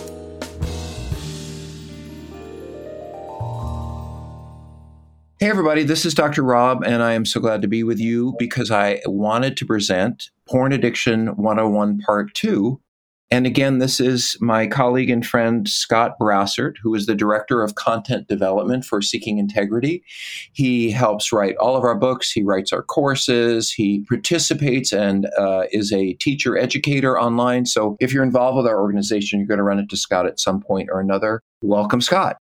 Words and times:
Hey, 5.40 5.50
everybody, 5.50 5.82
this 5.82 6.06
is 6.06 6.14
Dr. 6.14 6.44
Rob, 6.44 6.84
and 6.84 7.02
I 7.02 7.14
am 7.14 7.24
so 7.24 7.40
glad 7.40 7.60
to 7.62 7.68
be 7.68 7.82
with 7.82 7.98
you 7.98 8.36
because 8.38 8.70
I 8.70 9.00
wanted 9.04 9.56
to 9.56 9.66
present 9.66 10.30
Porn 10.48 10.72
Addiction 10.72 11.36
101 11.36 11.98
Part 12.06 12.32
2. 12.34 12.80
And 13.30 13.46
again, 13.46 13.78
this 13.78 14.00
is 14.00 14.36
my 14.40 14.66
colleague 14.66 15.10
and 15.10 15.26
friend 15.26 15.68
Scott 15.68 16.16
Brassart, 16.20 16.74
who 16.82 16.94
is 16.94 17.06
the 17.06 17.14
Director 17.14 17.62
of 17.62 17.74
Content 17.74 18.28
Development 18.28 18.84
for 18.84 19.00
Seeking 19.00 19.38
Integrity. 19.38 20.04
He 20.52 20.90
helps 20.90 21.32
write 21.32 21.56
all 21.56 21.74
of 21.76 21.84
our 21.84 21.94
books, 21.94 22.30
he 22.30 22.42
writes 22.42 22.72
our 22.72 22.82
courses, 22.82 23.72
he 23.72 24.04
participates 24.08 24.92
and 24.92 25.26
uh, 25.38 25.64
is 25.72 25.92
a 25.92 26.12
teacher 26.14 26.56
educator 26.58 27.18
online. 27.18 27.66
So 27.66 27.96
if 27.98 28.12
you're 28.12 28.22
involved 28.22 28.58
with 28.58 28.66
our 28.66 28.80
organization, 28.80 29.38
you're 29.38 29.48
going 29.48 29.58
to 29.58 29.64
run 29.64 29.78
into 29.78 29.96
Scott 29.96 30.26
at 30.26 30.38
some 30.38 30.60
point 30.60 30.90
or 30.92 31.00
another. 31.00 31.40
Welcome, 31.62 32.02
Scott. 32.02 32.36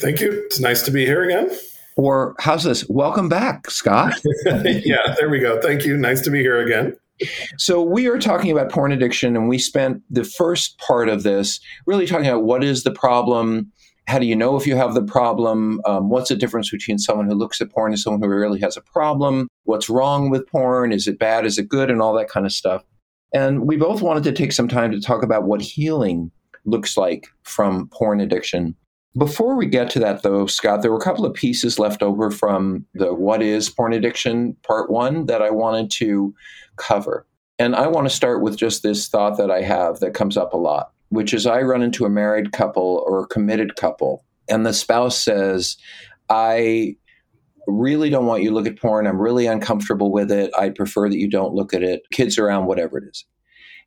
Thank 0.00 0.20
you. 0.20 0.30
It's 0.46 0.60
nice 0.60 0.82
to 0.82 0.90
be 0.90 1.06
here 1.06 1.24
again. 1.24 1.50
Or 1.96 2.36
how's 2.38 2.64
this? 2.64 2.88
Welcome 2.88 3.28
back, 3.28 3.70
Scott. 3.70 4.14
yeah, 4.46 5.14
there 5.18 5.28
we 5.28 5.40
go. 5.40 5.60
Thank 5.60 5.84
you. 5.84 5.96
Nice 5.96 6.20
to 6.22 6.30
be 6.30 6.40
here 6.40 6.60
again. 6.60 6.96
So, 7.56 7.82
we 7.82 8.06
are 8.06 8.18
talking 8.18 8.50
about 8.50 8.70
porn 8.70 8.92
addiction, 8.92 9.36
and 9.36 9.48
we 9.48 9.58
spent 9.58 10.02
the 10.10 10.24
first 10.24 10.78
part 10.78 11.08
of 11.08 11.22
this 11.22 11.60
really 11.86 12.06
talking 12.06 12.26
about 12.26 12.44
what 12.44 12.62
is 12.62 12.84
the 12.84 12.92
problem, 12.92 13.72
how 14.08 14.18
do 14.18 14.26
you 14.26 14.34
know 14.34 14.56
if 14.56 14.66
you 14.66 14.74
have 14.74 14.94
the 14.94 15.02
problem, 15.02 15.80
um, 15.84 16.08
what's 16.08 16.30
the 16.30 16.36
difference 16.36 16.70
between 16.70 16.98
someone 16.98 17.26
who 17.26 17.34
looks 17.34 17.60
at 17.60 17.70
porn 17.70 17.92
and 17.92 18.00
someone 18.00 18.22
who 18.22 18.28
really 18.28 18.60
has 18.60 18.76
a 18.76 18.80
problem, 18.80 19.48
what's 19.64 19.90
wrong 19.90 20.30
with 20.30 20.46
porn, 20.46 20.92
is 20.92 21.06
it 21.06 21.18
bad, 21.18 21.44
is 21.44 21.58
it 21.58 21.68
good, 21.68 21.90
and 21.90 22.00
all 22.00 22.14
that 22.14 22.30
kind 22.30 22.46
of 22.46 22.52
stuff. 22.52 22.82
And 23.34 23.66
we 23.66 23.76
both 23.76 24.00
wanted 24.00 24.24
to 24.24 24.32
take 24.32 24.52
some 24.52 24.68
time 24.68 24.92
to 24.92 25.00
talk 25.00 25.22
about 25.22 25.44
what 25.44 25.60
healing 25.60 26.30
looks 26.64 26.96
like 26.96 27.26
from 27.42 27.88
porn 27.88 28.20
addiction. 28.20 28.74
Before 29.16 29.56
we 29.56 29.66
get 29.66 29.90
to 29.90 29.98
that, 30.00 30.22
though, 30.22 30.46
Scott, 30.46 30.82
there 30.82 30.92
were 30.92 30.98
a 30.98 31.02
couple 31.02 31.24
of 31.24 31.34
pieces 31.34 31.78
left 31.78 32.02
over 32.02 32.30
from 32.30 32.84
the 32.94 33.14
What 33.14 33.42
is 33.42 33.70
Porn 33.70 33.92
Addiction 33.92 34.54
Part 34.66 34.90
One 34.90 35.26
that 35.26 35.42
I 35.42 35.50
wanted 35.50 35.90
to 35.92 36.34
cover. 36.76 37.26
And 37.58 37.74
I 37.74 37.88
want 37.88 38.08
to 38.08 38.14
start 38.14 38.42
with 38.42 38.56
just 38.56 38.82
this 38.82 39.08
thought 39.08 39.36
that 39.38 39.50
I 39.50 39.62
have 39.62 39.98
that 40.00 40.14
comes 40.14 40.36
up 40.36 40.52
a 40.52 40.58
lot, 40.58 40.92
which 41.08 41.34
is 41.34 41.46
I 41.46 41.62
run 41.62 41.82
into 41.82 42.04
a 42.04 42.10
married 42.10 42.52
couple 42.52 43.02
or 43.06 43.24
a 43.24 43.26
committed 43.26 43.74
couple, 43.76 44.24
and 44.48 44.64
the 44.64 44.72
spouse 44.72 45.20
says, 45.20 45.76
I 46.28 46.96
really 47.66 48.10
don't 48.10 48.26
want 48.26 48.42
you 48.42 48.50
to 48.50 48.54
look 48.54 48.66
at 48.66 48.78
porn. 48.78 49.06
I'm 49.06 49.20
really 49.20 49.46
uncomfortable 49.46 50.12
with 50.12 50.30
it. 50.30 50.52
I'd 50.58 50.74
prefer 50.74 51.08
that 51.08 51.18
you 51.18 51.28
don't 51.28 51.54
look 51.54 51.74
at 51.74 51.82
it. 51.82 52.02
Kids 52.12 52.38
around, 52.38 52.66
whatever 52.66 52.98
it 52.98 53.04
is. 53.10 53.24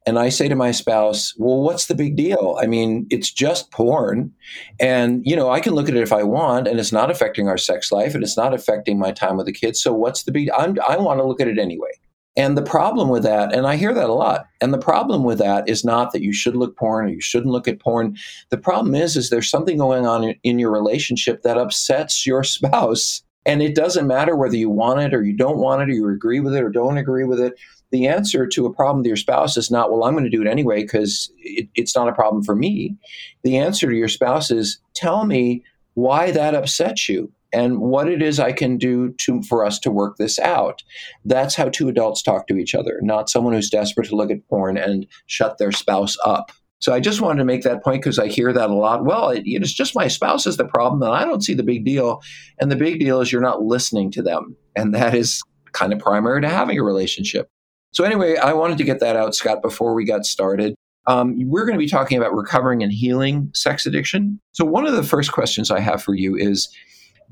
And 0.05 0.17
I 0.17 0.29
say 0.29 0.47
to 0.47 0.55
my 0.55 0.71
spouse, 0.71 1.35
well, 1.37 1.61
what's 1.61 1.85
the 1.85 1.95
big 1.95 2.15
deal? 2.15 2.57
I 2.59 2.65
mean, 2.65 3.05
it's 3.11 3.31
just 3.31 3.71
porn. 3.71 4.33
And, 4.79 5.21
you 5.25 5.35
know, 5.35 5.51
I 5.51 5.59
can 5.59 5.73
look 5.73 5.89
at 5.89 5.95
it 5.95 6.01
if 6.01 6.11
I 6.11 6.23
want, 6.23 6.67
and 6.67 6.79
it's 6.79 6.91
not 6.91 7.11
affecting 7.11 7.47
our 7.47 7.57
sex 7.57 7.91
life 7.91 8.15
and 8.15 8.23
it's 8.23 8.37
not 8.37 8.53
affecting 8.53 8.97
my 8.97 9.11
time 9.11 9.37
with 9.37 9.45
the 9.45 9.51
kids. 9.51 9.81
So 9.81 9.93
what's 9.93 10.23
the 10.23 10.31
big 10.31 10.49
I'm, 10.57 10.77
I 10.87 10.97
want 10.97 11.19
to 11.19 11.23
look 11.25 11.39
at 11.39 11.47
it 11.47 11.59
anyway. 11.59 11.91
And 12.37 12.57
the 12.57 12.63
problem 12.63 13.09
with 13.09 13.23
that, 13.23 13.53
and 13.53 13.67
I 13.67 13.75
hear 13.75 13.93
that 13.93 14.09
a 14.09 14.13
lot, 14.13 14.45
and 14.61 14.73
the 14.73 14.79
problem 14.79 15.23
with 15.23 15.37
that 15.39 15.67
is 15.67 15.83
not 15.83 16.13
that 16.13 16.23
you 16.23 16.31
should 16.33 16.55
look 16.55 16.77
porn 16.77 17.05
or 17.05 17.09
you 17.09 17.21
shouldn't 17.21 17.51
look 17.51 17.67
at 17.67 17.81
porn. 17.81 18.15
The 18.49 18.57
problem 18.57 18.95
is, 18.95 19.17
is 19.17 19.29
there's 19.29 19.49
something 19.49 19.77
going 19.77 20.07
on 20.07 20.23
in, 20.23 20.35
in 20.43 20.57
your 20.57 20.71
relationship 20.71 21.43
that 21.43 21.57
upsets 21.57 22.25
your 22.25 22.43
spouse. 22.45 23.21
And 23.45 23.61
it 23.61 23.75
doesn't 23.75 24.07
matter 24.07 24.35
whether 24.35 24.55
you 24.55 24.69
want 24.69 25.01
it 25.01 25.13
or 25.13 25.23
you 25.23 25.35
don't 25.35 25.57
want 25.57 25.81
it 25.81 25.89
or 25.89 25.93
you 25.93 26.07
agree 26.09 26.39
with 26.39 26.55
it 26.55 26.63
or 26.63 26.69
don't 26.69 26.97
agree 26.97 27.23
with 27.23 27.39
it 27.39 27.59
the 27.91 28.07
answer 28.07 28.47
to 28.47 28.65
a 28.65 28.73
problem 28.73 28.99
with 28.99 29.07
your 29.07 29.15
spouse 29.15 29.57
is 29.57 29.69
not, 29.69 29.91
well, 29.91 30.03
I'm 30.03 30.13
going 30.13 30.23
to 30.23 30.29
do 30.29 30.41
it 30.41 30.47
anyway 30.47 30.81
because 30.81 31.31
it, 31.37 31.67
it's 31.75 31.95
not 31.95 32.07
a 32.07 32.13
problem 32.13 32.43
for 32.43 32.55
me. 32.55 32.97
The 33.43 33.57
answer 33.57 33.87
to 33.87 33.95
your 33.95 34.07
spouse 34.07 34.51
is, 34.51 34.79
tell 34.93 35.25
me 35.25 35.63
why 35.93 36.31
that 36.31 36.55
upsets 36.55 37.09
you 37.09 37.31
and 37.53 37.79
what 37.79 38.07
it 38.07 38.21
is 38.21 38.39
I 38.39 38.53
can 38.53 38.77
do 38.77 39.13
to 39.19 39.41
for 39.43 39.65
us 39.65 39.77
to 39.79 39.91
work 39.91 40.17
this 40.17 40.39
out. 40.39 40.83
That's 41.25 41.55
how 41.55 41.69
two 41.69 41.89
adults 41.89 42.21
talk 42.21 42.47
to 42.47 42.57
each 42.57 42.73
other, 42.73 42.99
not 43.01 43.29
someone 43.29 43.53
who's 43.53 43.69
desperate 43.69 44.07
to 44.07 44.15
look 44.15 44.31
at 44.31 44.47
porn 44.47 44.77
and 44.77 45.05
shut 45.25 45.57
their 45.57 45.71
spouse 45.71 46.17
up. 46.23 46.51
So 46.79 46.93
I 46.93 46.99
just 46.99 47.21
wanted 47.21 47.39
to 47.39 47.45
make 47.45 47.61
that 47.63 47.83
point 47.83 48.01
because 48.01 48.17
I 48.17 48.27
hear 48.27 48.51
that 48.53 48.71
a 48.71 48.73
lot. 48.73 49.05
Well, 49.05 49.29
it, 49.29 49.43
it's 49.45 49.73
just 49.73 49.95
my 49.95 50.07
spouse 50.07 50.47
is 50.47 50.57
the 50.57 50.65
problem, 50.65 51.03
and 51.03 51.13
I 51.13 51.25
don't 51.25 51.43
see 51.43 51.53
the 51.53 51.61
big 51.61 51.85
deal. 51.85 52.21
And 52.59 52.71
the 52.71 52.75
big 52.75 52.99
deal 52.99 53.21
is 53.21 53.31
you're 53.31 53.39
not 53.39 53.61
listening 53.61 54.09
to 54.11 54.23
them, 54.23 54.55
and 54.75 54.95
that 54.95 55.13
is 55.13 55.43
kind 55.73 55.93
of 55.93 55.99
primary 55.99 56.41
to 56.41 56.49
having 56.49 56.79
a 56.79 56.83
relationship. 56.83 57.49
So, 57.91 58.03
anyway, 58.03 58.37
I 58.37 58.53
wanted 58.53 58.77
to 58.77 58.83
get 58.83 58.99
that 58.99 59.15
out, 59.15 59.35
Scott, 59.35 59.61
before 59.61 59.93
we 59.93 60.05
got 60.05 60.25
started. 60.25 60.75
Um, 61.07 61.35
we're 61.49 61.65
going 61.65 61.77
to 61.77 61.83
be 61.83 61.89
talking 61.89 62.17
about 62.17 62.33
recovering 62.33 62.83
and 62.83 62.91
healing 62.91 63.49
sex 63.53 63.85
addiction. 63.85 64.39
So, 64.51 64.63
one 64.65 64.85
of 64.85 64.95
the 64.95 65.03
first 65.03 65.31
questions 65.31 65.71
I 65.71 65.79
have 65.79 66.01
for 66.01 66.15
you 66.15 66.35
is 66.35 66.69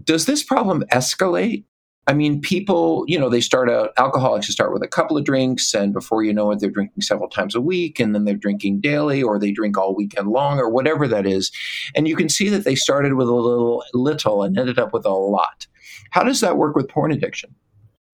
Does 0.04 0.26
this 0.26 0.44
problem 0.44 0.84
escalate? 0.92 1.64
I 2.08 2.14
mean, 2.14 2.42
people, 2.42 3.04
you 3.08 3.20
know, 3.20 3.30
they 3.30 3.40
start 3.40 3.70
out, 3.70 3.92
alcoholics 3.98 4.48
start 4.48 4.74
with 4.74 4.82
a 4.82 4.88
couple 4.88 5.16
of 5.16 5.26
drinks, 5.26 5.76
and 5.76 5.94
before 5.94 6.24
you 6.24 6.34
know 6.34 6.50
it, 6.50 6.60
they're 6.60 6.72
drinking 6.72 7.04
several 7.04 7.30
times 7.30 7.54
a 7.54 7.62
week, 7.62 8.00
and 8.00 8.16
then 8.16 8.26
they're 8.26 8.34
drinking 8.34 8.82
daily, 8.82 9.22
or 9.22 9.38
they 9.38 9.52
drink 9.52 9.78
all 9.78 9.96
weekend 9.96 10.30
long, 10.30 10.58
or 10.58 10.72
whatever 10.72 11.08
that 11.08 11.28
is. 11.28 11.52
And 11.96 12.08
you 12.08 12.16
can 12.16 12.28
see 12.28 12.50
that 12.50 12.64
they 12.64 12.74
started 12.74 13.14
with 13.14 13.28
a 13.28 13.34
little, 13.34 13.84
little 13.94 14.42
and 14.42 14.58
ended 14.58 14.80
up 14.80 14.92
with 14.92 15.06
a 15.06 15.12
lot. 15.12 15.68
How 16.10 16.24
does 16.24 16.42
that 16.42 16.58
work 16.58 16.76
with 16.76 16.90
porn 16.90 17.12
addiction? 17.12 17.54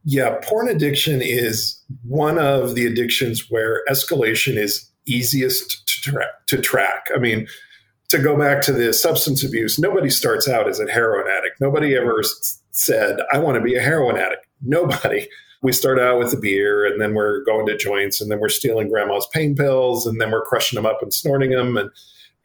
Yeah, 0.05 0.37
porn 0.43 0.69
addiction 0.69 1.21
is 1.21 1.81
one 2.03 2.37
of 2.37 2.75
the 2.75 2.85
addictions 2.85 3.49
where 3.49 3.81
escalation 3.89 4.55
is 4.55 4.89
easiest 5.07 5.87
to, 5.87 6.11
tra- 6.11 6.31
to 6.47 6.61
track. 6.61 7.07
I 7.15 7.19
mean, 7.19 7.47
to 8.09 8.19
go 8.19 8.37
back 8.37 8.61
to 8.63 8.71
the 8.71 8.93
substance 8.93 9.43
abuse, 9.43 9.79
nobody 9.79 10.09
starts 10.09 10.47
out 10.47 10.69
as 10.69 10.79
a 10.79 10.89
heroin 10.89 11.25
addict. 11.27 11.59
Nobody 11.59 11.95
ever 11.95 12.21
said, 12.71 13.17
I 13.33 13.39
want 13.39 13.55
to 13.55 13.61
be 13.61 13.75
a 13.75 13.81
heroin 13.81 14.17
addict. 14.17 14.45
Nobody. 14.61 15.27
We 15.63 15.71
start 15.71 15.99
out 15.99 16.19
with 16.19 16.29
the 16.29 16.37
beer 16.37 16.85
and 16.85 17.01
then 17.01 17.15
we're 17.15 17.43
going 17.43 17.65
to 17.65 17.75
joints 17.75 18.21
and 18.21 18.29
then 18.29 18.39
we're 18.39 18.49
stealing 18.49 18.89
grandma's 18.89 19.27
pain 19.33 19.55
pills 19.55 20.05
and 20.05 20.21
then 20.21 20.29
we're 20.29 20.45
crushing 20.45 20.77
them 20.77 20.85
up 20.85 21.01
and 21.01 21.11
snorting 21.11 21.49
them. 21.49 21.77
And, 21.77 21.89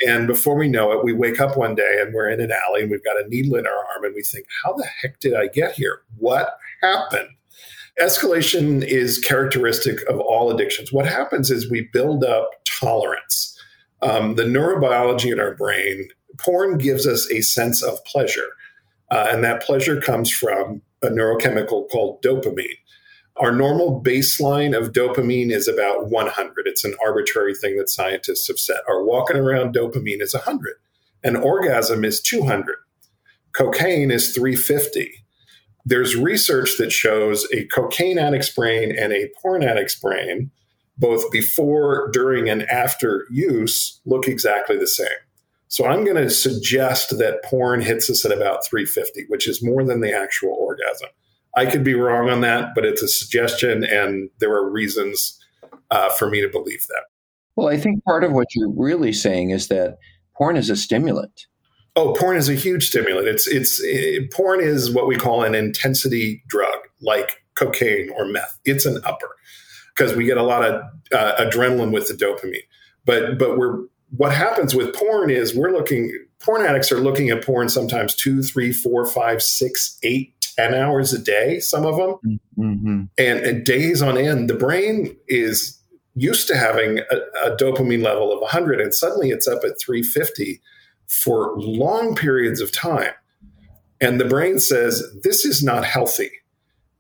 and 0.06 0.26
before 0.26 0.56
we 0.56 0.69
know 0.69 0.93
it, 0.93 1.05
we 1.05 1.12
wake 1.12 1.38
up 1.38 1.58
one 1.58 1.75
day 1.75 1.99
and 2.00 2.14
we're 2.14 2.31
in 2.31 2.40
an 2.40 2.50
alley 2.50 2.81
and 2.81 2.90
we've 2.90 3.05
got 3.05 3.23
a 3.23 3.29
needle 3.29 3.56
in 3.56 3.67
our 3.67 3.87
arm 3.94 4.05
and 4.05 4.14
we 4.14 4.23
think, 4.23 4.46
how 4.64 4.73
the 4.73 4.87
heck 5.02 5.20
did 5.20 5.34
I 5.34 5.49
get 5.49 5.73
here? 5.73 6.00
What 6.17 6.56
happened? 6.81 7.29
Escalation 8.00 8.82
is 8.85 9.19
characteristic 9.19 10.02
of 10.08 10.19
all 10.20 10.50
addictions. 10.50 10.93
What 10.93 11.06
happens 11.06 11.50
is 11.50 11.70
we 11.70 11.88
build 11.93 12.25
up 12.25 12.50
tolerance. 12.81 13.58
Um, 14.02 14.37
the 14.37 14.44
neurobiology 14.44 15.32
in 15.32 15.41
our 15.41 15.55
brain, 15.55 16.08
porn 16.38 16.79
gives 16.79 17.06
us 17.06 17.31
a 17.31 17.43
sense 17.43 17.82
of 17.82 18.02
pleasure. 18.05 18.49
Uh, 19.11 19.26
and 19.31 19.44
that 19.44 19.62
pleasure 19.62 20.00
comes 20.00 20.31
from 20.31 20.82
a 21.02 21.08
neurochemical 21.08 21.88
called 21.91 22.23
dopamine. 22.23 22.76
Our 23.37 23.53
normal 23.53 24.03
baseline 24.03 24.76
of 24.76 24.93
dopamine 24.93 25.50
is 25.50 25.67
about 25.67 26.08
100. 26.11 26.67
It's 26.67 26.85
an 26.85 26.94
arbitrary 27.05 27.55
thing 27.55 27.76
that 27.79 27.88
scientists 27.88 28.49
have 28.49 28.58
set. 28.58 28.82
Our 28.88 29.05
walking 29.05 29.37
around 29.37 29.75
dopamine 29.75 30.20
is 30.20 30.35
100. 30.35 30.75
An 31.23 31.37
orgasm 31.37 32.05
is 32.05 32.20
200. 32.20 32.76
Cocaine 33.53 34.11
is 34.11 34.35
350. 34.35 35.19
There's 35.85 36.17
research 36.17 36.77
that 36.79 36.93
shows 36.93 37.47
a 37.53 37.65
cocaine 37.67 38.19
addict's 38.19 38.50
brain 38.50 38.97
and 38.97 39.12
a 39.12 39.31
porn 39.41 39.62
addict's 39.62 39.99
brain, 39.99 40.50
both 40.99 41.31
before, 41.31 42.11
during, 42.12 42.49
and 42.49 42.62
after 42.65 43.27
use, 43.31 44.00
look 44.05 44.29
exactly 44.29 44.77
the 44.77 44.87
same. 44.87 45.09
So 45.69 45.87
I'm 45.87 46.05
going 46.05 46.17
to 46.17 46.31
suggest 46.31 47.17
that 47.19 47.44
porn 47.44 47.81
hits 47.81 48.11
us 48.11 48.25
at 48.25 48.32
about 48.32 48.67
350, 48.67 49.27
which 49.29 49.49
is 49.49 49.62
more 49.62 49.85
than 49.85 50.00
the 50.00 50.12
actual 50.12 50.53
orgasm. 50.59 51.09
I 51.56 51.67
could 51.67 51.85
be 51.85 51.94
wrong 51.94 52.29
on 52.29 52.41
that, 52.43 52.75
but 52.75 52.85
it's 52.85 53.03
a 53.03 53.09
suggestion, 53.09 53.85
and 53.85 54.31
there 54.38 54.53
are 54.53 54.69
reasons 54.69 55.38
uh, 55.91 56.11
for 56.11 56.29
me 56.29 56.41
to 56.41 56.49
believe 56.49 56.85
that. 56.88 57.05
Well, 57.56 57.69
I 57.69 57.77
think 57.77 58.05
part 58.05 58.25
of 58.25 58.32
what 58.32 58.49
you're 58.55 58.71
really 58.71 59.12
saying 59.12 59.50
is 59.50 59.69
that 59.69 59.99
porn 60.37 60.56
is 60.56 60.71
a 60.71 60.77
stimulant. 60.77 61.47
Oh, 61.96 62.14
porn 62.14 62.37
is 62.37 62.48
a 62.48 62.54
huge 62.54 62.88
stimulant. 62.88 63.28
It's 63.28 63.46
it's 63.46 63.81
it, 63.82 64.32
porn 64.32 64.60
is 64.60 64.90
what 64.90 65.06
we 65.06 65.16
call 65.16 65.42
an 65.42 65.54
intensity 65.54 66.42
drug, 66.46 66.78
like 67.00 67.42
cocaine 67.54 68.10
or 68.10 68.25
meth. 68.26 68.58
It's 68.64 68.87
an 68.87 69.00
upper 69.04 69.28
because 69.94 70.14
we 70.14 70.25
get 70.25 70.38
a 70.38 70.42
lot 70.42 70.64
of 70.64 70.82
uh, 71.12 71.34
adrenaline 71.38 71.92
with 71.92 72.08
the 72.08 72.14
dopamine. 72.14 72.62
But 73.04 73.38
but 73.38 73.58
we're 73.58 73.84
what 74.16 74.32
happens 74.32 74.75
with 74.75 74.94
porn 74.94 75.31
is 75.31 75.54
we're 75.54 75.72
looking 75.72 76.12
porn 76.40 76.64
addicts 76.64 76.90
are 76.90 77.00
looking 77.00 77.31
at 77.31 77.44
porn 77.44 77.69
sometimes 77.69 78.14
two, 78.14 78.43
three, 78.43 78.72
four, 78.72 79.06
five, 79.06 79.43
six, 79.43 79.98
eight, 80.02 80.34
ten 80.56 80.75
hours 80.75 81.12
a 81.12 81.19
day. 81.19 81.60
Some 81.60 81.86
of 81.86 81.96
them, 81.96 82.40
mm-hmm. 82.58 83.02
and, 83.19 83.38
and 83.40 83.64
days 83.64 84.02
on 84.02 84.16
end. 84.16 84.48
The 84.48 84.54
brain 84.54 85.16
is 85.28 85.81
used 86.14 86.48
to 86.48 86.56
having 86.56 86.98
a, 86.98 87.50
a, 87.50 87.56
dopamine 87.56 88.02
level 88.02 88.32
of 88.32 88.40
100 88.40 88.81
and 88.81 88.93
suddenly 88.93 89.31
it's 89.31 89.46
up 89.46 89.62
at 89.64 89.81
350 89.81 90.60
for 91.10 91.54
long 91.58 92.14
periods 92.14 92.60
of 92.60 92.72
time. 92.72 93.12
And 94.00 94.20
the 94.20 94.24
brain 94.24 94.58
says 94.60 95.02
this 95.22 95.44
is 95.44 95.62
not 95.62 95.84
healthy. 95.84 96.30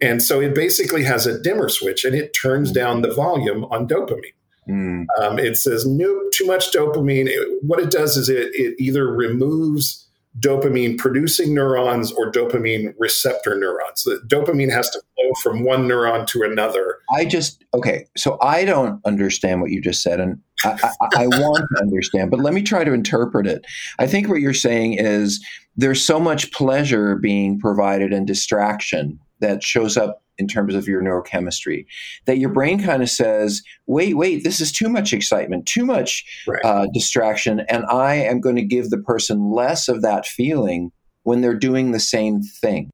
And 0.02 0.22
so 0.22 0.40
it 0.40 0.54
basically 0.54 1.04
has 1.04 1.26
a 1.26 1.40
dimmer 1.40 1.68
switch 1.68 2.04
and 2.04 2.14
it 2.14 2.34
turns 2.40 2.72
down 2.72 3.02
the 3.02 3.14
volume 3.14 3.64
on 3.66 3.86
dopamine. 3.86 4.34
Mm. 4.68 5.06
um, 5.18 5.38
it 5.38 5.56
says 5.56 5.86
nope 5.86 6.30
too 6.32 6.46
much 6.46 6.70
dopamine. 6.70 7.28
It, 7.28 7.62
what 7.62 7.80
it 7.80 7.90
does 7.90 8.16
is 8.16 8.28
it, 8.28 8.50
it 8.52 8.74
either 8.78 9.06
removes 9.06 10.06
dopamine 10.38 10.96
producing 10.96 11.54
neurons 11.54 12.12
or 12.12 12.30
dopamine 12.30 12.94
receptor 12.98 13.58
neurons. 13.58 14.04
The 14.04 14.20
dopamine 14.26 14.70
has 14.70 14.88
to 14.90 15.00
flow 15.00 15.32
from 15.42 15.64
one 15.64 15.88
neuron 15.88 16.26
to 16.28 16.42
another. 16.42 16.98
I 17.12 17.24
just, 17.24 17.64
okay, 17.74 18.06
so 18.16 18.38
I 18.40 18.64
don't 18.64 19.04
understand 19.04 19.60
what 19.60 19.70
you 19.70 19.80
just 19.80 20.02
said, 20.02 20.20
and 20.20 20.40
I, 20.64 20.78
I, 21.00 21.22
I 21.22 21.26
want 21.26 21.64
to 21.74 21.82
understand, 21.82 22.30
but 22.30 22.40
let 22.40 22.54
me 22.54 22.62
try 22.62 22.84
to 22.84 22.92
interpret 22.92 23.46
it. 23.46 23.64
I 23.98 24.06
think 24.06 24.28
what 24.28 24.40
you're 24.40 24.54
saying 24.54 24.94
is 24.98 25.44
there's 25.76 26.04
so 26.04 26.20
much 26.20 26.52
pleasure 26.52 27.16
being 27.16 27.58
provided 27.58 28.12
and 28.12 28.26
distraction 28.26 29.18
that 29.40 29.64
shows 29.64 29.96
up 29.96 30.22
in 30.40 30.48
terms 30.48 30.74
of 30.74 30.88
your 30.88 31.02
neurochemistry 31.02 31.86
that 32.24 32.38
your 32.38 32.50
brain 32.50 32.82
kind 32.82 33.02
of 33.02 33.10
says 33.10 33.62
wait 33.86 34.16
wait 34.16 34.42
this 34.42 34.60
is 34.60 34.72
too 34.72 34.88
much 34.88 35.12
excitement 35.12 35.66
too 35.66 35.84
much 35.84 36.24
right. 36.46 36.64
uh, 36.64 36.86
distraction 36.92 37.60
and 37.68 37.84
i 37.86 38.14
am 38.14 38.40
going 38.40 38.56
to 38.56 38.64
give 38.64 38.90
the 38.90 38.98
person 38.98 39.52
less 39.52 39.88
of 39.88 40.02
that 40.02 40.26
feeling 40.26 40.90
when 41.22 41.40
they're 41.40 41.54
doing 41.54 41.92
the 41.92 42.00
same 42.00 42.40
thing 42.42 42.90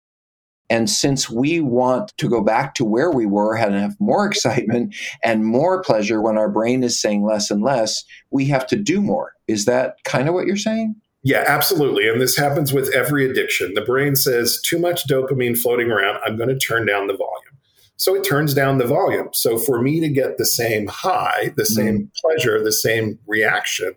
and 0.69 0.91
since 0.91 1.31
we 1.31 1.61
want 1.61 2.13
to 2.19 2.29
go 2.29 2.43
back 2.43 2.75
to 2.75 2.85
where 2.85 3.11
we 3.11 3.27
were 3.27 3.57
and 3.57 3.75
have 3.75 3.97
more 4.01 4.27
excitement 4.27 4.95
and 5.23 5.45
more 5.45 5.83
pleasure 5.83 6.21
when 6.21 6.37
our 6.37 6.51
brain 6.51 6.83
is 6.83 7.01
saying 7.01 7.25
less 7.25 7.51
and 7.51 7.63
less, 7.63 8.05
we 8.31 8.47
have 8.47 8.67
to 8.69 8.77
do 8.77 9.01
more. 9.01 9.33
Is 9.47 9.65
that 9.67 9.97
kind 10.05 10.29
of 10.29 10.35
what 10.35 10.47
you're 10.47 10.57
saying? 10.57 10.97
Yeah, 11.27 11.43
absolutely. 11.45 12.09
And 12.09 12.21
this 12.21 12.37
happens 12.37 12.73
with 12.73 12.95
every 12.95 13.29
addiction. 13.29 13.75
The 13.75 13.81
brain 13.81 14.15
says 14.15 14.61
too 14.61 14.79
much 14.79 15.09
dopamine 15.09 15.59
floating 15.59 15.91
around, 15.91 16.21
I'm 16.25 16.37
going 16.37 16.51
to 16.51 16.57
turn 16.57 16.87
down 16.87 17.09
the 17.09 17.17
volume. 17.17 17.59
So 17.97 18.15
it 18.15 18.23
turns 18.23 18.55
down 18.55 18.79
the 18.79 18.87
volume. 18.87 19.31
So 19.33 19.59
for 19.59 19.83
me 19.83 19.99
to 19.99 20.09
get 20.09 20.39
the 20.39 20.45
same 20.45 20.87
high, 20.87 21.53
the 21.57 21.67
same 21.67 21.99
mm. 21.99 22.11
pleasure, 22.23 22.63
the 22.63 22.71
same 22.71 23.19
reaction, 23.27 23.97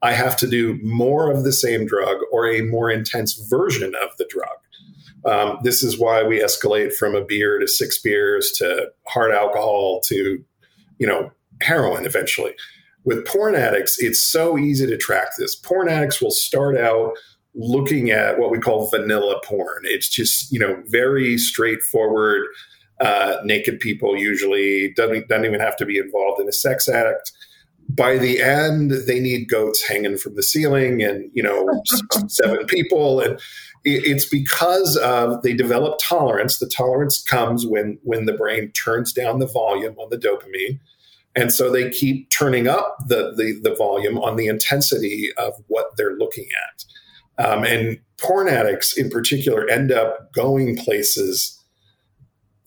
I 0.00 0.12
have 0.12 0.38
to 0.38 0.46
do 0.46 0.78
more 0.82 1.30
of 1.30 1.44
the 1.44 1.52
same 1.52 1.84
drug 1.84 2.16
or 2.32 2.50
a 2.50 2.62
more 2.62 2.90
intense 2.90 3.34
version 3.50 3.92
of 4.02 4.16
the 4.16 4.26
drug. 4.30 4.48
Um, 5.30 5.58
this 5.62 5.82
is 5.82 5.98
why 5.98 6.22
we 6.22 6.40
escalate 6.40 6.94
from 6.94 7.14
a 7.14 7.22
beer 7.22 7.58
to 7.58 7.68
six 7.68 7.98
beers 7.98 8.52
to 8.52 8.90
hard 9.06 9.32
alcohol 9.32 10.00
to, 10.06 10.42
you 10.98 11.06
know, 11.06 11.30
heroin 11.60 12.06
eventually 12.06 12.54
with 13.04 13.26
porn 13.26 13.54
addicts, 13.54 13.98
it's 14.02 14.20
so 14.20 14.58
easy 14.58 14.86
to 14.86 14.96
track 14.96 15.28
this. 15.38 15.54
Porn 15.54 15.88
addicts 15.88 16.20
will 16.20 16.30
start 16.30 16.76
out 16.76 17.14
looking 17.54 18.10
at 18.10 18.38
what 18.38 18.50
we 18.50 18.58
call 18.58 18.88
vanilla 18.90 19.40
porn. 19.44 19.82
It's 19.84 20.08
just, 20.08 20.52
you 20.52 20.58
know, 20.58 20.82
very 20.86 21.38
straightforward, 21.38 22.46
uh, 23.00 23.36
naked 23.44 23.80
people 23.80 24.16
usually, 24.16 24.92
doesn't, 24.92 25.28
doesn't 25.28 25.46
even 25.46 25.60
have 25.60 25.76
to 25.78 25.86
be 25.86 25.98
involved 25.98 26.40
in 26.40 26.48
a 26.48 26.52
sex 26.52 26.88
addict. 26.88 27.32
By 27.88 28.18
the 28.18 28.40
end, 28.40 28.92
they 29.06 29.18
need 29.18 29.48
goats 29.48 29.86
hanging 29.86 30.16
from 30.16 30.36
the 30.36 30.42
ceiling 30.42 31.02
and, 31.02 31.28
you 31.34 31.42
know, 31.42 31.82
seven 32.28 32.66
people. 32.66 33.20
And 33.20 33.40
it's 33.84 34.28
because 34.28 34.96
of 34.98 35.42
they 35.42 35.54
develop 35.54 35.98
tolerance. 36.00 36.58
The 36.58 36.68
tolerance 36.68 37.20
comes 37.22 37.66
when 37.66 37.98
when 38.02 38.26
the 38.26 38.34
brain 38.34 38.70
turns 38.72 39.12
down 39.12 39.38
the 39.38 39.46
volume 39.46 39.96
on 39.98 40.10
the 40.10 40.18
dopamine 40.18 40.78
and 41.36 41.52
so 41.52 41.70
they 41.70 41.90
keep 41.90 42.28
turning 42.30 42.66
up 42.66 42.96
the, 43.06 43.32
the, 43.36 43.58
the 43.62 43.74
volume 43.74 44.18
on 44.18 44.36
the 44.36 44.48
intensity 44.48 45.30
of 45.36 45.54
what 45.68 45.96
they're 45.96 46.16
looking 46.16 46.48
at. 46.68 46.84
Um, 47.46 47.64
and 47.64 47.98
porn 48.18 48.48
addicts 48.48 48.96
in 48.96 49.10
particular 49.10 49.68
end 49.68 49.92
up 49.92 50.32
going 50.32 50.76
places 50.76 51.56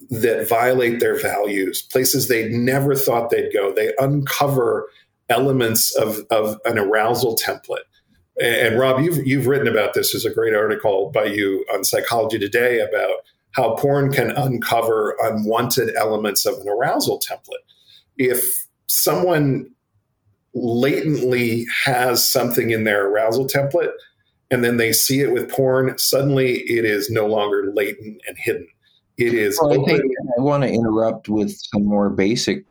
that 0.10 0.48
violate 0.48 1.00
their 1.00 1.20
values, 1.20 1.82
places 1.82 2.28
they 2.28 2.50
never 2.50 2.96
thought 2.96 3.30
they'd 3.30 3.54
go. 3.54 3.74
They 3.74 3.94
uncover 4.00 4.88
elements 5.30 5.96
of, 5.96 6.22
of 6.32 6.58
an 6.66 6.78
arousal 6.78 7.36
template. 7.36 7.86
And, 8.40 8.56
and 8.56 8.80
Rob, 8.80 9.02
you've, 9.02 9.26
you've 9.28 9.48
written 9.48 9.68
about 9.68 9.94
this. 9.94 10.14
There's 10.14 10.26
a 10.26 10.34
great 10.34 10.56
article 10.56 11.12
by 11.14 11.26
you 11.26 11.66
on 11.74 11.84
Psychology 11.84 12.40
Today 12.40 12.80
about 12.80 13.18
how 13.52 13.76
porn 13.76 14.12
can 14.12 14.32
uncover 14.32 15.16
unwanted 15.22 15.96
elements 15.96 16.46
of 16.46 16.58
an 16.60 16.68
arousal 16.68 17.20
template 17.20 17.64
if 18.18 18.68
someone 18.88 19.70
latently 20.54 21.66
has 21.84 22.30
something 22.30 22.70
in 22.70 22.84
their 22.84 23.08
arousal 23.08 23.48
template 23.48 23.92
and 24.52 24.64
then 24.64 24.78
they 24.78 24.94
see 24.94 25.20
it 25.20 25.32
with 25.32 25.50
porn, 25.50 25.98
suddenly 25.98 26.60
it 26.62 26.86
is 26.86 27.10
no 27.10 27.26
longer 27.26 27.72
latent 27.74 28.22
and 28.28 28.38
hidden. 28.38 28.68
It 29.18 29.34
is. 29.34 29.60
Well, 29.62 29.72
I, 29.82 29.86
think 29.86 30.04
I 30.38 30.42
want 30.42 30.64
to 30.64 30.70
interrupt 30.70 31.30
with 31.30 31.52
some 31.52 31.86
more 31.86 32.10
basic 32.10 32.66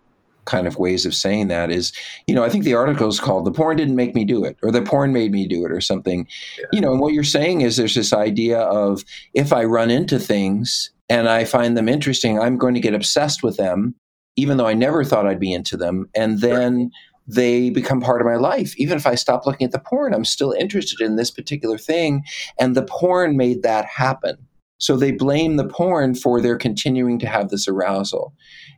kind 0.45 0.67
of 0.67 0.77
ways 0.77 1.07
of 1.07 1.15
saying 1.15 1.49
that 1.49 1.71
is, 1.71 1.93
you 2.27 2.35
know, 2.35 2.43
I 2.43 2.49
think 2.49 2.65
the 2.65 2.75
article 2.75 3.09
is 3.09 3.21
called 3.21 3.45
The 3.45 3.53
Porn 3.53 3.77
Didn't 3.77 3.95
Make 3.95 4.15
Me 4.15 4.25
Do 4.25 4.45
It 4.45 4.57
or 4.63 4.73
The 4.73 4.83
Porn 4.83 5.13
Made 5.13 5.31
Me 5.31 5.47
Do 5.47 5.65
It 5.65 5.71
or 5.71 5.81
something. 5.81 6.27
Yeah. 6.59 6.65
You 6.73 6.81
know, 6.81 6.93
and 6.93 7.01
what 7.01 7.13
you're 7.13 7.23
saying 7.23 7.61
is 7.61 7.77
there's 7.77 7.95
this 7.95 8.13
idea 8.13 8.59
of 8.59 9.05
if 9.35 9.53
I 9.53 9.65
run 9.65 9.91
into 9.91 10.19
things 10.19 10.91
and 11.09 11.29
I 11.29 11.45
find 11.45 11.77
them 11.77 11.89
interesting, 11.89 12.41
I'm 12.41 12.59
going 12.59 12.75
to 12.75 12.81
get 12.81 12.95
obsessed 12.95 13.43
with 13.43 13.57
them 13.57 13.95
even 14.37 14.57
though 14.57 14.67
I 14.67 14.75
never 14.75 15.05
thought 15.05 15.27
I'd 15.27 15.41
be 15.41 15.53
into 15.53 15.77
them. 15.77 16.09
And 16.15 16.41
then 16.41 16.79
right. 16.79 16.91
they 17.27 17.71
become 17.71 18.01
part 18.01 18.21
of 18.21 18.27
my 18.27 18.37
life. 18.37 18.75
Even 18.79 18.97
if 18.97 19.07
I 19.07 19.15
stop 19.15 19.47
looking 19.47 19.65
at 19.65 19.73
the 19.73 19.79
porn, 19.79 20.15
I'm 20.15 20.25
still 20.25 20.53
interested 20.53 21.01
in 21.01 21.17
this 21.17 21.31
particular 21.31 21.79
thing. 21.79 22.25
And 22.59 22.75
the 22.75 22.85
porn 22.85 23.37
made 23.37 23.63
that 23.63 23.85
happen. 23.85 24.37
So 24.79 24.97
they 24.97 25.13
blame 25.13 25.57
the 25.57 25.69
porn 25.69 26.17
for 26.17 26.41
their 26.41 26.57
continuing 26.57 27.21
to 27.21 27.27
have 27.29 27.51
this 27.51 27.69
arousal. 27.69 28.35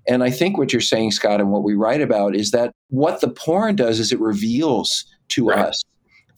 And 0.07 0.23
I 0.23 0.31
think 0.31 0.59
what 0.59 0.71
you're 0.71 0.83
saying, 0.83 1.13
Scott, 1.13 1.41
and 1.41 1.51
what 1.51 1.63
we 1.63 1.75
write 1.75 2.03
about 2.03 2.37
is 2.37 2.51
that 2.51 2.73
what 2.91 3.23
the 3.23 3.31
porn 3.31 3.77
does 3.77 3.99
is 3.99 4.13
it 4.13 4.21
reveals 4.21 5.07
to 5.29 5.47
right. 5.47 5.59
us 5.61 5.83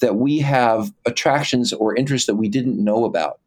that 0.00 0.16
we 0.16 0.38
have 0.38 0.92
attractions 1.04 1.72
or 1.72 1.96
interests 1.96 2.26
that 2.26 2.36
we 2.36 2.48
didn't 2.48 2.82
know 2.82 3.04
about. 3.04 3.40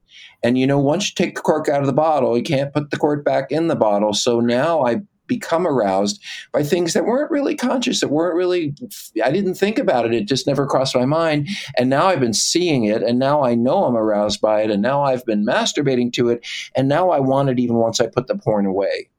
And 0.43 0.57
you 0.57 0.67
know, 0.67 0.79
once 0.79 1.09
you 1.09 1.13
take 1.15 1.35
the 1.35 1.41
cork 1.41 1.69
out 1.69 1.81
of 1.81 1.87
the 1.87 1.93
bottle, 1.93 2.37
you 2.37 2.43
can't 2.43 2.73
put 2.73 2.91
the 2.91 2.97
cork 2.97 3.23
back 3.23 3.51
in 3.51 3.67
the 3.67 3.75
bottle. 3.75 4.13
So 4.13 4.39
now 4.39 4.85
I 4.85 4.97
become 5.29 5.65
aroused 5.65 6.21
by 6.51 6.63
things 6.63 6.93
that 6.93 7.05
weren't 7.05 7.31
really 7.31 7.55
conscious, 7.55 8.01
that 8.01 8.09
weren't 8.09 8.35
really, 8.35 8.75
I 9.23 9.31
didn't 9.31 9.55
think 9.55 9.79
about 9.79 10.05
it. 10.05 10.13
It 10.13 10.27
just 10.27 10.45
never 10.45 10.67
crossed 10.67 10.95
my 10.95 11.05
mind. 11.05 11.47
And 11.77 11.89
now 11.89 12.07
I've 12.07 12.19
been 12.19 12.33
seeing 12.33 12.83
it, 12.83 13.01
and 13.01 13.17
now 13.17 13.43
I 13.45 13.55
know 13.55 13.85
I'm 13.85 13.95
aroused 13.95 14.41
by 14.41 14.63
it, 14.63 14.71
and 14.71 14.81
now 14.81 15.03
I've 15.03 15.25
been 15.25 15.45
masturbating 15.45 16.11
to 16.13 16.27
it, 16.27 16.45
and 16.75 16.89
now 16.89 17.11
I 17.11 17.21
want 17.21 17.49
it 17.49 17.59
even 17.59 17.77
once 17.77 18.01
I 18.01 18.07
put 18.07 18.27
the 18.27 18.35
porn 18.35 18.65
away. 18.65 19.09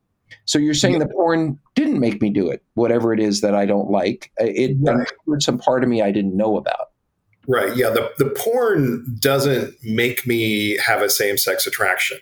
So 0.44 0.58
you're 0.58 0.74
saying 0.74 0.94
yeah. 0.94 1.06
the 1.06 1.08
porn 1.08 1.58
didn't 1.74 2.00
make 2.00 2.20
me 2.20 2.28
do 2.28 2.50
it, 2.50 2.62
whatever 2.74 3.14
it 3.14 3.20
is 3.20 3.40
that 3.40 3.54
I 3.54 3.66
don't 3.66 3.90
like. 3.90 4.30
It 4.38 4.76
right. 4.80 5.42
some 5.42 5.58
part 5.58 5.82
of 5.82 5.88
me 5.88 6.02
I 6.02 6.10
didn't 6.10 6.36
know 6.36 6.56
about. 6.56 6.90
Right. 7.46 7.74
Yeah. 7.76 7.90
The, 7.90 8.10
the 8.18 8.30
porn 8.30 9.16
doesn't 9.18 9.74
make 9.82 10.26
me 10.26 10.76
have 10.78 11.02
a 11.02 11.08
same 11.08 11.38
sex 11.38 11.66
attraction 11.66 12.18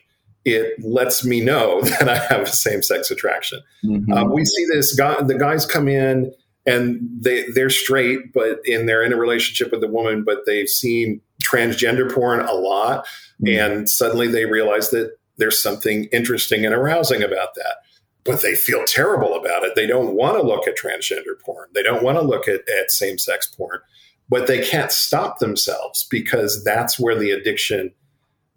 it 0.54 0.82
lets 0.82 1.24
me 1.24 1.40
know 1.40 1.80
that 2.00 2.08
I 2.08 2.18
have 2.32 2.42
a 2.42 2.46
same 2.46 2.82
sex 2.82 3.10
attraction. 3.10 3.60
Mm-hmm. 3.84 4.12
Um, 4.12 4.32
we 4.32 4.44
see 4.44 4.66
this 4.72 4.94
guy, 4.94 5.22
the 5.22 5.38
guys 5.38 5.66
come 5.66 5.88
in 5.88 6.32
and 6.66 7.00
they 7.18 7.44
they're 7.50 7.70
straight, 7.70 8.32
but 8.32 8.60
and 8.66 8.88
they're 8.88 9.02
in 9.02 9.12
a 9.12 9.16
relationship 9.16 9.72
with 9.72 9.80
the 9.80 9.88
woman, 9.88 10.22
but 10.24 10.44
they've 10.46 10.68
seen 10.68 11.20
transgender 11.42 12.12
porn 12.12 12.40
a 12.40 12.52
lot, 12.52 13.06
mm-hmm. 13.42 13.58
and 13.58 13.88
suddenly 13.88 14.28
they 14.28 14.44
realize 14.44 14.90
that 14.90 15.16
there's 15.38 15.60
something 15.60 16.04
interesting 16.06 16.66
and 16.66 16.74
arousing 16.74 17.22
about 17.22 17.54
that. 17.54 17.76
But 18.24 18.42
they 18.42 18.54
feel 18.54 18.84
terrible 18.84 19.34
about 19.34 19.62
it. 19.62 19.74
They 19.74 19.86
don't 19.86 20.14
want 20.14 20.36
to 20.36 20.42
look 20.42 20.68
at 20.68 20.76
transgender 20.76 21.40
porn. 21.40 21.68
They 21.72 21.82
don't 21.82 22.02
want 22.02 22.18
to 22.18 22.24
look 22.24 22.46
at, 22.46 22.68
at 22.68 22.90
same 22.90 23.16
sex 23.16 23.46
porn, 23.46 23.78
but 24.28 24.46
they 24.46 24.62
can't 24.62 24.92
stop 24.92 25.38
themselves 25.38 26.06
because 26.10 26.62
that's 26.62 26.98
where 26.98 27.14
the 27.14 27.30
addiction 27.30 27.92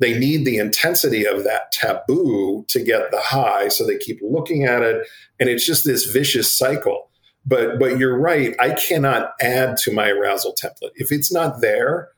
they 0.01 0.17
need 0.17 0.45
the 0.45 0.57
intensity 0.57 1.25
of 1.25 1.43
that 1.45 1.71
taboo 1.71 2.65
to 2.67 2.83
get 2.83 3.11
the 3.11 3.21
high 3.21 3.69
so 3.69 3.85
they 3.85 3.97
keep 3.97 4.19
looking 4.21 4.65
at 4.65 4.81
it 4.81 5.07
and 5.39 5.47
it's 5.47 5.65
just 5.65 5.85
this 5.85 6.05
vicious 6.05 6.51
cycle. 6.51 7.09
But 7.45 7.79
but 7.79 7.97
you're 7.97 8.19
right 8.19 8.55
i 8.59 8.71
cannot 8.71 9.31
add 9.41 9.77
to 9.77 9.93
my 9.93 10.09
arousal 10.09 10.53
template. 10.53 10.91
If 10.95 11.11
it's 11.11 11.31
not 11.31 11.61
there 11.61 12.09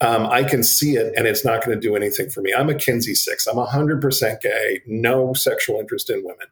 um, 0.00 0.26
i 0.26 0.44
can 0.44 0.62
see 0.62 0.96
it 0.96 1.12
and 1.16 1.26
it's 1.26 1.44
not 1.44 1.64
going 1.64 1.78
to 1.78 1.88
do 1.88 1.96
anything 1.96 2.30
for 2.30 2.40
me. 2.42 2.52
I'm 2.54 2.70
a 2.70 2.74
kinsey 2.74 3.14
six. 3.14 3.46
I'm 3.46 3.56
100% 3.56 4.40
gay 4.40 4.80
no 4.86 5.34
sexual 5.34 5.80
interest 5.80 6.10
in 6.10 6.22
women. 6.24 6.46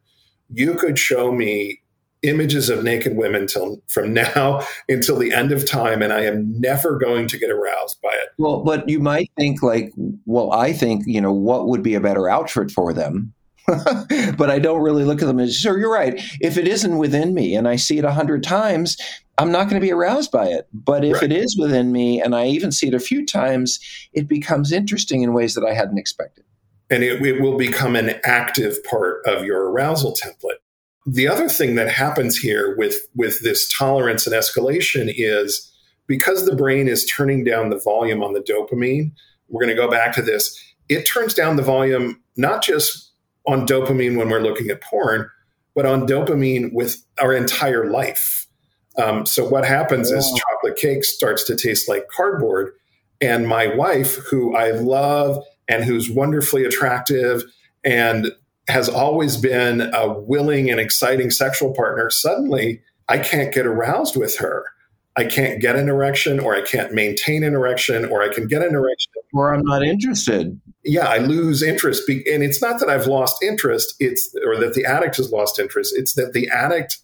You 0.51 0.75
could 0.75 0.99
show 0.99 1.33
me 1.33 1.82
images 2.23 2.69
of 2.69 2.85
naked 2.85 3.17
women 3.17 3.47
till 3.47 3.83
from 3.89 4.13
now 4.13 4.65
until 4.89 5.19
the 5.19 5.33
end 5.33 5.53
of 5.53 5.69
time 5.69 6.03
and 6.03 6.13
i 6.13 6.21
am 6.21 6.61
never 6.61 6.97
going 6.97 7.27
to 7.27 7.39
get 7.39 7.51
aroused 7.51 8.01
by 8.03 8.11
it. 8.13 8.31
Well 8.39 8.63
but 8.63 8.89
you 8.89 9.01
might 9.01 9.31
think 9.37 9.63
like 9.63 9.93
well 10.27 10.53
i 10.53 10.73
think 10.73 11.05
you 11.07 11.21
know 11.21 11.33
what 11.33 11.69
would 11.69 11.83
be 11.83 11.95
a 11.95 12.01
better 12.01 12.29
outfit 12.29 12.71
for 12.71 12.93
them? 12.93 13.35
But 14.37 14.51
i 14.51 14.59
don't 14.59 14.83
really 14.83 15.05
look 15.05 15.23
at 15.23 15.27
them 15.27 15.41
as 15.41 15.61
so 15.61 15.75
you're 15.75 15.93
right. 15.93 16.21
If 16.41 16.57
it 16.57 16.67
isn't 16.69 16.99
within 16.99 17.35
me 17.35 17.55
and 17.55 17.69
i 17.69 17.77
see 17.77 17.99
it 17.99 18.05
a 18.05 18.13
hundred 18.13 18.43
times 18.43 18.97
i'm 19.39 19.51
not 19.51 19.65
going 19.65 19.81
to 19.81 19.87
be 19.87 19.93
aroused 19.93 20.31
by 20.31 20.47
it. 20.47 20.69
But 20.73 21.05
if 21.05 21.15
right. 21.15 21.25
it 21.25 21.33
is 21.33 21.57
within 21.59 21.93
me 21.93 22.21
and 22.21 22.35
i 22.35 22.47
even 22.47 22.73
see 22.73 22.89
it 22.89 22.95
a 22.95 23.01
few 23.01 23.27
times 23.27 23.79
it 24.13 24.29
becomes 24.29 24.73
interesting 24.73 25.23
in 25.23 25.33
ways 25.33 25.55
that 25.55 25.65
i 25.65 25.75
hadn't 25.75 25.99
expected. 25.99 26.45
And 26.91 27.03
it, 27.03 27.25
it 27.25 27.41
will 27.41 27.57
become 27.57 27.97
an 27.97 28.21
active 28.23 28.85
part 28.85 29.25
of 29.27 29.45
your 29.45 29.71
arousal 29.71 30.15
template 30.15 30.62
the 31.07 31.29
other 31.29 31.49
thing 31.49 31.75
that 31.75 31.89
happens 31.89 32.37
here 32.37 32.77
with, 32.77 32.97
with 33.15 33.41
this 33.43 33.73
tolerance 33.73 34.27
and 34.27 34.35
escalation 34.35 35.13
is 35.17 35.71
because 36.07 36.47
the 36.47 36.57
brain 36.57 36.89
is 36.89 37.07
turning 37.07 37.45
down 37.45 37.71
the 37.71 37.79
volume 37.79 38.23
on 38.23 38.33
the 38.33 38.41
dopamine, 38.41 39.13
we're 39.49 39.65
going 39.65 39.75
to 39.75 39.81
go 39.81 39.91
back 39.91 40.15
to 40.15 40.23
this. 40.23 40.59
It 40.89 41.05
turns 41.05 41.35
down 41.35 41.57
the 41.57 41.63
volume 41.63 42.21
not 42.37 42.63
just 42.63 43.13
on 43.47 43.67
dopamine 43.67 44.17
when 44.17 44.29
we're 44.29 44.41
looking 44.41 44.71
at 44.71 44.83
porn, 44.83 45.29
but 45.75 45.87
on 45.87 46.07
dopamine 46.07 46.73
with 46.73 47.05
our 47.21 47.35
entire 47.35 47.91
life. 47.91 48.47
Um, 49.03 49.25
so 49.27 49.49
what 49.49 49.65
happens 49.65 50.11
is 50.11 50.31
chocolate 50.31 50.77
cake 50.77 51.05
starts 51.05 51.45
to 51.45 51.57
taste 51.57 51.89
like 51.89 52.09
cardboard. 52.09 52.73
And 53.21 53.49
my 53.49 53.69
wife, 53.75 54.17
who 54.17 54.55
I 54.55 54.73
love 54.73 55.43
and 55.69 55.85
who's 55.85 56.11
wonderfully 56.11 56.65
attractive 56.65 57.43
and 57.85 58.33
has 58.69 58.89
always 58.89 59.37
been 59.37 59.93
a 59.93 60.13
willing 60.13 60.71
and 60.71 60.79
exciting 60.79 61.31
sexual 61.31 61.73
partner, 61.73 62.11
suddenly 62.11 62.81
I 63.09 63.19
can't 63.19 63.53
get 63.53 63.67
aroused 63.67 64.17
with 64.17 64.39
her. 64.39 64.65
I 65.17 65.25
can't 65.25 65.61
get 65.61 65.77
an 65.77 65.91
erection, 65.91 66.41
or 66.41 66.55
I 66.55 66.63
can't 66.63 66.95
maintain 66.95 67.45
an 67.45 67.53
erection, 67.53 68.07
or 68.07 68.23
I 68.23 68.33
can 68.33 68.47
get 68.47 68.63
an 68.63 68.75
erection. 68.75 69.13
Or 69.35 69.55
I'm 69.55 69.63
not 69.63 69.83
interested. 69.83 70.59
Yeah, 70.85 71.07
I 71.07 71.19
lose 71.19 71.63
interest. 71.63 72.09
And 72.09 72.43
it's 72.43 72.63
not 72.63 72.81
that 72.81 72.89
I've 72.89 73.07
lost 73.07 73.43
interest, 73.43 73.95
it's 73.99 74.35
or 74.47 74.57
that 74.57 74.73
the 74.75 74.87
addict 74.87 75.17
has 75.17 75.31
lost 75.31 75.59
interest. 75.59 75.95
It's 75.97 76.15
that 76.15 76.33
the 76.33 76.49
addict 76.49 76.99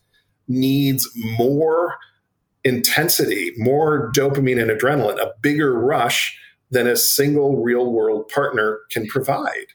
needs 0.47 1.07
more 1.39 1.97
intensity, 2.65 3.53
more 3.59 4.11
dopamine 4.13 4.61
and 4.61 4.71
adrenaline, 4.71 5.19
a 5.19 5.33
bigger 5.43 5.79
rush 5.79 6.39
than 6.71 6.87
a 6.87 6.97
single 6.97 7.63
real 7.63 7.93
world 7.93 8.29
partner 8.29 8.81
can 8.91 9.07
provide. 9.07 9.67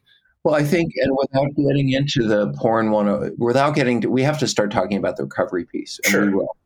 Well, 0.44 0.56
I 0.56 0.64
think, 0.64 0.92
and 0.98 1.16
without 1.18 1.56
getting 1.56 1.90
into 1.92 2.28
the 2.28 2.52
porn 2.58 2.92
one, 2.92 3.32
without 3.38 3.76
getting 3.76 4.02
to, 4.02 4.10
we 4.10 4.24
have 4.24 4.38
to 4.40 4.48
start 4.48 4.72
talking 4.72 4.98
about 4.98 5.16
the 5.16 5.24
recovery 5.24 5.66
piece, 5.66 6.00
and 6.04 6.12
sure. 6.12 6.26
we 6.26 6.34
will. 6.34 6.58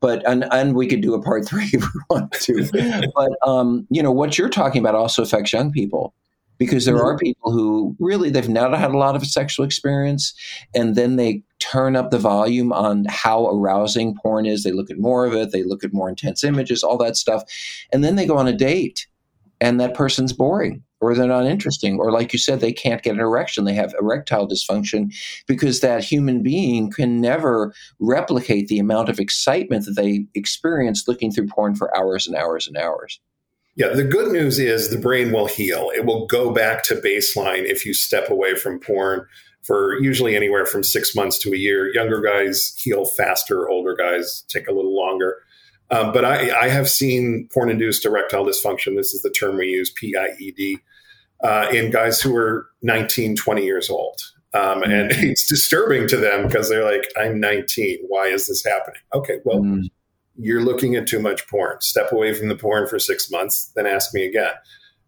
But 0.00 0.26
and 0.26 0.46
and 0.52 0.74
we 0.74 0.86
could 0.86 1.02
do 1.02 1.12
a 1.12 1.22
part 1.22 1.46
three 1.46 1.64
if 1.72 1.82
we 1.82 2.00
want 2.08 2.32
to. 2.32 3.10
but 3.14 3.32
um, 3.46 3.86
you 3.90 4.02
know 4.02 4.12
what 4.12 4.38
you're 4.38 4.48
talking 4.48 4.80
about 4.80 4.94
also 4.94 5.22
affects 5.22 5.52
young 5.52 5.70
people 5.70 6.14
because 6.56 6.86
there 6.86 6.96
mm-hmm. 6.96 7.04
are 7.04 7.18
people 7.18 7.52
who 7.52 7.94
really 7.98 8.30
they've 8.30 8.48
not 8.48 8.76
had 8.78 8.92
a 8.92 8.96
lot 8.96 9.16
of 9.16 9.26
sexual 9.26 9.66
experience, 9.66 10.32
and 10.74 10.94
then 10.94 11.16
they 11.16 11.42
turn 11.58 11.94
up 11.94 12.10
the 12.10 12.18
volume 12.18 12.72
on 12.72 13.04
how 13.10 13.48
arousing 13.48 14.16
porn 14.16 14.46
is. 14.46 14.62
They 14.62 14.72
look 14.72 14.90
at 14.90 14.98
more 14.98 15.26
of 15.26 15.34
it. 15.34 15.52
They 15.52 15.62
look 15.62 15.84
at 15.84 15.92
more 15.92 16.08
intense 16.08 16.42
images, 16.42 16.82
all 16.82 16.96
that 16.98 17.18
stuff, 17.18 17.42
and 17.92 18.02
then 18.02 18.16
they 18.16 18.24
go 18.24 18.38
on 18.38 18.48
a 18.48 18.56
date, 18.56 19.06
and 19.60 19.78
that 19.78 19.92
person's 19.92 20.32
boring 20.32 20.82
or 21.00 21.14
they're 21.14 21.26
not 21.26 21.46
interesting 21.46 21.98
or 21.98 22.10
like 22.10 22.32
you 22.32 22.38
said 22.38 22.60
they 22.60 22.72
can't 22.72 23.02
get 23.02 23.14
an 23.14 23.20
erection. 23.20 23.64
They 23.64 23.74
have 23.74 23.94
erectile 24.00 24.48
dysfunction 24.48 25.14
because 25.46 25.80
that 25.80 26.04
human 26.04 26.42
being 26.42 26.90
can 26.90 27.20
never 27.20 27.74
replicate 28.00 28.68
the 28.68 28.78
amount 28.78 29.08
of 29.08 29.18
excitement 29.18 29.84
that 29.84 29.96
they 29.96 30.26
experience 30.34 31.06
looking 31.06 31.30
through 31.32 31.48
porn 31.48 31.74
for 31.74 31.96
hours 31.96 32.26
and 32.26 32.36
hours 32.36 32.66
and 32.66 32.76
hours. 32.76 33.20
Yeah 33.74 33.88
the 33.88 34.04
good 34.04 34.32
news 34.32 34.58
is 34.58 34.90
the 34.90 34.98
brain 34.98 35.32
will 35.32 35.48
heal. 35.48 35.90
It 35.94 36.06
will 36.06 36.26
go 36.26 36.52
back 36.52 36.82
to 36.84 36.94
baseline 36.94 37.64
if 37.64 37.84
you 37.84 37.92
step 37.92 38.30
away 38.30 38.54
from 38.54 38.80
porn 38.80 39.26
for 39.62 40.00
usually 40.00 40.36
anywhere 40.36 40.64
from 40.64 40.84
six 40.84 41.14
months 41.14 41.38
to 41.38 41.52
a 41.52 41.56
year. 41.56 41.92
Younger 41.92 42.20
guys 42.20 42.74
heal 42.78 43.04
faster 43.04 43.68
older 43.68 43.94
guys 43.94 44.44
take 44.48 44.68
a 44.68 44.72
little 44.72 44.96
longer 44.96 45.36
um, 45.90 46.12
but 46.12 46.24
I, 46.24 46.64
I, 46.64 46.68
have 46.68 46.88
seen 46.88 47.48
porn 47.52 47.70
induced 47.70 48.04
erectile 48.04 48.44
dysfunction. 48.44 48.96
This 48.96 49.14
is 49.14 49.22
the 49.22 49.30
term 49.30 49.56
we 49.56 49.68
use, 49.68 49.90
PIED, 49.92 50.80
uh, 51.44 51.68
in 51.72 51.90
guys 51.90 52.20
who 52.20 52.34
are 52.36 52.68
19, 52.82 53.36
20 53.36 53.64
years 53.64 53.88
old. 53.88 54.20
Um, 54.52 54.82
and 54.82 55.10
mm-hmm. 55.10 55.24
it's 55.28 55.46
disturbing 55.46 56.08
to 56.08 56.16
them 56.16 56.46
because 56.46 56.68
they're 56.68 56.84
like, 56.84 57.06
I'm 57.16 57.38
19. 57.38 57.98
Why 58.08 58.26
is 58.26 58.48
this 58.48 58.64
happening? 58.64 59.00
Okay, 59.14 59.38
well, 59.44 59.60
mm. 59.60 59.88
you're 60.36 60.62
looking 60.62 60.96
at 60.96 61.06
too 61.06 61.20
much 61.20 61.46
porn. 61.46 61.80
Step 61.80 62.10
away 62.10 62.34
from 62.34 62.48
the 62.48 62.56
porn 62.56 62.88
for 62.88 62.98
six 62.98 63.30
months, 63.30 63.70
then 63.76 63.86
ask 63.86 64.12
me 64.12 64.24
again. 64.26 64.52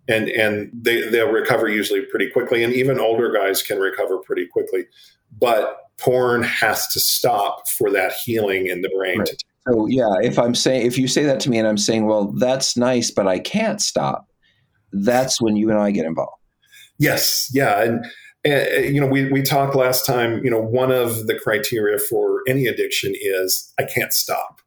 And, 0.07 0.29
and 0.29 0.71
they, 0.73 1.09
they'll 1.09 1.31
recover 1.31 1.69
usually 1.69 2.03
pretty 2.03 2.31
quickly. 2.31 2.63
And 2.63 2.73
even 2.73 2.99
older 3.01 3.33
guys 3.33 3.63
can 3.63 3.79
recover 3.79 4.19
pretty 4.19 4.47
quickly. 4.47 4.87
But 5.39 5.77
porn 5.99 6.43
has 6.45 6.87
to 6.89 7.01
stop 7.01 7.69
for 7.69 7.91
that 7.91 8.13
healing 8.13 8.69
in 8.69 8.81
the 8.81 8.89
brain 8.97 9.19
right. 9.19 9.27
to 9.27 9.37
so 9.69 9.87
yeah, 9.87 10.15
if 10.23 10.39
I'm 10.39 10.55
saying 10.55 10.87
if 10.87 10.99
you 10.99 11.09
say 11.09 11.25
that 11.25 11.41
to 11.41 11.51
me 11.51 11.59
and 11.59 11.67
I'm 11.67 11.79
saying, 11.79 12.07
well, 12.07 12.33
that's 12.33 12.77
nice, 12.77 13.11
but 13.11 13.27
I 13.27 13.39
can't 13.39 13.81
stop, 13.81 14.29
that's 14.93 15.41
when 15.41 15.57
you 15.57 15.71
and 15.71 15.79
I 15.79 15.91
get 15.91 16.07
involved. 16.07 16.41
Yes, 16.99 17.51
yeah, 17.53 17.83
and, 17.83 18.05
and 18.45 18.95
you 18.95 19.01
know 19.01 19.07
we 19.07 19.31
we 19.31 19.43
talked 19.43 19.75
last 19.75 20.05
time. 20.05 20.43
You 20.45 20.51
know, 20.51 20.61
one 20.61 20.91
of 20.91 21.27
the 21.27 21.39
criteria 21.39 21.99
for 21.99 22.43
any 22.49 22.67
addiction 22.67 23.15
is 23.21 23.73
I 23.79 23.85
can't 23.85 24.13
stop. 24.13 24.61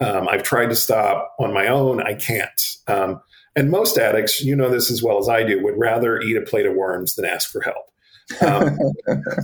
Um, 0.00 0.28
I've 0.28 0.42
tried 0.42 0.68
to 0.68 0.76
stop 0.76 1.34
on 1.38 1.54
my 1.54 1.66
own, 1.68 2.02
I 2.02 2.14
can't. 2.14 2.60
Um, 2.86 3.20
and 3.54 3.70
most 3.70 3.96
addicts, 3.96 4.42
you 4.42 4.54
know 4.54 4.68
this 4.68 4.90
as 4.90 5.02
well 5.02 5.18
as 5.18 5.28
I 5.28 5.42
do, 5.42 5.62
would 5.62 5.78
rather 5.78 6.20
eat 6.20 6.36
a 6.36 6.42
plate 6.42 6.66
of 6.66 6.74
worms 6.74 7.14
than 7.14 7.24
ask 7.24 7.50
for 7.50 7.62
help. 7.62 7.90
Um, 8.40 8.78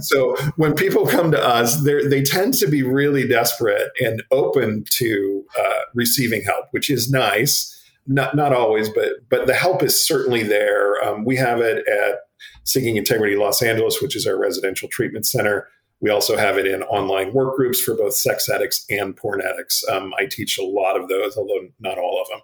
so 0.00 0.36
when 0.56 0.74
people 0.74 1.06
come 1.06 1.30
to 1.30 1.42
us, 1.42 1.82
they 1.82 2.22
tend 2.22 2.54
to 2.54 2.66
be 2.66 2.82
really 2.82 3.26
desperate 3.26 3.90
and 4.00 4.22
open 4.30 4.84
to 4.94 5.44
uh, 5.58 5.80
receiving 5.94 6.42
help, 6.42 6.66
which 6.72 6.90
is 6.90 7.10
nice. 7.10 7.68
Not 8.06 8.34
not 8.34 8.52
always, 8.52 8.88
but 8.88 9.28
but 9.28 9.46
the 9.46 9.54
help 9.54 9.82
is 9.82 10.04
certainly 10.04 10.42
there. 10.42 11.02
Um, 11.04 11.24
we 11.24 11.36
have 11.36 11.60
it 11.60 11.86
at 11.86 12.22
Seeking 12.64 12.96
Integrity 12.96 13.36
Los 13.36 13.62
Angeles, 13.62 14.02
which 14.02 14.16
is 14.16 14.26
our 14.26 14.36
residential 14.36 14.88
treatment 14.88 15.26
center. 15.26 15.68
We 16.00 16.10
also 16.10 16.36
have 16.36 16.58
it 16.58 16.66
in 16.66 16.82
online 16.82 17.32
work 17.32 17.54
groups 17.56 17.80
for 17.80 17.94
both 17.94 18.14
sex 18.14 18.48
addicts 18.48 18.84
and 18.90 19.16
porn 19.16 19.40
addicts. 19.40 19.86
Um, 19.88 20.12
I 20.18 20.26
teach 20.26 20.58
a 20.58 20.64
lot 20.64 21.00
of 21.00 21.08
those, 21.08 21.36
although 21.36 21.68
not 21.78 21.96
all 21.96 22.20
of 22.20 22.28
them. 22.28 22.40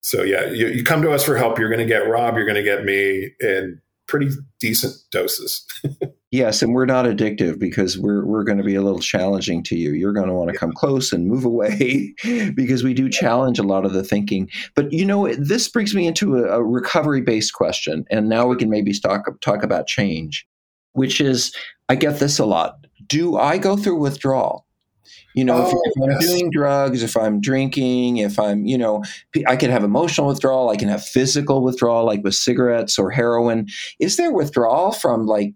So 0.00 0.22
yeah, 0.22 0.46
you, 0.46 0.68
you 0.68 0.82
come 0.82 1.02
to 1.02 1.12
us 1.12 1.22
for 1.22 1.36
help. 1.36 1.58
You're 1.58 1.68
going 1.68 1.80
to 1.80 1.84
get 1.84 2.08
Rob. 2.08 2.36
You're 2.36 2.46
going 2.46 2.54
to 2.56 2.62
get 2.62 2.84
me, 2.86 3.32
and 3.40 3.80
pretty 4.06 4.30
decent 4.60 4.94
doses. 5.10 5.64
yes, 6.30 6.62
and 6.62 6.74
we're 6.74 6.86
not 6.86 7.04
addictive 7.04 7.58
because 7.58 7.98
we're 7.98 8.24
we're 8.24 8.44
going 8.44 8.58
to 8.58 8.64
be 8.64 8.74
a 8.74 8.82
little 8.82 9.00
challenging 9.00 9.62
to 9.64 9.76
you. 9.76 9.92
You're 9.92 10.12
going 10.12 10.28
to 10.28 10.34
want 10.34 10.48
to 10.48 10.54
yeah. 10.54 10.60
come 10.60 10.72
close 10.72 11.12
and 11.12 11.26
move 11.26 11.44
away 11.44 12.14
because 12.54 12.84
we 12.84 12.94
do 12.94 13.08
challenge 13.08 13.58
a 13.58 13.64
lot 13.64 13.84
of 13.84 13.92
the 13.92 14.02
thinking. 14.04 14.48
But 14.74 14.92
you 14.92 15.04
know, 15.04 15.32
this 15.34 15.68
brings 15.68 15.94
me 15.94 16.06
into 16.06 16.36
a, 16.36 16.58
a 16.58 16.62
recovery 16.62 17.20
based 17.20 17.54
question, 17.54 18.04
and 18.10 18.28
now 18.28 18.46
we 18.46 18.56
can 18.56 18.70
maybe 18.70 18.92
talk 18.98 19.26
talk 19.40 19.62
about 19.62 19.86
change, 19.86 20.46
which 20.92 21.20
is 21.20 21.54
I 21.88 21.94
get 21.94 22.18
this 22.18 22.38
a 22.38 22.46
lot. 22.46 22.86
Do 23.06 23.36
I 23.36 23.58
go 23.58 23.76
through 23.76 24.00
withdrawal? 24.00 24.65
You 25.36 25.44
know, 25.44 25.56
oh, 25.58 25.68
if, 25.68 25.74
if, 25.84 26.02
I'm 26.02 26.10
yes. 26.12 26.26
doing 26.26 26.50
drugs, 26.50 27.02
if 27.02 27.14
I'm 27.14 27.42
drinking, 27.42 28.16
if 28.16 28.38
I'm, 28.38 28.64
you 28.64 28.78
know, 28.78 29.04
I 29.46 29.54
can 29.56 29.70
have 29.70 29.84
emotional 29.84 30.28
withdrawal, 30.28 30.70
I 30.70 30.76
can 30.76 30.88
have 30.88 31.04
physical 31.04 31.62
withdrawal, 31.62 32.06
like 32.06 32.24
with 32.24 32.34
cigarettes 32.34 32.98
or 32.98 33.10
heroin. 33.10 33.68
Is 34.00 34.16
there 34.16 34.32
withdrawal 34.32 34.92
from 34.92 35.26
like 35.26 35.52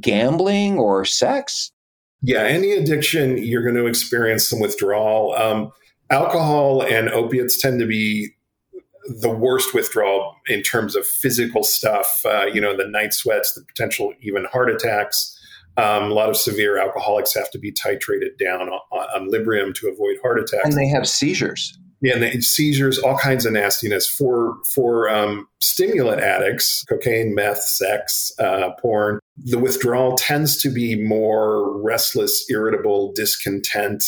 gambling 0.00 0.76
or 0.76 1.04
sex? 1.04 1.70
Yeah, 2.20 2.42
any 2.42 2.72
addiction, 2.72 3.38
you're 3.38 3.62
going 3.62 3.76
to 3.76 3.86
experience 3.86 4.48
some 4.48 4.58
withdrawal. 4.58 5.34
Um, 5.34 5.72
alcohol 6.10 6.82
and 6.82 7.08
opiates 7.08 7.60
tend 7.60 7.78
to 7.78 7.86
be 7.86 8.34
the 9.20 9.30
worst 9.30 9.72
withdrawal 9.72 10.36
in 10.48 10.62
terms 10.62 10.96
of 10.96 11.06
physical 11.06 11.62
stuff. 11.62 12.22
Uh, 12.24 12.46
you 12.46 12.60
know, 12.60 12.76
the 12.76 12.88
night 12.88 13.14
sweats, 13.14 13.52
the 13.52 13.62
potential 13.62 14.14
even 14.20 14.46
heart 14.46 14.68
attacks. 14.68 15.31
Um, 15.76 16.04
a 16.10 16.14
lot 16.14 16.28
of 16.28 16.36
severe 16.36 16.78
alcoholics 16.78 17.34
have 17.34 17.50
to 17.52 17.58
be 17.58 17.72
titrated 17.72 18.38
down 18.38 18.68
on, 18.68 18.80
on 18.92 19.30
Librium 19.30 19.74
to 19.76 19.88
avoid 19.88 20.16
heart 20.22 20.38
attacks. 20.38 20.64
And 20.64 20.74
they 20.74 20.88
have 20.88 21.08
seizures. 21.08 21.78
Yeah, 22.02 22.14
and 22.14 22.22
the 22.24 22.42
seizures, 22.42 22.98
all 22.98 23.16
kinds 23.16 23.46
of 23.46 23.52
nastiness 23.52 24.08
for 24.08 24.56
for 24.74 25.08
um, 25.08 25.46
stimulant 25.60 26.20
addicts, 26.20 26.84
cocaine, 26.88 27.32
meth, 27.32 27.62
sex, 27.62 28.32
uh, 28.40 28.70
porn. 28.80 29.20
The 29.36 29.58
withdrawal 29.58 30.16
tends 30.16 30.60
to 30.62 30.68
be 30.68 30.96
more 30.96 31.80
restless, 31.80 32.44
irritable, 32.50 33.12
discontent, 33.14 34.04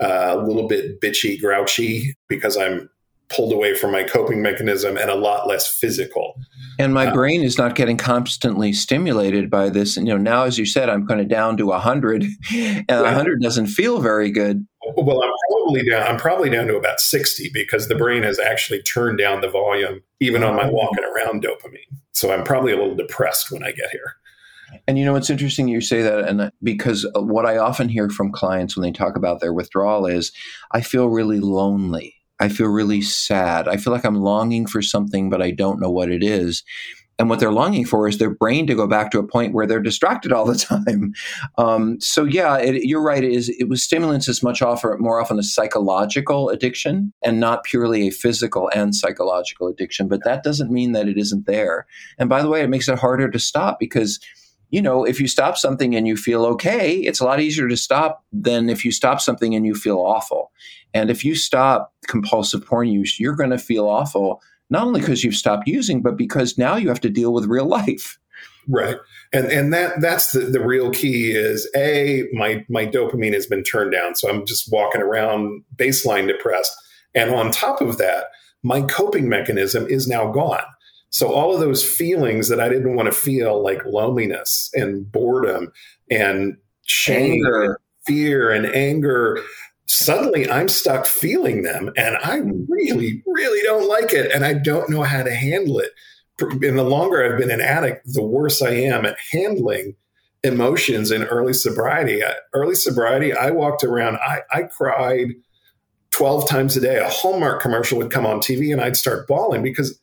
uh, 0.00 0.36
a 0.38 0.42
little 0.42 0.66
bit 0.66 1.02
bitchy, 1.02 1.38
grouchy 1.38 2.14
because 2.28 2.56
I'm 2.56 2.88
pulled 3.28 3.52
away 3.52 3.74
from 3.74 3.92
my 3.92 4.02
coping 4.02 4.40
mechanism 4.40 4.96
and 4.96 5.10
a 5.10 5.14
lot 5.14 5.46
less 5.46 5.68
physical. 5.68 6.34
And 6.78 6.94
my 6.94 7.08
uh, 7.08 7.12
brain 7.12 7.42
is 7.42 7.58
not 7.58 7.74
getting 7.74 7.96
constantly 7.96 8.72
stimulated 8.72 9.50
by 9.50 9.68
this. 9.68 9.96
And, 9.96 10.06
you 10.06 10.14
know, 10.14 10.20
now, 10.20 10.44
as 10.44 10.58
you 10.58 10.64
said, 10.64 10.88
I'm 10.88 11.06
kind 11.06 11.20
of 11.20 11.28
down 11.28 11.56
to 11.58 11.66
100, 11.66 12.22
and 12.52 12.84
yeah. 12.88 13.02
100 13.02 13.42
doesn't 13.42 13.66
feel 13.66 14.00
very 14.00 14.30
good. 14.30 14.66
Well, 14.96 15.22
I'm 15.22 15.30
probably 15.50 15.88
down. 15.88 16.06
I'm 16.06 16.16
probably 16.16 16.48
down 16.48 16.66
to 16.68 16.76
about 16.76 17.00
60 17.00 17.50
because 17.52 17.88
the 17.88 17.94
brain 17.94 18.22
has 18.22 18.38
actually 18.38 18.82
turned 18.82 19.18
down 19.18 19.42
the 19.42 19.50
volume, 19.50 20.00
even 20.20 20.42
on 20.42 20.56
my 20.56 20.70
walking 20.70 21.04
around 21.04 21.42
dopamine. 21.42 21.98
So 22.12 22.32
I'm 22.32 22.44
probably 22.44 22.72
a 22.72 22.76
little 22.76 22.96
depressed 22.96 23.50
when 23.50 23.62
I 23.62 23.72
get 23.72 23.90
here. 23.90 24.14
And 24.86 24.98
you 24.98 25.04
know, 25.04 25.16
it's 25.16 25.30
interesting 25.30 25.68
you 25.68 25.80
say 25.80 26.02
that, 26.02 26.28
and 26.28 26.50
because 26.62 27.06
what 27.14 27.46
I 27.46 27.56
often 27.56 27.88
hear 27.88 28.08
from 28.10 28.32
clients 28.32 28.76
when 28.76 28.82
they 28.82 28.92
talk 28.92 29.16
about 29.16 29.40
their 29.40 29.52
withdrawal 29.52 30.06
is, 30.06 30.32
I 30.72 30.80
feel 30.80 31.08
really 31.08 31.40
lonely. 31.40 32.17
I 32.40 32.48
feel 32.48 32.68
really 32.68 33.02
sad. 33.02 33.68
I 33.68 33.76
feel 33.76 33.92
like 33.92 34.04
I'm 34.04 34.20
longing 34.20 34.66
for 34.66 34.82
something, 34.82 35.30
but 35.30 35.42
I 35.42 35.50
don't 35.50 35.80
know 35.80 35.90
what 35.90 36.10
it 36.10 36.22
is. 36.22 36.62
And 37.20 37.28
what 37.28 37.40
they're 37.40 37.52
longing 37.52 37.84
for 37.84 38.06
is 38.06 38.18
their 38.18 38.30
brain 38.30 38.68
to 38.68 38.76
go 38.76 38.86
back 38.86 39.10
to 39.10 39.18
a 39.18 39.26
point 39.26 39.52
where 39.52 39.66
they're 39.66 39.80
distracted 39.80 40.32
all 40.32 40.44
the 40.44 40.54
time. 40.86 41.14
Um, 41.56 42.00
so 42.00 42.24
yeah, 42.24 42.58
it, 42.58 42.84
you're 42.84 43.02
right. 43.02 43.24
It 43.24 43.32
is 43.32 43.48
it 43.48 43.68
was 43.68 43.82
stimulants 43.82 44.28
is 44.28 44.42
much 44.42 44.62
offer, 44.62 44.96
more 45.00 45.20
often 45.20 45.38
a 45.38 45.42
psychological 45.42 46.48
addiction 46.48 47.12
and 47.24 47.40
not 47.40 47.64
purely 47.64 48.06
a 48.06 48.12
physical 48.12 48.70
and 48.72 48.94
psychological 48.94 49.66
addiction. 49.66 50.06
But 50.06 50.22
that 50.24 50.44
doesn't 50.44 50.70
mean 50.70 50.92
that 50.92 51.08
it 51.08 51.18
isn't 51.18 51.46
there. 51.46 51.86
And 52.18 52.28
by 52.28 52.40
the 52.40 52.48
way, 52.48 52.62
it 52.62 52.70
makes 52.70 52.88
it 52.88 52.98
harder 52.98 53.28
to 53.28 53.38
stop 53.38 53.80
because 53.80 54.20
you 54.70 54.82
know, 54.82 55.04
if 55.04 55.18
you 55.18 55.28
stop 55.28 55.56
something 55.56 55.94
and 55.94 56.06
you 56.06 56.14
feel 56.14 56.44
okay, 56.44 56.96
it's 56.96 57.20
a 57.20 57.24
lot 57.24 57.40
easier 57.40 57.68
to 57.68 57.76
stop 57.76 58.22
than 58.32 58.68
if 58.68 58.84
you 58.84 58.92
stop 58.92 59.18
something 59.20 59.54
and 59.54 59.64
you 59.64 59.74
feel 59.74 59.98
awful. 59.98 60.52
And 60.94 61.10
if 61.10 61.24
you 61.24 61.34
stop 61.34 61.92
compulsive 62.06 62.64
porn 62.64 62.88
use, 62.88 63.20
you're 63.20 63.36
going 63.36 63.50
to 63.50 63.58
feel 63.58 63.88
awful, 63.88 64.42
not 64.70 64.86
only 64.86 65.00
because 65.00 65.22
you've 65.22 65.34
stopped 65.34 65.68
using, 65.68 66.02
but 66.02 66.16
because 66.16 66.58
now 66.58 66.76
you 66.76 66.88
have 66.88 67.00
to 67.00 67.10
deal 67.10 67.32
with 67.32 67.46
real 67.46 67.66
life. 67.66 68.18
Right. 68.68 68.96
And 69.32 69.46
and 69.46 69.72
that 69.72 70.00
that's 70.00 70.32
the, 70.32 70.40
the 70.40 70.60
real 70.60 70.90
key 70.90 71.32
is 71.32 71.68
a 71.74 72.24
my 72.32 72.64
my 72.68 72.86
dopamine 72.86 73.34
has 73.34 73.46
been 73.46 73.62
turned 73.62 73.92
down. 73.92 74.14
So 74.14 74.28
I'm 74.28 74.46
just 74.46 74.70
walking 74.70 75.00
around 75.00 75.62
baseline 75.76 76.28
depressed. 76.28 76.72
And 77.14 77.30
on 77.30 77.50
top 77.50 77.80
of 77.80 77.98
that, 77.98 78.26
my 78.62 78.82
coping 78.82 79.28
mechanism 79.28 79.86
is 79.86 80.06
now 80.06 80.30
gone. 80.30 80.64
So 81.10 81.32
all 81.32 81.54
of 81.54 81.60
those 81.60 81.82
feelings 81.82 82.48
that 82.48 82.60
I 82.60 82.68
didn't 82.68 82.94
want 82.94 83.06
to 83.06 83.18
feel, 83.18 83.62
like 83.62 83.84
loneliness 83.86 84.70
and 84.74 85.10
boredom 85.10 85.72
and 86.10 86.56
shame, 86.84 87.44
and 87.46 87.76
fear 88.06 88.50
and 88.50 88.66
anger, 88.66 89.42
suddenly 89.88 90.48
I'm 90.48 90.68
stuck 90.68 91.06
feeling 91.06 91.62
them, 91.62 91.90
and 91.96 92.16
I 92.22 92.42
really, 92.68 93.22
really 93.26 93.62
don't 93.62 93.88
like 93.88 94.12
it, 94.12 94.30
and 94.32 94.44
I 94.44 94.54
don't 94.54 94.90
know 94.90 95.02
how 95.02 95.22
to 95.22 95.34
handle 95.34 95.80
it. 95.80 95.90
And 96.40 96.78
the 96.78 96.84
longer 96.84 97.24
I've 97.24 97.38
been 97.38 97.50
an 97.50 97.60
addict, 97.60 98.12
the 98.12 98.22
worse 98.22 98.62
I 98.62 98.70
am 98.70 99.04
at 99.04 99.16
handling 99.32 99.96
emotions 100.44 101.10
in 101.10 101.24
early 101.24 101.52
sobriety. 101.52 102.22
Early 102.52 102.74
sobriety, 102.74 103.32
I 103.32 103.50
walked 103.50 103.82
around, 103.82 104.16
I, 104.16 104.42
I 104.52 104.62
cried 104.64 105.34
12 106.12 106.48
times 106.48 106.76
a 106.76 106.80
day. 106.80 106.98
A 106.98 107.08
Hallmark 107.08 107.60
commercial 107.60 107.98
would 107.98 108.10
come 108.10 108.26
on 108.26 108.38
TV 108.38 108.72
and 108.72 108.80
I'd 108.80 108.96
start 108.96 109.26
bawling 109.26 109.62
because 109.62 109.98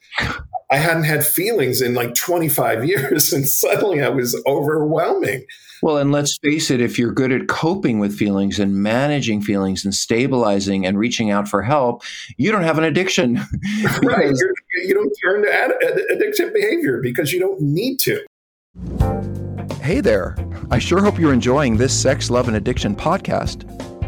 I 0.72 0.78
hadn't 0.78 1.04
had 1.04 1.26
feelings 1.26 1.82
in 1.82 1.94
like 1.94 2.16
25 2.16 2.86
years, 2.86 3.32
and 3.34 3.48
suddenly 3.48 4.02
I 4.02 4.10
was 4.10 4.42
overwhelming. 4.46 5.46
Well, 5.82 5.98
and 5.98 6.12
let's 6.12 6.38
face 6.38 6.72
it, 6.72 6.82
if 6.82 6.98
you're 6.98 7.12
good 7.12 7.32
at 7.32 7.48
coping 7.48 8.00
with 8.00 8.18
feelings 8.18 8.60
and 8.60 8.76
managing 8.76 9.42
feelings 9.42 9.86
and 9.86 9.94
stabilizing 9.94 10.86
and 10.86 10.98
reaching 10.98 11.30
out 11.30 11.48
for 11.48 11.62
help, 11.62 12.04
you 12.38 12.52
don't 12.52 12.64
have 12.64 12.78
an 12.78 12.86
addiction. 12.86 13.36
right. 14.04 14.34
You're, 14.34 14.54
you 14.84 14.94
do 14.94 15.04
not 15.04 15.12
turn 15.24 15.44
to 15.44 15.54
ad- 15.54 15.74
addictive 16.12 16.54
behavior 16.54 17.02
because 17.02 17.32
you 17.32 17.40
don't 17.40 17.62
need 17.62 18.00
to. 18.00 18.26
Hey 19.82 20.02
there. 20.02 20.36
I 20.72 20.80
sure 20.80 21.02
hope 21.02 21.20
you're 21.20 21.34
enjoying 21.34 21.78
this 21.78 21.94
Sex, 21.94 22.32
Love, 22.32 22.48
and 22.48 22.58
Addiction 22.58 22.96
podcast. 22.96 23.70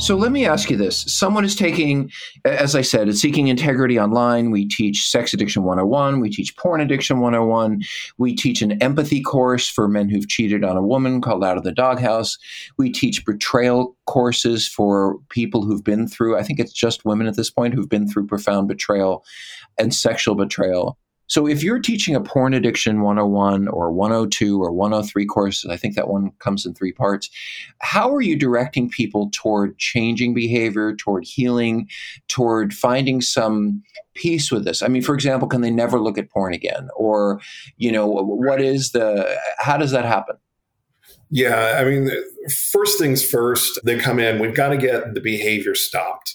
So 0.00 0.16
let 0.16 0.32
me 0.32 0.46
ask 0.46 0.70
you 0.70 0.78
this. 0.78 1.02
Someone 1.02 1.44
is 1.44 1.54
taking, 1.54 2.10
as 2.46 2.74
I 2.74 2.80
said, 2.80 3.10
it's 3.10 3.20
Seeking 3.20 3.48
Integrity 3.48 4.00
Online. 4.00 4.50
We 4.50 4.66
teach 4.66 5.06
Sex 5.06 5.34
Addiction 5.34 5.62
101. 5.62 6.20
We 6.20 6.30
teach 6.30 6.56
Porn 6.56 6.80
Addiction 6.80 7.20
101. 7.20 7.82
We 8.16 8.34
teach 8.34 8.62
an 8.62 8.80
empathy 8.82 9.20
course 9.20 9.68
for 9.68 9.88
men 9.88 10.08
who've 10.08 10.26
cheated 10.26 10.64
on 10.64 10.78
a 10.78 10.82
woman 10.82 11.20
called 11.20 11.44
Out 11.44 11.58
of 11.58 11.64
the 11.64 11.72
Doghouse. 11.72 12.38
We 12.78 12.90
teach 12.90 13.26
betrayal 13.26 13.94
courses 14.06 14.66
for 14.66 15.18
people 15.28 15.66
who've 15.66 15.84
been 15.84 16.08
through, 16.08 16.38
I 16.38 16.44
think 16.44 16.60
it's 16.60 16.72
just 16.72 17.04
women 17.04 17.26
at 17.26 17.36
this 17.36 17.50
point, 17.50 17.74
who've 17.74 17.88
been 17.88 18.08
through 18.08 18.26
profound 18.26 18.68
betrayal 18.68 19.22
and 19.78 19.94
sexual 19.94 20.34
betrayal. 20.34 20.96
So 21.30 21.46
if 21.46 21.62
you're 21.62 21.78
teaching 21.78 22.16
a 22.16 22.20
porn 22.20 22.54
addiction 22.54 23.02
101 23.02 23.68
or 23.68 23.92
102 23.92 24.60
or 24.60 24.72
103 24.72 25.26
courses, 25.26 25.70
I 25.70 25.76
think 25.76 25.94
that 25.94 26.08
one 26.08 26.32
comes 26.40 26.66
in 26.66 26.74
three 26.74 26.90
parts. 26.90 27.30
How 27.78 28.12
are 28.12 28.20
you 28.20 28.36
directing 28.36 28.90
people 28.90 29.30
toward 29.32 29.78
changing 29.78 30.34
behavior, 30.34 30.92
toward 30.96 31.24
healing, 31.24 31.88
toward 32.26 32.74
finding 32.74 33.20
some 33.20 33.80
peace 34.14 34.50
with 34.50 34.64
this? 34.64 34.82
I 34.82 34.88
mean, 34.88 35.02
for 35.02 35.14
example, 35.14 35.46
can 35.46 35.60
they 35.60 35.70
never 35.70 36.00
look 36.00 36.18
at 36.18 36.30
porn 36.30 36.52
again? 36.52 36.88
Or, 36.96 37.40
you 37.76 37.92
know, 37.92 38.08
what 38.08 38.60
is 38.60 38.90
the, 38.90 39.38
how 39.58 39.76
does 39.76 39.92
that 39.92 40.04
happen? 40.04 40.34
Yeah, 41.30 41.76
I 41.78 41.84
mean, 41.84 42.10
first 42.72 42.98
things 42.98 43.24
first, 43.24 43.78
they 43.84 44.00
come 44.00 44.18
in, 44.18 44.40
we've 44.40 44.56
got 44.56 44.70
to 44.70 44.76
get 44.76 45.14
the 45.14 45.20
behavior 45.20 45.76
stopped. 45.76 46.34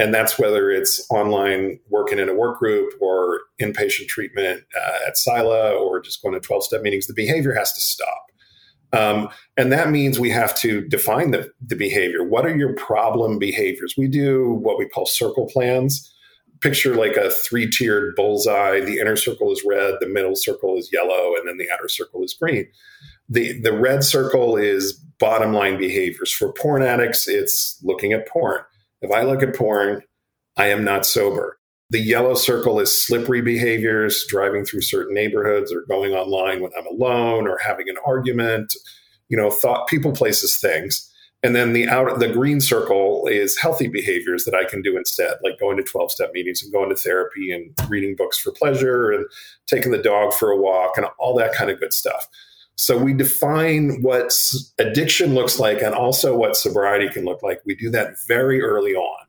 And 0.00 0.14
that's 0.14 0.38
whether 0.38 0.70
it's 0.70 1.06
online 1.10 1.78
working 1.90 2.18
in 2.18 2.30
a 2.30 2.34
work 2.34 2.58
group 2.58 2.94
or 3.02 3.42
inpatient 3.60 4.08
treatment 4.08 4.64
uh, 4.74 5.06
at 5.06 5.18
SILA 5.18 5.72
or 5.78 6.00
just 6.00 6.22
going 6.22 6.32
to 6.32 6.40
12 6.40 6.64
step 6.64 6.80
meetings. 6.80 7.06
The 7.06 7.12
behavior 7.12 7.52
has 7.52 7.74
to 7.74 7.80
stop. 7.80 8.24
Um, 8.94 9.28
and 9.58 9.70
that 9.72 9.90
means 9.90 10.18
we 10.18 10.30
have 10.30 10.56
to 10.60 10.80
define 10.88 11.32
the, 11.32 11.50
the 11.60 11.76
behavior. 11.76 12.24
What 12.24 12.46
are 12.46 12.56
your 12.56 12.74
problem 12.76 13.38
behaviors? 13.38 13.94
We 13.98 14.08
do 14.08 14.54
what 14.62 14.78
we 14.78 14.88
call 14.88 15.04
circle 15.04 15.46
plans. 15.46 16.10
Picture 16.60 16.94
like 16.94 17.16
a 17.16 17.30
three 17.30 17.68
tiered 17.68 18.16
bullseye. 18.16 18.80
The 18.80 19.00
inner 19.00 19.16
circle 19.16 19.52
is 19.52 19.62
red, 19.66 19.96
the 20.00 20.08
middle 20.08 20.34
circle 20.34 20.78
is 20.78 20.90
yellow, 20.90 21.34
and 21.36 21.46
then 21.46 21.58
the 21.58 21.70
outer 21.70 21.88
circle 21.88 22.24
is 22.24 22.32
green. 22.32 22.66
The, 23.28 23.60
the 23.60 23.72
red 23.72 24.02
circle 24.02 24.56
is 24.56 24.94
bottom 25.18 25.52
line 25.52 25.78
behaviors. 25.78 26.32
For 26.32 26.54
porn 26.54 26.82
addicts, 26.82 27.28
it's 27.28 27.78
looking 27.82 28.14
at 28.14 28.26
porn. 28.26 28.60
If 29.02 29.10
I 29.10 29.22
look 29.22 29.42
at 29.42 29.54
porn, 29.54 30.02
I 30.56 30.66
am 30.66 30.84
not 30.84 31.06
sober. 31.06 31.58
The 31.90 32.00
yellow 32.00 32.34
circle 32.34 32.78
is 32.78 33.06
slippery 33.06 33.40
behaviors, 33.40 34.24
driving 34.28 34.64
through 34.64 34.82
certain 34.82 35.14
neighborhoods 35.14 35.72
or 35.72 35.84
going 35.88 36.12
online 36.12 36.60
when 36.60 36.70
I'm 36.78 36.86
alone 36.86 37.48
or 37.48 37.58
having 37.58 37.88
an 37.88 37.96
argument, 38.06 38.74
you 39.28 39.36
know, 39.36 39.50
thought 39.50 39.88
people, 39.88 40.12
places, 40.12 40.58
things. 40.58 41.10
And 41.42 41.56
then 41.56 41.72
the 41.72 41.88
out 41.88 42.18
the 42.18 42.28
green 42.28 42.60
circle 42.60 43.26
is 43.26 43.56
healthy 43.56 43.88
behaviors 43.88 44.44
that 44.44 44.54
I 44.54 44.68
can 44.68 44.82
do 44.82 44.96
instead, 44.96 45.36
like 45.42 45.58
going 45.58 45.78
to 45.78 45.82
12 45.82 46.12
step 46.12 46.30
meetings 46.34 46.62
and 46.62 46.72
going 46.72 46.90
to 46.90 46.96
therapy 46.96 47.50
and 47.50 47.72
reading 47.90 48.14
books 48.14 48.38
for 48.38 48.52
pleasure 48.52 49.10
and 49.10 49.24
taking 49.66 49.90
the 49.90 50.02
dog 50.02 50.34
for 50.34 50.50
a 50.50 50.60
walk 50.60 50.98
and 50.98 51.06
all 51.18 51.34
that 51.38 51.54
kind 51.54 51.70
of 51.70 51.80
good 51.80 51.94
stuff. 51.94 52.28
So 52.80 52.96
we 52.96 53.12
define 53.12 54.00
what 54.00 54.32
addiction 54.78 55.34
looks 55.34 55.58
like 55.60 55.82
and 55.82 55.94
also 55.94 56.34
what 56.34 56.56
sobriety 56.56 57.10
can 57.10 57.26
look 57.26 57.42
like. 57.42 57.60
We 57.66 57.74
do 57.74 57.90
that 57.90 58.14
very 58.26 58.62
early 58.62 58.94
on 58.94 59.26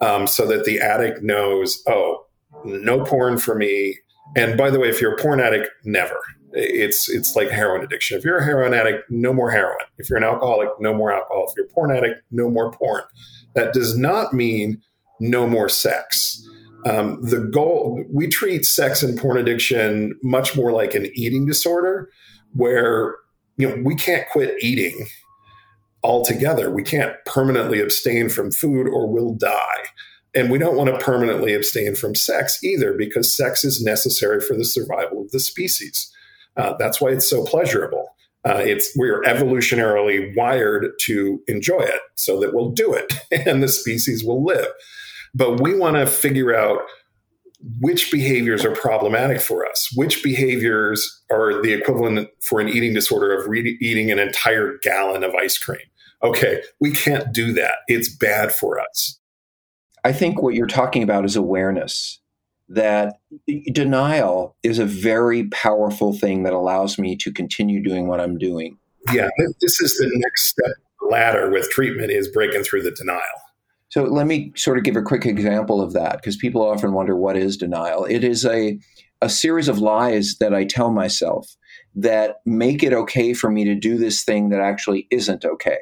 um, 0.00 0.26
so 0.26 0.44
that 0.48 0.64
the 0.64 0.80
addict 0.80 1.22
knows, 1.22 1.80
oh, 1.86 2.26
no 2.64 3.04
porn 3.04 3.38
for 3.38 3.54
me. 3.54 3.96
And 4.36 4.58
by 4.58 4.70
the 4.70 4.80
way, 4.80 4.88
if 4.88 5.00
you're 5.00 5.14
a 5.14 5.22
porn 5.22 5.38
addict, 5.38 5.68
never. 5.84 6.18
It's 6.52 7.08
it's 7.08 7.36
like 7.36 7.48
heroin 7.48 7.84
addiction. 7.84 8.18
If 8.18 8.24
you're 8.24 8.38
a 8.38 8.44
heroin 8.44 8.74
addict, 8.74 9.08
no 9.08 9.32
more 9.32 9.52
heroin. 9.52 9.86
If 9.98 10.10
you're 10.10 10.18
an 10.18 10.24
alcoholic, 10.24 10.70
no 10.80 10.92
more 10.92 11.12
alcohol. 11.12 11.46
If 11.48 11.54
you're 11.56 11.66
a 11.66 11.68
porn 11.68 11.96
addict, 11.96 12.22
no 12.32 12.50
more 12.50 12.72
porn. 12.72 13.02
That 13.54 13.72
does 13.72 13.96
not 13.96 14.32
mean 14.34 14.82
no 15.20 15.46
more 15.46 15.68
sex. 15.68 16.44
Um, 16.86 17.22
the 17.22 17.38
goal 17.38 18.02
we 18.12 18.26
treat 18.26 18.64
sex 18.64 19.00
and 19.04 19.16
porn 19.16 19.38
addiction 19.38 20.18
much 20.24 20.56
more 20.56 20.72
like 20.72 20.94
an 20.94 21.06
eating 21.14 21.46
disorder, 21.46 22.10
where 22.54 23.16
you 23.56 23.68
know 23.68 23.82
we 23.84 23.94
can't 23.94 24.28
quit 24.30 24.56
eating 24.62 25.06
altogether. 26.02 26.70
We 26.70 26.82
can't 26.82 27.14
permanently 27.26 27.80
abstain 27.80 28.28
from 28.28 28.50
food 28.50 28.88
or 28.88 29.06
we'll 29.06 29.34
die. 29.34 29.84
And 30.34 30.50
we 30.50 30.58
don't 30.58 30.76
want 30.76 30.88
to 30.90 31.04
permanently 31.04 31.54
abstain 31.54 31.94
from 31.94 32.14
sex 32.14 32.62
either 32.62 32.94
because 32.94 33.36
sex 33.36 33.64
is 33.64 33.82
necessary 33.82 34.40
for 34.40 34.56
the 34.56 34.64
survival 34.64 35.22
of 35.22 35.30
the 35.32 35.40
species. 35.40 36.10
Uh, 36.56 36.74
that's 36.78 37.00
why 37.00 37.10
it's 37.10 37.28
so 37.28 37.44
pleasurable. 37.44 38.14
Uh, 38.46 38.62
it's 38.64 38.96
we're 38.96 39.22
evolutionarily 39.22 40.34
wired 40.34 40.92
to 41.00 41.42
enjoy 41.46 41.80
it 41.80 42.00
so 42.14 42.40
that 42.40 42.54
we'll 42.54 42.70
do 42.70 42.94
it 42.94 43.12
and 43.46 43.62
the 43.62 43.68
species 43.68 44.24
will 44.24 44.42
live. 44.44 44.68
But 45.34 45.60
we 45.60 45.76
want 45.76 45.96
to 45.96 46.06
figure 46.06 46.54
out 46.54 46.80
which 47.80 48.10
behaviors 48.10 48.64
are 48.64 48.74
problematic 48.74 49.40
for 49.40 49.68
us, 49.68 49.90
which 49.94 50.22
behaviors 50.22 51.22
are 51.30 51.60
the 51.62 51.72
equivalent 51.72 52.28
for 52.42 52.60
an 52.60 52.68
eating 52.68 52.94
disorder 52.94 53.36
of 53.36 53.46
re- 53.46 53.78
eating 53.80 54.10
an 54.10 54.18
entire 54.18 54.78
gallon 54.82 55.22
of 55.22 55.34
ice 55.34 55.58
cream. 55.58 55.80
Okay, 56.22 56.62
we 56.80 56.92
can't 56.92 57.32
do 57.32 57.52
that. 57.54 57.76
It's 57.86 58.14
bad 58.14 58.52
for 58.52 58.80
us. 58.80 59.18
I 60.04 60.12
think 60.12 60.42
what 60.42 60.54
you're 60.54 60.66
talking 60.66 61.02
about 61.02 61.24
is 61.24 61.36
awareness 61.36 62.18
that 62.68 63.18
denial 63.72 64.56
is 64.62 64.78
a 64.78 64.86
very 64.86 65.48
powerful 65.48 66.12
thing 66.12 66.44
that 66.44 66.52
allows 66.52 66.98
me 66.98 67.16
to 67.16 67.32
continue 67.32 67.82
doing 67.82 68.06
what 68.06 68.20
I'm 68.20 68.38
doing. 68.38 68.78
Yeah, 69.12 69.28
this 69.60 69.80
is 69.80 69.96
the 69.98 70.10
next 70.12 70.48
step 70.48 70.76
ladder 71.10 71.50
with 71.50 71.68
treatment 71.70 72.12
is 72.12 72.28
breaking 72.28 72.62
through 72.62 72.82
the 72.82 72.92
denial. 72.92 73.20
So 73.90 74.04
let 74.04 74.26
me 74.26 74.52
sort 74.56 74.78
of 74.78 74.84
give 74.84 74.96
a 74.96 75.02
quick 75.02 75.26
example 75.26 75.80
of 75.80 75.92
that 75.92 76.16
because 76.16 76.36
people 76.36 76.62
often 76.62 76.92
wonder 76.92 77.16
what 77.16 77.36
is 77.36 77.56
denial. 77.56 78.04
It 78.04 78.24
is 78.24 78.44
a 78.44 78.78
a 79.22 79.28
series 79.28 79.68
of 79.68 79.78
lies 79.78 80.36
that 80.40 80.54
I 80.54 80.64
tell 80.64 80.90
myself 80.90 81.54
that 81.94 82.36
make 82.46 82.82
it 82.82 82.94
okay 82.94 83.34
for 83.34 83.50
me 83.50 83.64
to 83.64 83.74
do 83.74 83.98
this 83.98 84.24
thing 84.24 84.48
that 84.48 84.60
actually 84.60 85.06
isn't 85.10 85.44
okay. 85.44 85.78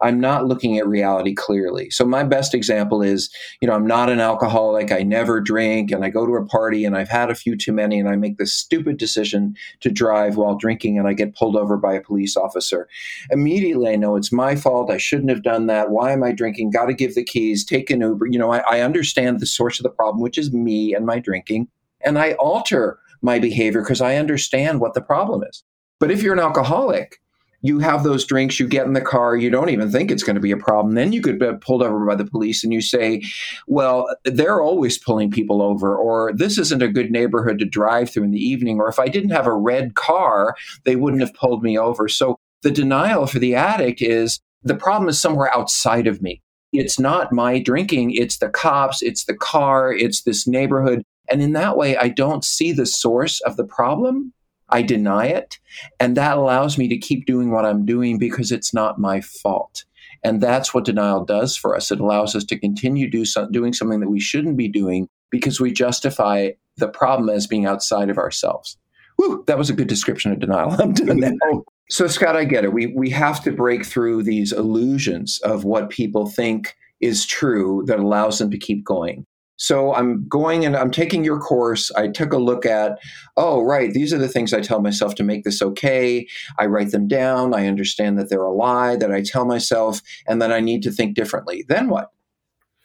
I'm 0.00 0.20
not 0.20 0.46
looking 0.46 0.78
at 0.78 0.86
reality 0.86 1.34
clearly. 1.34 1.90
So 1.90 2.04
my 2.04 2.22
best 2.22 2.54
example 2.54 3.02
is, 3.02 3.30
you 3.60 3.68
know, 3.68 3.74
I'm 3.74 3.86
not 3.86 4.10
an 4.10 4.20
alcoholic. 4.20 4.92
I 4.92 5.02
never 5.02 5.40
drink 5.40 5.90
and 5.90 6.04
I 6.04 6.10
go 6.10 6.24
to 6.24 6.34
a 6.34 6.46
party 6.46 6.84
and 6.84 6.96
I've 6.96 7.08
had 7.08 7.30
a 7.30 7.34
few 7.34 7.56
too 7.56 7.72
many 7.72 7.98
and 7.98 8.08
I 8.08 8.16
make 8.16 8.38
this 8.38 8.52
stupid 8.52 8.96
decision 8.96 9.56
to 9.80 9.90
drive 9.90 10.36
while 10.36 10.56
drinking 10.56 10.98
and 10.98 11.08
I 11.08 11.14
get 11.14 11.34
pulled 11.34 11.56
over 11.56 11.76
by 11.76 11.94
a 11.94 12.00
police 12.00 12.36
officer. 12.36 12.88
Immediately 13.30 13.90
I 13.90 13.96
know 13.96 14.16
it's 14.16 14.32
my 14.32 14.54
fault. 14.54 14.90
I 14.90 14.98
shouldn't 14.98 15.30
have 15.30 15.42
done 15.42 15.66
that. 15.66 15.90
Why 15.90 16.12
am 16.12 16.22
I 16.22 16.32
drinking? 16.32 16.70
Got 16.70 16.86
to 16.86 16.94
give 16.94 17.14
the 17.14 17.24
keys, 17.24 17.64
take 17.64 17.90
an 17.90 18.00
Uber. 18.00 18.26
You 18.26 18.38
know, 18.38 18.52
I, 18.52 18.58
I 18.70 18.80
understand 18.80 19.40
the 19.40 19.46
source 19.46 19.78
of 19.78 19.82
the 19.82 19.90
problem, 19.90 20.22
which 20.22 20.38
is 20.38 20.52
me 20.52 20.94
and 20.94 21.06
my 21.06 21.18
drinking. 21.18 21.68
And 22.02 22.18
I 22.18 22.34
alter 22.34 23.00
my 23.22 23.38
behavior 23.38 23.82
because 23.82 24.00
I 24.00 24.16
understand 24.16 24.80
what 24.80 24.94
the 24.94 25.00
problem 25.00 25.42
is. 25.42 25.64
But 25.98 26.12
if 26.12 26.22
you're 26.22 26.34
an 26.34 26.38
alcoholic, 26.38 27.20
you 27.60 27.80
have 27.80 28.04
those 28.04 28.24
drinks, 28.24 28.60
you 28.60 28.68
get 28.68 28.86
in 28.86 28.92
the 28.92 29.00
car, 29.00 29.36
you 29.36 29.50
don't 29.50 29.70
even 29.70 29.90
think 29.90 30.10
it's 30.10 30.22
going 30.22 30.36
to 30.36 30.40
be 30.40 30.52
a 30.52 30.56
problem. 30.56 30.94
Then 30.94 31.12
you 31.12 31.20
could 31.20 31.38
be 31.38 31.50
pulled 31.60 31.82
over 31.82 32.06
by 32.06 32.14
the 32.14 32.24
police 32.24 32.62
and 32.62 32.72
you 32.72 32.80
say, 32.80 33.22
well, 33.66 34.08
they're 34.24 34.60
always 34.60 34.96
pulling 34.96 35.30
people 35.30 35.60
over, 35.60 35.96
or 35.96 36.32
this 36.32 36.56
isn't 36.58 36.82
a 36.82 36.88
good 36.88 37.10
neighborhood 37.10 37.58
to 37.58 37.64
drive 37.64 38.10
through 38.10 38.24
in 38.24 38.30
the 38.30 38.38
evening, 38.38 38.78
or 38.78 38.88
if 38.88 38.98
I 38.98 39.08
didn't 39.08 39.30
have 39.30 39.46
a 39.46 39.54
red 39.54 39.94
car, 39.94 40.54
they 40.84 40.96
wouldn't 40.96 41.22
have 41.22 41.34
pulled 41.34 41.62
me 41.62 41.76
over. 41.76 42.08
So 42.08 42.38
the 42.62 42.70
denial 42.70 43.26
for 43.26 43.38
the 43.38 43.54
addict 43.54 44.02
is 44.02 44.40
the 44.62 44.76
problem 44.76 45.08
is 45.08 45.20
somewhere 45.20 45.52
outside 45.54 46.06
of 46.06 46.22
me. 46.22 46.42
It's 46.72 46.98
not 46.98 47.32
my 47.32 47.60
drinking, 47.60 48.12
it's 48.12 48.38
the 48.38 48.50
cops, 48.50 49.02
it's 49.02 49.24
the 49.24 49.34
car, 49.34 49.92
it's 49.92 50.22
this 50.22 50.46
neighborhood. 50.46 51.02
And 51.30 51.42
in 51.42 51.52
that 51.54 51.76
way, 51.76 51.96
I 51.96 52.08
don't 52.08 52.44
see 52.44 52.72
the 52.72 52.86
source 52.86 53.40
of 53.40 53.56
the 53.56 53.64
problem. 53.64 54.32
I 54.70 54.82
deny 54.82 55.26
it. 55.26 55.58
And 55.98 56.16
that 56.16 56.36
allows 56.36 56.78
me 56.78 56.88
to 56.88 56.98
keep 56.98 57.26
doing 57.26 57.50
what 57.50 57.64
I'm 57.64 57.84
doing 57.84 58.18
because 58.18 58.52
it's 58.52 58.74
not 58.74 58.98
my 58.98 59.20
fault. 59.20 59.84
And 60.24 60.40
that's 60.40 60.74
what 60.74 60.84
denial 60.84 61.24
does 61.24 61.56
for 61.56 61.76
us. 61.76 61.90
It 61.90 62.00
allows 62.00 62.34
us 62.34 62.44
to 62.44 62.58
continue 62.58 63.10
do 63.10 63.24
so, 63.24 63.48
doing 63.50 63.72
something 63.72 64.00
that 64.00 64.10
we 64.10 64.20
shouldn't 64.20 64.56
be 64.56 64.68
doing 64.68 65.08
because 65.30 65.60
we 65.60 65.72
justify 65.72 66.50
the 66.76 66.88
problem 66.88 67.28
as 67.28 67.46
being 67.46 67.66
outside 67.66 68.10
of 68.10 68.18
ourselves. 68.18 68.76
Whew, 69.16 69.44
that 69.46 69.58
was 69.58 69.70
a 69.70 69.74
good 69.74 69.88
description 69.88 70.32
of 70.32 70.40
denial. 70.40 70.70
I'm 70.78 70.92
done 70.92 71.20
now. 71.20 71.64
So, 71.90 72.06
Scott, 72.06 72.36
I 72.36 72.44
get 72.44 72.64
it. 72.64 72.72
We, 72.72 72.86
we 72.88 73.10
have 73.10 73.42
to 73.44 73.52
break 73.52 73.84
through 73.84 74.22
these 74.22 74.52
illusions 74.52 75.40
of 75.42 75.64
what 75.64 75.90
people 75.90 76.26
think 76.26 76.74
is 77.00 77.24
true 77.24 77.84
that 77.86 77.98
allows 77.98 78.38
them 78.38 78.50
to 78.50 78.58
keep 78.58 78.84
going. 78.84 79.24
So 79.58 79.92
I'm 79.92 80.26
going 80.28 80.64
and 80.64 80.76
I'm 80.76 80.90
taking 80.90 81.24
your 81.24 81.38
course. 81.38 81.90
I 81.92 82.08
took 82.08 82.32
a 82.32 82.38
look 82.38 82.64
at, 82.64 82.98
oh, 83.36 83.62
right, 83.62 83.92
these 83.92 84.12
are 84.12 84.18
the 84.18 84.28
things 84.28 84.54
I 84.54 84.60
tell 84.60 84.80
myself 84.80 85.16
to 85.16 85.24
make 85.24 85.44
this 85.44 85.60
okay. 85.60 86.26
I 86.58 86.66
write 86.66 86.92
them 86.92 87.08
down. 87.08 87.54
I 87.54 87.66
understand 87.66 88.18
that 88.18 88.30
they're 88.30 88.40
a 88.42 88.54
lie 88.54 88.96
that 88.96 89.12
I 89.12 89.20
tell 89.20 89.44
myself 89.44 90.00
and 90.26 90.40
that 90.40 90.52
I 90.52 90.60
need 90.60 90.82
to 90.84 90.92
think 90.92 91.16
differently. 91.16 91.64
Then 91.68 91.88
what? 91.88 92.10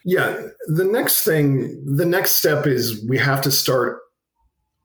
Yeah. 0.04 0.48
The 0.66 0.84
next 0.84 1.24
thing, 1.24 1.82
the 1.86 2.04
next 2.04 2.32
step 2.32 2.66
is 2.66 3.04
we 3.08 3.18
have 3.18 3.40
to 3.42 3.50
start 3.50 4.00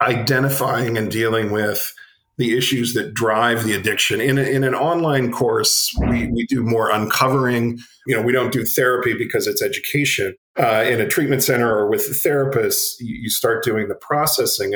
identifying 0.01 0.97
and 0.97 1.11
dealing 1.11 1.51
with 1.51 1.93
the 2.39 2.57
issues 2.57 2.93
that 2.93 3.13
drive 3.13 3.65
the 3.65 3.73
addiction. 3.73 4.21
In, 4.21 4.37
a, 4.37 4.43
in 4.43 4.63
an 4.63 4.73
online 4.73 5.29
course, 5.29 5.93
we, 6.09 6.27
we 6.31 6.45
do 6.47 6.63
more 6.63 6.89
uncovering. 6.89 7.77
You 8.07 8.15
know, 8.15 8.21
we 8.21 8.31
don't 8.31 8.53
do 8.53 8.63
therapy 8.63 9.13
because 9.13 9.45
it's 9.45 9.61
education. 9.61 10.35
Uh, 10.57 10.85
in 10.87 11.01
a 11.01 11.07
treatment 11.07 11.43
center 11.43 11.69
or 11.69 11.89
with 11.89 12.07
a 12.09 12.13
therapist, 12.13 13.01
you, 13.01 13.13
you 13.23 13.29
start 13.29 13.63
doing 13.65 13.89
the 13.89 13.95
processing. 13.95 14.73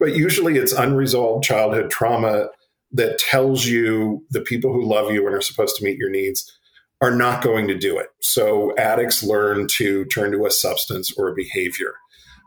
But 0.00 0.16
usually 0.16 0.58
it's 0.58 0.72
unresolved 0.72 1.44
childhood 1.44 1.88
trauma 1.88 2.48
that 2.90 3.18
tells 3.18 3.64
you 3.64 4.26
the 4.30 4.40
people 4.40 4.72
who 4.72 4.84
love 4.84 5.12
you 5.12 5.24
and 5.24 5.36
are 5.36 5.40
supposed 5.40 5.76
to 5.76 5.84
meet 5.84 5.96
your 5.96 6.10
needs 6.10 6.52
are 7.00 7.14
not 7.14 7.44
going 7.44 7.68
to 7.68 7.78
do 7.78 7.96
it. 7.96 8.08
So 8.20 8.74
addicts 8.76 9.22
learn 9.22 9.68
to 9.76 10.04
turn 10.06 10.32
to 10.32 10.46
a 10.46 10.50
substance 10.50 11.12
or 11.16 11.28
a 11.28 11.34
behavior. 11.34 11.94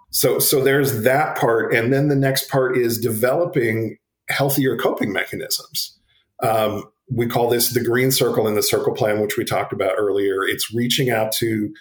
So 0.10 0.40
so 0.40 0.62
there's 0.62 1.04
that 1.04 1.38
part 1.38 1.74
and 1.74 1.94
then 1.94 2.10
the 2.10 2.16
next 2.16 2.50
part 2.50 2.78
is 2.78 3.00
developing 3.00 3.98
healthier 4.30 4.78
coping 4.78 5.12
mechanisms. 5.12 5.98
Um, 6.44 6.84
we 7.10 7.28
call 7.28 7.50
this 7.50 7.70
the 7.70 7.84
green 7.84 8.12
circle 8.12 8.48
in 8.48 8.56
the 8.56 8.64
circle 8.64 8.94
plan, 8.94 9.22
which 9.22 9.38
we 9.38 9.46
talked 9.46 9.74
about 9.74 9.96
earlier. 9.98 10.44
It's 10.44 10.74
reaching 10.74 11.10
out 11.10 11.32
to 11.34 11.74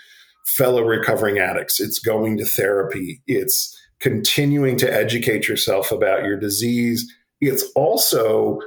fellow 0.46 0.82
recovering 0.82 1.38
addicts, 1.38 1.80
it's 1.80 1.98
going 1.98 2.38
to 2.38 2.44
therapy, 2.44 3.20
it's 3.26 3.76
continuing 3.98 4.76
to 4.76 4.92
educate 4.92 5.48
yourself 5.48 5.90
about 5.90 6.22
your 6.22 6.38
disease. 6.38 7.12
It's 7.40 7.64
also 7.74 8.60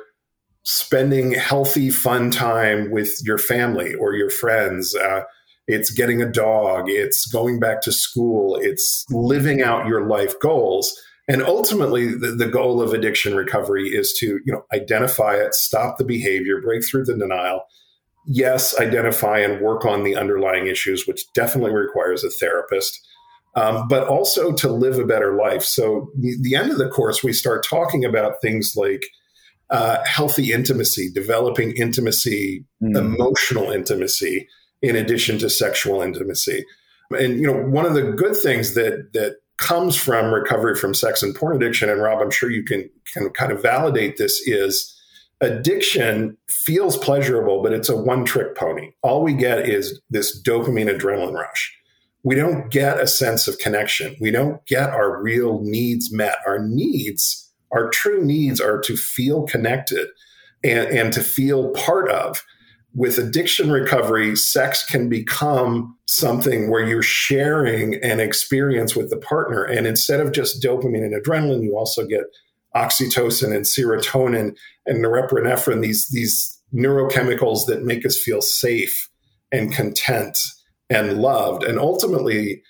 spending 0.63 1.31
healthy, 1.31 1.89
fun 1.89 2.31
time 2.31 2.91
with 2.91 3.17
your 3.23 3.37
family 3.37 3.95
or 3.95 4.13
your 4.13 4.29
friends. 4.29 4.93
Uh, 4.93 5.21
it's 5.67 5.91
getting 5.91 6.21
a 6.21 6.29
dog, 6.29 6.89
it's 6.89 7.25
going 7.27 7.59
back 7.59 7.81
to 7.83 7.91
school, 7.91 8.57
it's 8.61 9.05
living 9.09 9.61
out 9.61 9.87
your 9.87 10.05
life 10.05 10.37
goals 10.41 10.99
and 11.29 11.43
ultimately, 11.43 12.07
the, 12.07 12.31
the, 12.31 12.47
goal 12.47 12.81
of 12.81 12.91
addiction 12.91 13.35
recovery 13.35 13.89
is 13.89 14.13
to, 14.13 14.39
you 14.43 14.51
know, 14.51 14.65
identify 14.73 15.35
it, 15.35 15.53
stop 15.53 15.99
the 15.99 16.03
behavior, 16.03 16.59
break 16.59 16.83
through 16.83 17.05
the 17.05 17.15
denial. 17.15 17.61
Yes, 18.25 18.77
identify 18.79 19.37
and 19.37 19.61
work 19.61 19.85
on 19.85 20.03
the 20.03 20.15
underlying 20.15 20.65
issues, 20.65 21.05
which 21.05 21.21
definitely 21.33 21.71
requires 21.71 22.23
a 22.23 22.31
therapist, 22.31 22.99
um, 23.55 23.87
but 23.87 24.07
also 24.07 24.51
to 24.53 24.69
live 24.69 24.97
a 24.97 25.05
better 25.05 25.35
life. 25.35 25.63
So, 25.63 26.11
the, 26.17 26.35
the, 26.41 26.55
end 26.55 26.71
of 26.71 26.79
the 26.79 26.89
course, 26.89 27.23
we 27.23 27.31
start 27.31 27.63
talking 27.63 28.03
about 28.03 28.41
things 28.41 28.73
like 28.75 29.05
uh, 29.69 30.03
healthy 30.05 30.51
intimacy, 30.51 31.11
developing 31.13 31.73
intimacy, 31.77 32.65
mm. 32.81 32.97
emotional 32.97 33.71
intimacy, 33.71 34.47
in 34.81 34.95
addition 34.95 35.37
to 35.39 35.49
sexual 35.49 36.01
intimacy. 36.01 36.65
And 37.11 37.39
you 37.39 37.45
know, 37.45 37.53
one 37.53 37.85
of 37.85 37.93
the 37.93 38.13
good 38.13 38.35
things 38.35 38.73
that 38.73 39.13
that 39.13 39.35
comes 39.59 39.95
from 39.95 40.33
recovery 40.33 40.75
from 40.75 40.93
sex 40.93 41.21
and 41.21 41.35
porn 41.35 41.55
addiction, 41.55 41.89
and 41.89 42.01
Rob, 42.01 42.21
I'm 42.21 42.31
sure 42.31 42.49
you 42.49 42.63
can 42.63 42.89
can 43.13 43.29
kind 43.29 43.51
of 43.51 43.61
validate 43.61 44.17
this, 44.17 44.41
is 44.47 44.95
addiction 45.41 46.35
feels 46.49 46.97
pleasurable, 46.97 47.61
but 47.61 47.73
it's 47.73 47.89
a 47.89 47.95
one 47.95 48.25
trick 48.25 48.55
pony. 48.55 48.89
All 49.03 49.21
we 49.21 49.33
get 49.33 49.69
is 49.69 50.01
this 50.09 50.41
dopamine 50.41 50.89
adrenaline 50.89 51.33
rush. 51.33 51.75
We 52.23 52.35
don't 52.35 52.69
get 52.71 52.99
a 52.99 53.07
sense 53.07 53.47
of 53.47 53.59
connection. 53.59 54.15
We 54.19 54.31
don't 54.31 54.65
get 54.65 54.89
our 54.89 55.21
real 55.21 55.61
needs 55.61 56.11
met. 56.11 56.37
Our 56.45 56.59
needs, 56.67 57.51
our 57.71 57.89
true 57.89 58.25
needs 58.25 58.59
are 58.59 58.79
to 58.81 58.97
feel 58.97 59.43
connected. 59.43 60.07
and, 60.63 60.89
and 60.89 61.13
to 61.13 61.21
feel 61.21 61.71
part 61.71 62.09
of. 62.11 62.43
With 62.95 63.17
addiction 63.17 63.71
recovery, 63.71 64.35
sex 64.35 64.83
can 64.83 65.09
become 65.09 65.95
something 66.07 66.71
where 66.71 66.85
you're 66.85 67.03
sharing 67.03 67.95
an 68.03 68.19
experience 68.19 68.95
with 68.95 69.09
the 69.09 69.17
partner. 69.17 69.63
And 69.63 69.85
instead 69.85 70.19
of 70.19 70.31
just 70.31 70.61
dopamine 70.61 71.03
and 71.03 71.13
adrenaline, 71.13 71.63
you 71.63 71.77
also 71.77 72.05
get 72.05 72.23
oxytocin 72.75 73.55
and 73.55 73.65
serotonin 73.65 74.55
and 74.85 75.05
norepinephrine, 75.05 75.81
these, 75.81 76.07
these 76.09 76.59
neurochemicals 76.73 77.67
that 77.67 77.83
make 77.83 78.05
us 78.05 78.17
feel 78.17 78.41
safe 78.41 79.09
and 79.51 79.73
content 79.73 80.37
and 80.89 81.21
loved. 81.21 81.63
And 81.63 81.79
ultimately, 81.79 82.63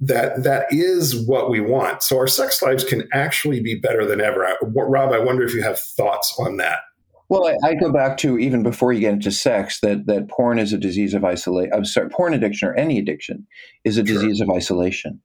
that 0.00 0.42
that 0.42 0.66
is 0.70 1.16
what 1.26 1.50
we 1.50 1.60
want. 1.60 2.02
So 2.02 2.18
our 2.18 2.26
sex 2.26 2.60
lives 2.62 2.84
can 2.84 3.08
actually 3.12 3.60
be 3.60 3.74
better 3.74 4.04
than 4.04 4.20
ever. 4.20 4.56
Rob, 4.62 5.12
I 5.12 5.18
wonder 5.18 5.42
if 5.44 5.54
you 5.54 5.62
have 5.62 5.78
thoughts 5.78 6.34
on 6.38 6.58
that. 6.58 6.80
Well, 7.28 7.46
I, 7.46 7.70
I, 7.70 7.74
go 7.74 7.92
back 7.92 8.18
to 8.18 8.38
even 8.38 8.62
before 8.62 8.92
you 8.92 9.00
get 9.00 9.14
into 9.14 9.32
sex 9.32 9.80
that 9.80 10.06
that 10.06 10.28
porn 10.28 10.58
is 10.58 10.72
a 10.72 10.78
disease 10.78 11.12
of 11.12 11.24
isolation. 11.24 11.72
I'm 11.74 11.84
sorry, 11.84 12.08
porn 12.08 12.34
addiction 12.34 12.68
or 12.68 12.74
any 12.74 12.98
addiction 12.98 13.46
is 13.84 13.98
a 13.98 14.02
disease 14.02 14.40
of 14.40 14.48
isolation. 14.48 15.20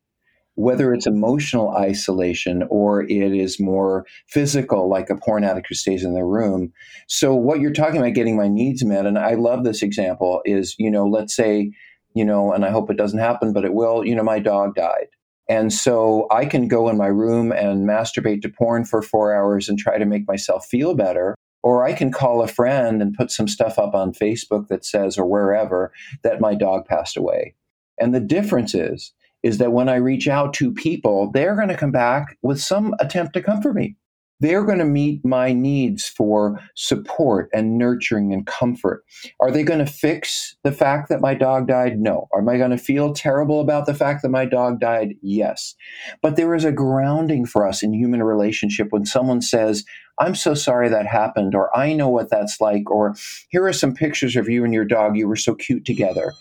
Whether 0.55 0.93
it's 0.93 1.07
emotional 1.07 1.69
isolation 1.77 2.63
or 2.69 3.03
it 3.03 3.35
is 3.35 3.59
more 3.59 4.05
physical, 4.27 4.89
like 4.89 5.09
a 5.09 5.15
porn 5.15 5.43
addict 5.43 5.67
who 5.69 5.75
stays 5.75 6.03
in 6.03 6.13
their 6.13 6.25
room. 6.25 6.73
So, 7.07 7.35
what 7.35 7.59
you're 7.59 7.71
talking 7.71 7.97
about, 7.97 8.13
getting 8.13 8.35
my 8.35 8.47
needs 8.47 8.83
met, 8.83 9.05
and 9.05 9.17
I 9.17 9.35
love 9.35 9.63
this 9.63 9.83
example, 9.83 10.41
is 10.43 10.75
you 10.79 10.89
know, 10.89 11.05
let's 11.05 11.35
say 11.35 11.71
you 12.13 12.25
know, 12.25 12.51
and 12.51 12.65
I 12.65 12.71
hope 12.71 12.89
it 12.89 12.97
doesn't 12.97 13.19
happen, 13.19 13.53
but 13.53 13.65
it 13.65 13.73
will. 13.73 14.05
You 14.05 14.15
know, 14.15 14.23
my 14.23 14.39
dog 14.39 14.75
died. 14.75 15.07
And 15.49 15.73
so 15.73 16.27
I 16.31 16.45
can 16.45 16.67
go 16.67 16.89
in 16.89 16.97
my 16.97 17.07
room 17.07 17.51
and 17.51 17.87
masturbate 17.87 18.41
to 18.43 18.49
porn 18.49 18.85
for 18.85 19.01
four 19.01 19.35
hours 19.35 19.67
and 19.67 19.77
try 19.77 19.97
to 19.97 20.05
make 20.05 20.27
myself 20.27 20.65
feel 20.69 20.95
better. 20.95 21.35
Or 21.63 21.86
I 21.86 21.93
can 21.93 22.12
call 22.12 22.41
a 22.41 22.47
friend 22.47 23.02
and 23.02 23.13
put 23.13 23.32
some 23.32 23.47
stuff 23.47 23.78
up 23.78 23.93
on 23.93 24.13
Facebook 24.13 24.67
that 24.67 24.84
says, 24.84 25.17
or 25.17 25.26
wherever, 25.26 25.91
that 26.24 26.41
my 26.41 26.56
dog 26.56 26.86
passed 26.88 27.17
away. 27.17 27.56
And 28.00 28.15
the 28.15 28.19
difference 28.19 28.74
is, 28.74 29.13
is 29.43 29.58
that 29.60 29.71
when 29.71 29.89
I 29.89 29.95
reach 29.95 30.28
out 30.28 30.54
to 30.56 30.74
people, 30.74 31.32
they're 31.32 31.56
going 31.56 31.67
to 31.67 31.78
come 31.78 31.91
back 31.91 32.38
with 32.41 32.62
some 32.62 32.95
attempt 33.00 33.34
to 33.34 33.41
comfort 33.41 33.76
me. 33.76 33.95
They're 34.41 34.63
going 34.63 34.80
to 34.80 34.86
meet 34.86 35.23
my 35.23 35.54
needs 35.54 36.08
for 36.08 36.60
support 36.75 37.49
and 37.54 37.77
nurturing 37.77 38.34
and 38.34 38.45
comfort. 38.45 39.06
Are 39.39 39.51
they 39.51 39.63
going 39.63 39.86
to 39.86 39.91
fix 39.91 40.56
the 40.63 40.71
fact 40.71 41.10
that 41.10 41.21
my 41.21 41.36
dog 41.36 41.67
died? 41.67 41.99
No. 41.99 42.27
Am 42.36 42.49
I 42.49 42.58
going 42.58 42.71
to 42.71 42.77
feel 42.77 43.13
terrible 43.13 43.62
about 43.62 43.86
the 43.86 43.93
fact 43.93 44.23
that 44.23 44.30
my 44.30 44.45
dog 44.45 44.80
died? 44.80 45.13
Yes. 45.21 45.75
But 46.23 46.36
there 46.36 46.56
is 46.56 46.65
a 46.65 46.71
grounding 46.71 47.45
for 47.45 47.67
us 47.67 47.84
in 47.84 47.93
human 47.93 48.23
relationship 48.23 48.88
when 48.89 49.06
someone 49.06 49.41
says, 49.41 49.86
I'm 50.19 50.36
so 50.36 50.56
sorry 50.56 50.89
that 50.89 51.06
happened, 51.06 51.56
or 51.56 51.75
I 51.77 51.93
know 51.93 52.10
what 52.10 52.30
that's 52.30 52.60
like, 52.60 52.89
or 52.89 53.15
here 53.49 53.65
are 53.65 53.73
some 53.73 53.93
pictures 53.93 54.36
of 54.36 54.49
you 54.49 54.63
and 54.65 54.73
your 54.73 54.86
dog. 54.86 55.15
You 55.15 55.27
were 55.27 55.36
so 55.36 55.56
cute 55.56 55.86
together 55.86 56.34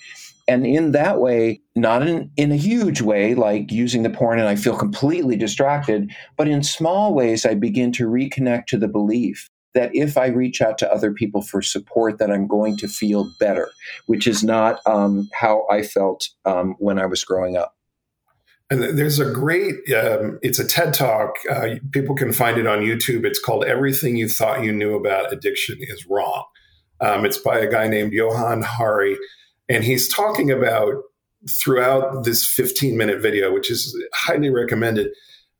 and 0.49 0.67
in 0.67 0.93
that 0.93 1.21
way 1.21 1.61
not 1.77 2.07
in, 2.07 2.31
in 2.37 2.53
a 2.53 2.57
huge 2.57 3.01
way 3.01 3.35
like 3.35 3.71
using 3.71 4.03
the 4.03 4.11
porn 4.11 4.39
and 4.39 4.49
i 4.49 4.57
feel 4.57 4.77
completely 4.77 5.37
distracted 5.37 6.11
but 6.37 6.49
in 6.49 6.63
small 6.63 7.15
ways 7.15 7.47
i 7.47 7.55
begin 7.55 7.93
to 7.93 8.07
reconnect 8.07 8.67
to 8.67 8.77
the 8.77 8.89
belief 8.89 9.49
that 9.75 9.95
if 9.95 10.17
i 10.17 10.27
reach 10.27 10.61
out 10.61 10.79
to 10.79 10.93
other 10.93 11.13
people 11.13 11.43
for 11.43 11.63
support 11.63 12.19
that 12.19 12.31
i'm 12.31 12.47
going 12.47 12.77
to 12.77 12.89
feel 12.89 13.31
better 13.39 13.71
which 14.07 14.27
is 14.27 14.43
not 14.43 14.81
um, 14.87 15.29
how 15.35 15.67
i 15.71 15.83
felt 15.83 16.29
um, 16.45 16.75
when 16.79 16.99
i 16.99 17.07
was 17.07 17.25
growing 17.25 17.57
up. 17.57 17.75
And 18.73 18.97
there's 18.97 19.19
a 19.19 19.29
great 19.31 19.75
um, 19.93 20.39
it's 20.43 20.61
a 20.61 20.67
ted 20.67 20.95
talk 20.95 21.35
uh, 21.51 21.71
people 21.91 22.15
can 22.15 22.33
find 22.33 22.57
it 22.57 22.69
on 22.69 22.81
youtube. 22.81 23.25
It's 23.25 23.41
called 23.41 23.65
everything 23.65 24.17
you 24.17 24.29
thought 24.29 24.63
you 24.63 24.71
knew 24.71 24.95
about 24.95 25.33
addiction 25.33 25.79
is 25.81 26.07
wrong. 26.07 26.45
Um, 27.01 27.25
it's 27.25 27.39
by 27.39 27.59
a 27.59 27.71
guy 27.71 27.89
named 27.89 28.13
johann 28.13 28.63
hari 28.63 29.19
and 29.71 29.85
he's 29.85 30.09
talking 30.09 30.51
about 30.51 30.95
throughout 31.49 32.25
this 32.25 32.45
15 32.45 32.97
minute 32.97 33.23
video, 33.23 33.55
which 33.55 33.71
is 33.71 33.97
highly 34.13 34.51
recommended, 34.51 35.09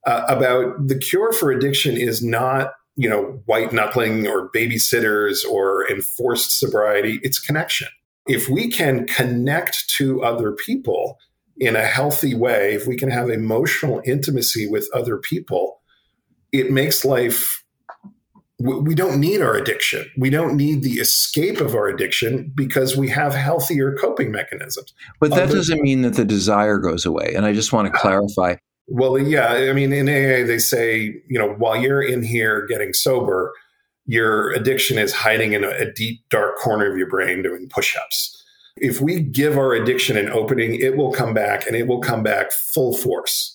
uh, 0.05 0.25
about 0.27 0.87
the 0.87 0.97
cure 0.97 1.31
for 1.31 1.49
addiction 1.49 1.95
is 1.95 2.21
not, 2.21 2.73
you 2.95 3.09
know, 3.09 3.41
white 3.45 3.71
knuckling 3.71 4.27
or 4.27 4.51
babysitters 4.51 5.45
or 5.49 5.89
enforced 5.89 6.59
sobriety, 6.59 7.19
it's 7.23 7.39
connection. 7.39 7.87
If 8.27 8.49
we 8.49 8.69
can 8.69 9.07
connect 9.07 9.89
to 9.97 10.21
other 10.23 10.51
people 10.51 11.17
in 11.57 11.75
a 11.75 11.85
healthy 11.85 12.35
way, 12.35 12.73
if 12.73 12.85
we 12.85 12.97
can 12.97 13.09
have 13.09 13.29
emotional 13.29 14.01
intimacy 14.05 14.67
with 14.67 14.89
other 14.93 15.17
people, 15.17 15.79
it 16.51 16.69
makes 16.69 17.05
life 17.05 17.60
we 18.61 18.95
don't 18.95 19.19
need 19.19 19.41
our 19.41 19.55
addiction. 19.55 20.09
We 20.17 20.29
don't 20.29 20.55
need 20.55 20.83
the 20.83 20.93
escape 20.93 21.59
of 21.59 21.73
our 21.73 21.87
addiction 21.87 22.51
because 22.55 22.95
we 22.95 23.09
have 23.09 23.33
healthier 23.33 23.95
coping 23.95 24.31
mechanisms. 24.31 24.93
But 25.19 25.31
that 25.31 25.43
Other, 25.43 25.55
doesn't 25.55 25.81
mean 25.81 26.01
that 26.01 26.15
the 26.15 26.25
desire 26.25 26.77
goes 26.77 27.05
away. 27.05 27.33
And 27.35 27.45
I 27.45 27.53
just 27.53 27.73
want 27.73 27.91
to 27.91 27.97
uh, 27.97 28.01
clarify. 28.01 28.55
Well, 28.87 29.17
yeah. 29.17 29.47
I 29.47 29.73
mean, 29.73 29.93
in 29.93 30.07
AA, 30.07 30.45
they 30.45 30.59
say, 30.59 31.21
you 31.29 31.39
know, 31.39 31.53
while 31.53 31.77
you're 31.77 32.01
in 32.01 32.23
here 32.23 32.65
getting 32.67 32.93
sober, 32.93 33.53
your 34.05 34.51
addiction 34.51 34.97
is 34.97 35.13
hiding 35.13 35.53
in 35.53 35.63
a, 35.63 35.69
a 35.69 35.91
deep, 35.91 36.21
dark 36.29 36.57
corner 36.57 36.91
of 36.91 36.97
your 36.97 37.07
brain 37.07 37.41
doing 37.41 37.69
push 37.69 37.95
ups. 37.95 38.37
If 38.77 39.01
we 39.01 39.21
give 39.21 39.57
our 39.57 39.73
addiction 39.73 40.17
an 40.17 40.29
opening, 40.29 40.75
it 40.75 40.97
will 40.97 41.11
come 41.11 41.33
back 41.33 41.67
and 41.67 41.75
it 41.75 41.87
will 41.87 42.01
come 42.01 42.23
back 42.23 42.51
full 42.51 42.95
force. 42.95 43.50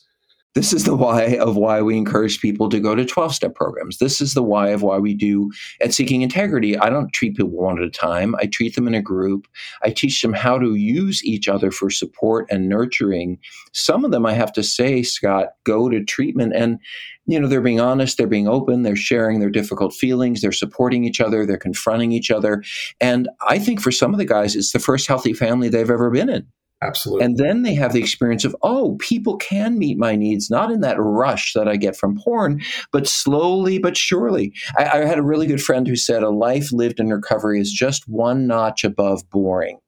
This 0.57 0.73
is 0.73 0.85
the 0.85 0.97
why 0.97 1.37
of 1.37 1.57
why 1.57 1.83
we 1.83 1.99
encourage 1.99 2.41
people 2.41 2.71
to 2.71 2.81
go 2.81 2.95
to 2.95 3.05
12 3.05 3.35
step 3.35 3.55
programs. 3.55 3.99
This 3.99 4.23
is 4.23 4.33
the 4.33 4.43
why 4.43 4.69
of 4.71 4.81
why 4.81 4.97
we 4.97 5.13
do 5.13 5.53
at 5.83 5.93
Seeking 5.93 6.23
Integrity. 6.23 6.79
I 6.79 6.89
don't 6.89 7.13
treat 7.13 7.37
people 7.37 7.51
one 7.51 7.77
at 7.77 7.85
a 7.87 7.91
time, 7.91 8.35
I 8.41 8.47
treat 8.47 8.75
them 8.75 8.89
in 8.89 8.95
a 8.95 9.03
group. 9.03 9.47
I 9.83 9.91
teach 9.91 10.23
them 10.23 10.33
how 10.33 10.59
to 10.59 10.75
use 10.75 11.23
each 11.27 11.47
other 11.47 11.71
for 11.71 11.91
support 11.91 12.47
and 12.51 12.71
nurturing. 12.71 13.39
Some 13.75 14.03
of 14.03 14.13
them, 14.13 14.25
I 14.25 14.33
have 14.33 14.51
to 14.55 14.63
say, 14.63 15.03
Scott, 15.03 15.49
go 15.65 15.91
to 15.91 16.03
treatment 16.03 16.55
and 16.57 16.79
you 17.27 17.39
know 17.39 17.49
they're 17.49 17.61
being 17.61 17.81
honest 17.81 18.17
they're 18.17 18.27
being 18.29 18.47
open 18.47 18.83
they're 18.83 18.95
sharing 18.95 19.41
their 19.41 19.51
difficult 19.51 19.93
feelings 19.93 20.41
they're 20.41 20.53
supporting 20.53 21.03
each 21.03 21.21
other 21.21 21.45
they're 21.45 21.57
confronting 21.57 22.13
each 22.13 22.31
other 22.31 22.63
and 23.01 23.29
i 23.49 23.59
think 23.59 23.81
for 23.81 23.91
some 23.91 24.13
of 24.13 24.19
the 24.19 24.25
guys 24.25 24.55
it's 24.55 24.71
the 24.71 24.79
first 24.79 25.09
healthy 25.09 25.33
family 25.33 25.69
they've 25.69 25.91
ever 25.91 26.09
been 26.09 26.31
in 26.31 26.47
Absolutely. 26.87 27.25
And 27.25 27.37
then 27.37 27.63
they 27.63 27.75
have 27.75 27.93
the 27.93 28.01
experience 28.01 28.45
of, 28.45 28.55
oh, 28.63 28.97
people 29.01 29.37
can 29.37 29.79
meet 29.79 29.99
my 29.99 30.15
needs, 30.15 30.51
not 30.51 30.71
in 30.71 30.81
that 30.81 30.97
rush 30.99 31.53
that 31.55 31.69
I 31.69 31.77
get 31.77 31.97
from 31.97 32.17
porn, 32.17 32.63
but 32.93 33.09
slowly 33.09 33.79
but 33.79 33.97
surely. 33.97 34.53
I, 34.79 34.85
I 34.85 35.05
had 35.05 35.19
a 35.19 35.23
really 35.23 35.47
good 35.47 35.63
friend 35.63 35.87
who 35.87 35.97
said 35.97 36.23
a 36.23 36.31
life 36.31 36.73
lived 36.73 37.01
in 37.01 37.09
recovery 37.09 37.61
is 37.61 37.73
just 37.73 38.09
one 38.09 38.47
notch 38.47 38.85
above 38.85 39.29
boring. 39.31 39.81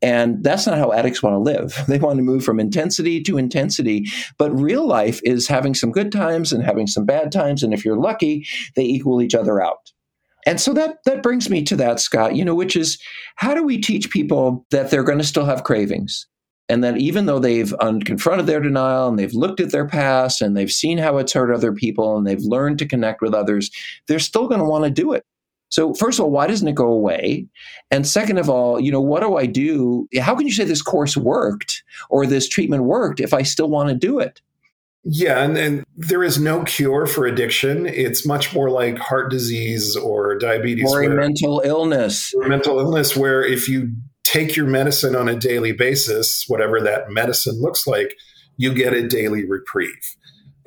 And 0.00 0.42
that's 0.42 0.66
not 0.66 0.78
how 0.78 0.92
addicts 0.92 1.22
want 1.22 1.34
to 1.34 1.38
live. 1.38 1.76
They 1.92 1.98
want 1.98 2.16
to 2.16 2.22
move 2.22 2.42
from 2.42 2.58
intensity 2.58 3.22
to 3.24 3.36
intensity. 3.36 4.06
But 4.38 4.58
real 4.58 4.86
life 4.86 5.20
is 5.24 5.46
having 5.46 5.74
some 5.74 5.92
good 5.92 6.10
times 6.10 6.52
and 6.52 6.64
having 6.64 6.86
some 6.86 7.04
bad 7.04 7.30
times. 7.30 7.62
And 7.62 7.74
if 7.74 7.84
you're 7.84 7.98
lucky, 7.98 8.46
they 8.76 8.84
equal 8.84 9.20
each 9.20 9.34
other 9.34 9.62
out. 9.62 9.92
And 10.46 10.60
so 10.60 10.72
that 10.74 10.98
that 11.04 11.22
brings 11.22 11.48
me 11.48 11.62
to 11.64 11.76
that, 11.76 12.00
Scott, 12.00 12.34
you 12.34 12.44
know, 12.44 12.54
which 12.54 12.76
is 12.76 12.98
how 13.36 13.54
do 13.54 13.62
we 13.62 13.80
teach 13.80 14.10
people 14.10 14.66
that 14.70 14.90
they're 14.90 15.04
going 15.04 15.18
to 15.18 15.24
still 15.24 15.44
have 15.44 15.64
cravings? 15.64 16.26
And 16.68 16.82
that 16.82 16.96
even 16.96 17.26
though 17.26 17.38
they've 17.38 17.74
confronted 18.04 18.46
their 18.46 18.60
denial 18.60 19.08
and 19.08 19.18
they've 19.18 19.34
looked 19.34 19.60
at 19.60 19.72
their 19.72 19.86
past 19.86 20.40
and 20.40 20.56
they've 20.56 20.70
seen 20.70 20.96
how 20.96 21.18
it's 21.18 21.32
hurt 21.32 21.52
other 21.52 21.72
people 21.72 22.16
and 22.16 22.26
they've 22.26 22.40
learned 22.40 22.78
to 22.78 22.86
connect 22.86 23.20
with 23.20 23.34
others, 23.34 23.70
they're 24.06 24.18
still 24.18 24.48
going 24.48 24.60
to 24.60 24.66
want 24.66 24.84
to 24.84 24.90
do 24.90 25.12
it. 25.12 25.24
So, 25.68 25.94
first 25.94 26.18
of 26.18 26.24
all, 26.24 26.30
why 26.30 26.46
doesn't 26.46 26.68
it 26.68 26.74
go 26.74 26.88
away? 26.88 27.46
And 27.90 28.06
second 28.06 28.38
of 28.38 28.50
all, 28.50 28.78
you 28.78 28.92
know, 28.92 29.00
what 29.00 29.22
do 29.22 29.36
I 29.36 29.46
do? 29.46 30.06
How 30.20 30.34
can 30.34 30.46
you 30.46 30.52
say 30.52 30.64
this 30.64 30.82
course 30.82 31.16
worked 31.16 31.82
or 32.10 32.26
this 32.26 32.48
treatment 32.48 32.84
worked 32.84 33.20
if 33.20 33.32
I 33.32 33.42
still 33.42 33.70
want 33.70 33.88
to 33.88 33.94
do 33.94 34.18
it? 34.18 34.40
Yeah, 35.04 35.42
and, 35.42 35.58
and 35.58 35.84
there 35.96 36.22
is 36.22 36.38
no 36.38 36.62
cure 36.62 37.06
for 37.06 37.26
addiction. 37.26 37.86
It's 37.86 38.24
much 38.24 38.54
more 38.54 38.70
like 38.70 38.98
heart 38.98 39.30
disease 39.30 39.96
or 39.96 40.38
diabetes. 40.38 40.92
Or 40.92 41.00
where, 41.00 41.10
mental 41.10 41.60
illness. 41.64 42.32
Or 42.34 42.46
mental 42.46 42.78
illness, 42.78 43.16
where 43.16 43.44
if 43.44 43.68
you 43.68 43.92
take 44.22 44.54
your 44.54 44.66
medicine 44.66 45.16
on 45.16 45.28
a 45.28 45.34
daily 45.34 45.72
basis, 45.72 46.44
whatever 46.46 46.80
that 46.80 47.10
medicine 47.10 47.60
looks 47.60 47.86
like, 47.86 48.14
you 48.56 48.72
get 48.72 48.92
a 48.92 49.06
daily 49.06 49.44
reprieve. 49.44 50.16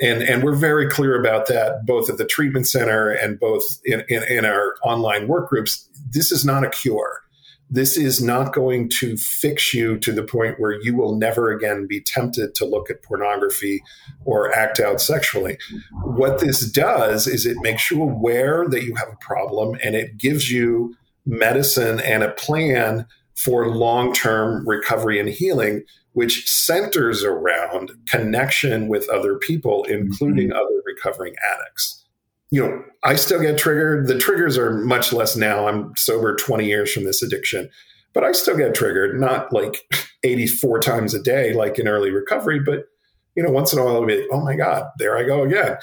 And, 0.01 0.21
and 0.21 0.43
we're 0.43 0.55
very 0.55 0.89
clear 0.89 1.17
about 1.17 1.47
that, 1.47 1.85
both 1.85 2.09
at 2.09 2.17
the 2.17 2.25
treatment 2.25 2.67
center 2.67 3.09
and 3.09 3.39
both 3.39 3.63
in, 3.85 4.03
in, 4.09 4.23
in 4.23 4.43
our 4.43 4.75
online 4.83 5.29
work 5.29 5.49
groups. 5.49 5.87
This 6.11 6.33
is 6.33 6.43
not 6.43 6.65
a 6.65 6.69
cure 6.69 7.21
this 7.69 7.97
is 7.97 8.21
not 8.21 8.53
going 8.53 8.89
to 8.99 9.17
fix 9.17 9.73
you 9.73 9.97
to 9.99 10.11
the 10.11 10.23
point 10.23 10.59
where 10.59 10.79
you 10.81 10.95
will 10.95 11.15
never 11.15 11.51
again 11.51 11.87
be 11.87 11.99
tempted 11.99 12.53
to 12.55 12.65
look 12.65 12.89
at 12.89 13.01
pornography 13.01 13.81
or 14.23 14.53
act 14.55 14.79
out 14.79 15.01
sexually. 15.01 15.57
What 16.03 16.39
this 16.39 16.69
does 16.69 17.27
is 17.27 17.45
it 17.45 17.57
makes 17.61 17.89
you 17.89 18.01
aware 18.01 18.67
that 18.69 18.83
you 18.83 18.95
have 18.95 19.09
a 19.09 19.17
problem 19.17 19.77
and 19.83 19.95
it 19.95 20.17
gives 20.17 20.51
you 20.51 20.95
medicine 21.25 21.99
and 22.01 22.23
a 22.23 22.31
plan 22.31 23.07
for 23.35 23.67
long 23.69 24.13
term 24.13 24.67
recovery 24.67 25.19
and 25.19 25.29
healing, 25.29 25.83
which 26.13 26.47
centers 26.47 27.23
around 27.23 27.91
connection 28.07 28.87
with 28.87 29.09
other 29.09 29.37
people, 29.37 29.83
including 29.85 30.49
mm-hmm. 30.49 30.57
other 30.57 30.81
recovering 30.85 31.35
addicts. 31.53 31.94
You 32.51 32.61
know, 32.61 32.83
I 33.03 33.15
still 33.15 33.41
get 33.41 33.57
triggered. 33.57 34.07
The 34.07 34.17
triggers 34.17 34.57
are 34.57 34.71
much 34.71 35.11
less 35.11 35.35
now. 35.35 35.67
I'm 35.67 35.95
sober 35.95 36.35
20 36.35 36.65
years 36.65 36.91
from 36.91 37.03
this 37.03 37.21
addiction, 37.21 37.69
but 38.13 38.23
I 38.23 38.31
still 38.31 38.57
get 38.57 38.75
triggered, 38.75 39.19
not 39.19 39.51
like 39.51 39.81
84 40.23 40.79
times 40.79 41.13
a 41.13 41.21
day, 41.21 41.53
like 41.53 41.79
in 41.79 41.87
early 41.87 42.11
recovery, 42.11 42.59
but, 42.59 42.85
you 43.35 43.43
know, 43.43 43.51
once 43.51 43.73
in 43.73 43.79
a 43.79 43.85
while 43.85 43.95
I'll 43.95 44.05
be, 44.05 44.27
oh 44.31 44.41
my 44.41 44.55
God, 44.55 44.85
there 44.97 45.17
I 45.17 45.23
go 45.23 45.43
again. 45.43 45.77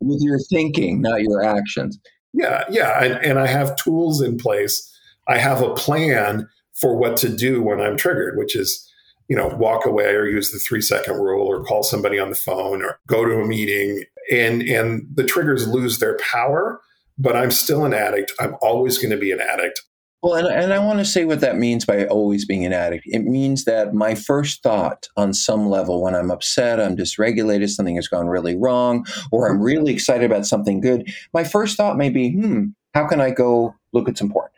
With 0.00 0.20
your 0.22 0.38
thinking, 0.50 1.00
not 1.00 1.22
your 1.22 1.42
actions. 1.42 1.98
Yeah, 2.32 2.64
yeah. 2.70 3.04
And, 3.04 3.24
and 3.24 3.38
I 3.38 3.46
have 3.46 3.76
tools 3.76 4.22
in 4.22 4.38
place. 4.38 4.88
I 5.28 5.38
have 5.38 5.60
a 5.60 5.74
plan 5.74 6.48
for 6.74 6.96
what 6.96 7.16
to 7.18 7.28
do 7.28 7.62
when 7.62 7.80
I'm 7.80 7.96
triggered, 7.96 8.36
which 8.36 8.56
is, 8.56 8.88
you 9.28 9.36
know, 9.36 9.48
walk 9.48 9.86
away 9.86 10.14
or 10.14 10.26
use 10.26 10.50
the 10.50 10.58
three 10.58 10.80
second 10.80 11.16
rule 11.16 11.46
or 11.46 11.64
call 11.64 11.82
somebody 11.82 12.18
on 12.18 12.30
the 12.30 12.36
phone 12.36 12.82
or 12.82 12.98
go 13.06 13.24
to 13.24 13.40
a 13.40 13.46
meeting 13.46 14.04
and 14.32 14.62
and 14.62 15.06
the 15.14 15.24
triggers 15.24 15.68
lose 15.68 15.98
their 15.98 16.16
power 16.18 16.80
but 17.18 17.36
i'm 17.36 17.50
still 17.50 17.84
an 17.84 17.94
addict. 17.94 18.32
I'm 18.40 18.56
always 18.62 18.98
going 18.98 19.10
to 19.10 19.18
be 19.18 19.32
an 19.32 19.40
addict. 19.40 19.82
Well 20.22 20.34
and, 20.34 20.48
and 20.48 20.72
i 20.72 20.78
want 20.78 20.98
to 20.98 21.04
say 21.04 21.24
what 21.24 21.40
that 21.40 21.56
means 21.56 21.84
by 21.84 22.06
always 22.06 22.44
being 22.44 22.64
an 22.64 22.72
addict. 22.72 23.04
It 23.06 23.24
means 23.24 23.64
that 23.64 23.94
my 23.94 24.14
first 24.14 24.62
thought 24.62 25.08
on 25.16 25.34
some 25.34 25.68
level 25.68 26.02
when 26.02 26.14
i'm 26.14 26.30
upset 26.30 26.80
i'm 26.80 26.96
dysregulated 26.96 27.68
something 27.68 27.96
has 27.96 28.08
gone 28.08 28.28
really 28.28 28.56
wrong 28.56 29.06
or 29.30 29.48
i'm 29.48 29.60
really 29.60 29.92
excited 29.92 30.24
about 30.24 30.46
something 30.46 30.80
good 30.80 31.12
my 31.34 31.44
first 31.44 31.76
thought 31.76 31.96
may 31.96 32.08
be 32.08 32.32
hmm 32.32 32.64
how 32.94 33.06
can 33.06 33.20
i 33.20 33.30
go 33.30 33.74
look 33.92 34.08
at 34.08 34.18
some 34.18 34.30
porn? 34.30 34.48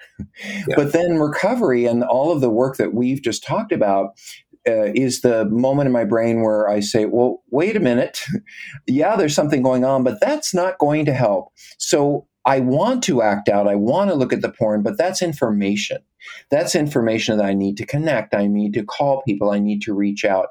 Yeah. 0.69 0.77
but 0.77 0.93
then 0.93 1.19
recovery 1.19 1.87
and 1.87 2.05
all 2.05 2.31
of 2.31 2.41
the 2.41 2.51
work 2.51 2.77
that 2.77 2.95
we've 2.95 3.21
just 3.21 3.43
talked 3.43 3.73
about 3.73 4.13
uh, 4.67 4.93
is 4.95 5.21
the 5.21 5.45
moment 5.47 5.87
in 5.87 5.93
my 5.93 6.05
brain 6.05 6.43
where 6.43 6.69
I 6.69 6.81
say, 6.81 7.07
well, 7.07 7.43
wait 7.51 7.77
a 7.77 7.81
minute. 7.81 8.25
yeah, 8.87 9.17
there's 9.17 9.35
something 9.35 9.63
going 9.63 9.85
on, 9.85 10.05
but 10.05 10.21
that's 10.21 10.55
not 10.55 10.79
going 10.79 11.05
to 11.07 11.13
help. 11.13 11.53
So 11.79 12.27
I 12.47 12.61
want 12.61 13.03
to 13.05 13.23
act 13.23 13.49
out. 13.49 13.69
I 13.69 13.75
want 13.75 14.11
to 14.11 14.17
look 14.17 14.33
at 14.33 14.43
the 14.43 14.51
porn, 14.51 14.83
but 14.83 14.99
that's 14.99 15.23
information. 15.23 15.99
That's 16.51 16.75
information 16.75 17.39
that 17.39 17.47
I 17.47 17.55
need 17.55 17.77
to 17.79 17.87
connect. 17.87 18.35
I 18.35 18.47
need 18.47 18.75
to 18.75 18.85
call 18.85 19.23
people. 19.23 19.51
I 19.51 19.59
need 19.59 19.83
to 19.83 19.95
reach 19.95 20.25
out. 20.25 20.49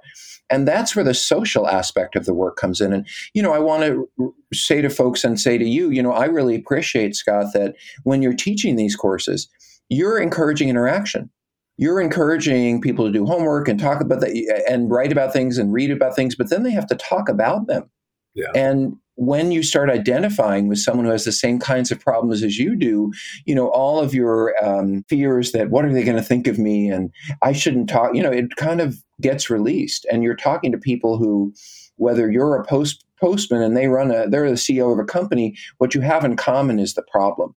And 0.49 0.67
that's 0.67 0.95
where 0.95 1.05
the 1.05 1.13
social 1.13 1.67
aspect 1.67 2.15
of 2.15 2.25
the 2.25 2.33
work 2.33 2.57
comes 2.57 2.81
in. 2.81 2.93
And, 2.93 3.07
you 3.33 3.41
know, 3.41 3.53
I 3.53 3.59
want 3.59 3.83
to 3.83 4.35
say 4.53 4.81
to 4.81 4.89
folks 4.89 5.23
and 5.23 5.39
say 5.39 5.57
to 5.57 5.65
you, 5.65 5.89
you 5.89 6.03
know, 6.03 6.11
I 6.11 6.25
really 6.25 6.55
appreciate, 6.55 7.15
Scott, 7.15 7.47
that 7.53 7.75
when 8.03 8.21
you're 8.21 8.35
teaching 8.35 8.75
these 8.75 8.95
courses, 8.95 9.47
you're 9.89 10.19
encouraging 10.19 10.69
interaction 10.69 11.29
you're 11.77 11.99
encouraging 11.99 12.81
people 12.81 13.05
to 13.05 13.11
do 13.11 13.25
homework 13.25 13.67
and 13.67 13.79
talk 13.79 14.01
about 14.01 14.21
that 14.21 14.63
and 14.69 14.89
write 14.89 15.11
about 15.11 15.33
things 15.33 15.57
and 15.57 15.73
read 15.73 15.91
about 15.91 16.15
things, 16.15 16.35
but 16.35 16.49
then 16.49 16.63
they 16.63 16.71
have 16.71 16.87
to 16.87 16.95
talk 16.95 17.29
about 17.29 17.67
them. 17.67 17.89
Yeah. 18.35 18.51
And 18.55 18.95
when 19.15 19.51
you 19.51 19.61
start 19.61 19.89
identifying 19.89 20.67
with 20.67 20.79
someone 20.79 21.05
who 21.05 21.11
has 21.11 21.25
the 21.25 21.31
same 21.31 21.59
kinds 21.59 21.91
of 21.91 21.99
problems 21.99 22.43
as 22.43 22.57
you 22.57 22.75
do, 22.75 23.11
you 23.45 23.53
know, 23.53 23.69
all 23.69 23.99
of 23.99 24.13
your 24.13 24.55
um, 24.63 25.03
fears 25.07 25.51
that 25.51 25.69
what 25.69 25.85
are 25.85 25.93
they 25.93 26.03
going 26.03 26.17
to 26.17 26.23
think 26.23 26.47
of 26.47 26.57
me 26.57 26.89
and 26.89 27.11
I 27.41 27.53
shouldn't 27.53 27.89
talk, 27.89 28.15
you 28.15 28.23
know, 28.23 28.31
it 28.31 28.55
kind 28.55 28.81
of 28.81 29.03
gets 29.21 29.49
released. 29.49 30.05
And 30.11 30.23
you're 30.23 30.35
talking 30.35 30.71
to 30.71 30.77
people 30.77 31.17
who, 31.17 31.53
whether 31.97 32.31
you're 32.31 32.55
a 32.55 32.65
post 32.65 33.05
postman 33.19 33.61
and 33.61 33.77
they 33.77 33.87
run 33.87 34.11
a, 34.11 34.27
they're 34.27 34.49
the 34.49 34.55
CEO 34.55 34.91
of 34.91 34.99
a 34.99 35.05
company, 35.05 35.55
what 35.77 35.93
you 35.93 36.01
have 36.01 36.25
in 36.25 36.35
common 36.35 36.79
is 36.79 36.95
the 36.95 37.03
problem 37.11 37.55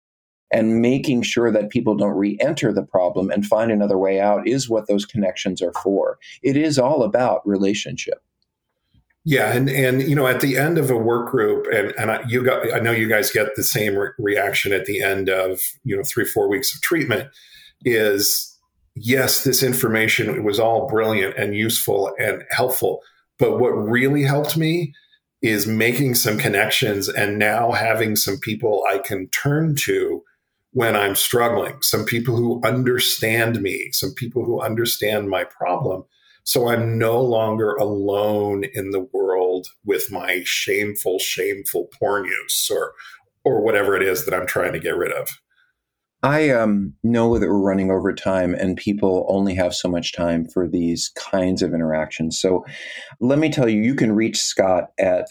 and 0.51 0.81
making 0.81 1.21
sure 1.23 1.51
that 1.51 1.69
people 1.69 1.95
don't 1.95 2.17
re-enter 2.17 2.71
the 2.71 2.83
problem 2.83 3.29
and 3.29 3.45
find 3.45 3.71
another 3.71 3.97
way 3.97 4.19
out 4.19 4.47
is 4.47 4.69
what 4.69 4.87
those 4.87 5.05
connections 5.05 5.61
are 5.61 5.73
for. 5.83 6.17
It 6.41 6.55
is 6.55 6.79
all 6.79 7.03
about 7.03 7.45
relationship. 7.47 8.21
Yeah 9.25 9.51
and 9.51 9.69
and 9.69 10.01
you 10.03 10.15
know 10.15 10.25
at 10.25 10.39
the 10.39 10.57
end 10.57 10.77
of 10.77 10.89
a 10.89 10.95
work 10.95 11.29
group 11.29 11.67
and 11.73 11.91
and 11.97 12.11
I, 12.11 12.23
you 12.29 12.45
got 12.45 12.73
i 12.73 12.79
know 12.79 12.93
you 12.93 13.09
guys 13.09 13.29
get 13.29 13.57
the 13.57 13.63
same 13.63 13.97
re- 13.97 14.11
reaction 14.17 14.71
at 14.71 14.85
the 14.85 15.01
end 15.03 15.27
of 15.27 15.59
you 15.83 15.97
know 15.97 16.03
three 16.03 16.23
four 16.23 16.47
weeks 16.47 16.73
of 16.73 16.81
treatment 16.81 17.27
is 17.83 18.57
yes 18.95 19.43
this 19.43 19.63
information 19.63 20.45
was 20.45 20.61
all 20.61 20.87
brilliant 20.87 21.35
and 21.35 21.57
useful 21.57 22.13
and 22.17 22.45
helpful 22.51 23.01
but 23.37 23.59
what 23.59 23.71
really 23.71 24.23
helped 24.23 24.55
me 24.55 24.93
is 25.41 25.67
making 25.67 26.15
some 26.15 26.37
connections 26.37 27.07
and 27.07 27.37
now 27.37 27.71
having 27.71 28.15
some 28.15 28.37
people 28.39 28.83
I 28.89 28.97
can 28.97 29.27
turn 29.29 29.75
to 29.81 30.23
when 30.71 30.95
I'm 30.95 31.15
struggling, 31.15 31.81
some 31.81 32.05
people 32.05 32.35
who 32.35 32.61
understand 32.63 33.61
me, 33.61 33.89
some 33.93 34.13
people 34.15 34.43
who 34.43 34.61
understand 34.61 35.29
my 35.29 35.43
problem. 35.43 36.03
So 36.43 36.69
I'm 36.69 36.97
no 36.97 37.21
longer 37.21 37.73
alone 37.75 38.63
in 38.73 38.91
the 38.91 39.05
world 39.11 39.67
with 39.83 40.11
my 40.11 40.41
shameful, 40.45 41.19
shameful 41.19 41.89
porn 41.99 42.25
use 42.25 42.69
or 42.71 42.93
or 43.43 43.61
whatever 43.61 43.95
it 43.95 44.03
is 44.03 44.25
that 44.25 44.33
I'm 44.33 44.47
trying 44.47 44.73
to 44.73 44.79
get 44.79 44.97
rid 44.97 45.11
of. 45.11 45.29
I 46.23 46.49
um, 46.49 46.93
know 47.03 47.37
that 47.37 47.47
we're 47.47 47.61
running 47.61 47.91
over 47.91 48.13
time 48.13 48.53
and 48.53 48.75
people 48.75 49.25
only 49.29 49.55
have 49.55 49.73
so 49.73 49.87
much 49.87 50.13
time 50.13 50.47
for 50.47 50.67
these 50.67 51.09
kinds 51.15 51.61
of 51.61 51.73
interactions. 51.73 52.39
So 52.39 52.65
let 53.19 53.39
me 53.39 53.49
tell 53.49 53.69
you, 53.69 53.81
you 53.81 53.95
can 53.95 54.11
reach 54.11 54.37
Scott 54.37 54.89
at 54.99 55.27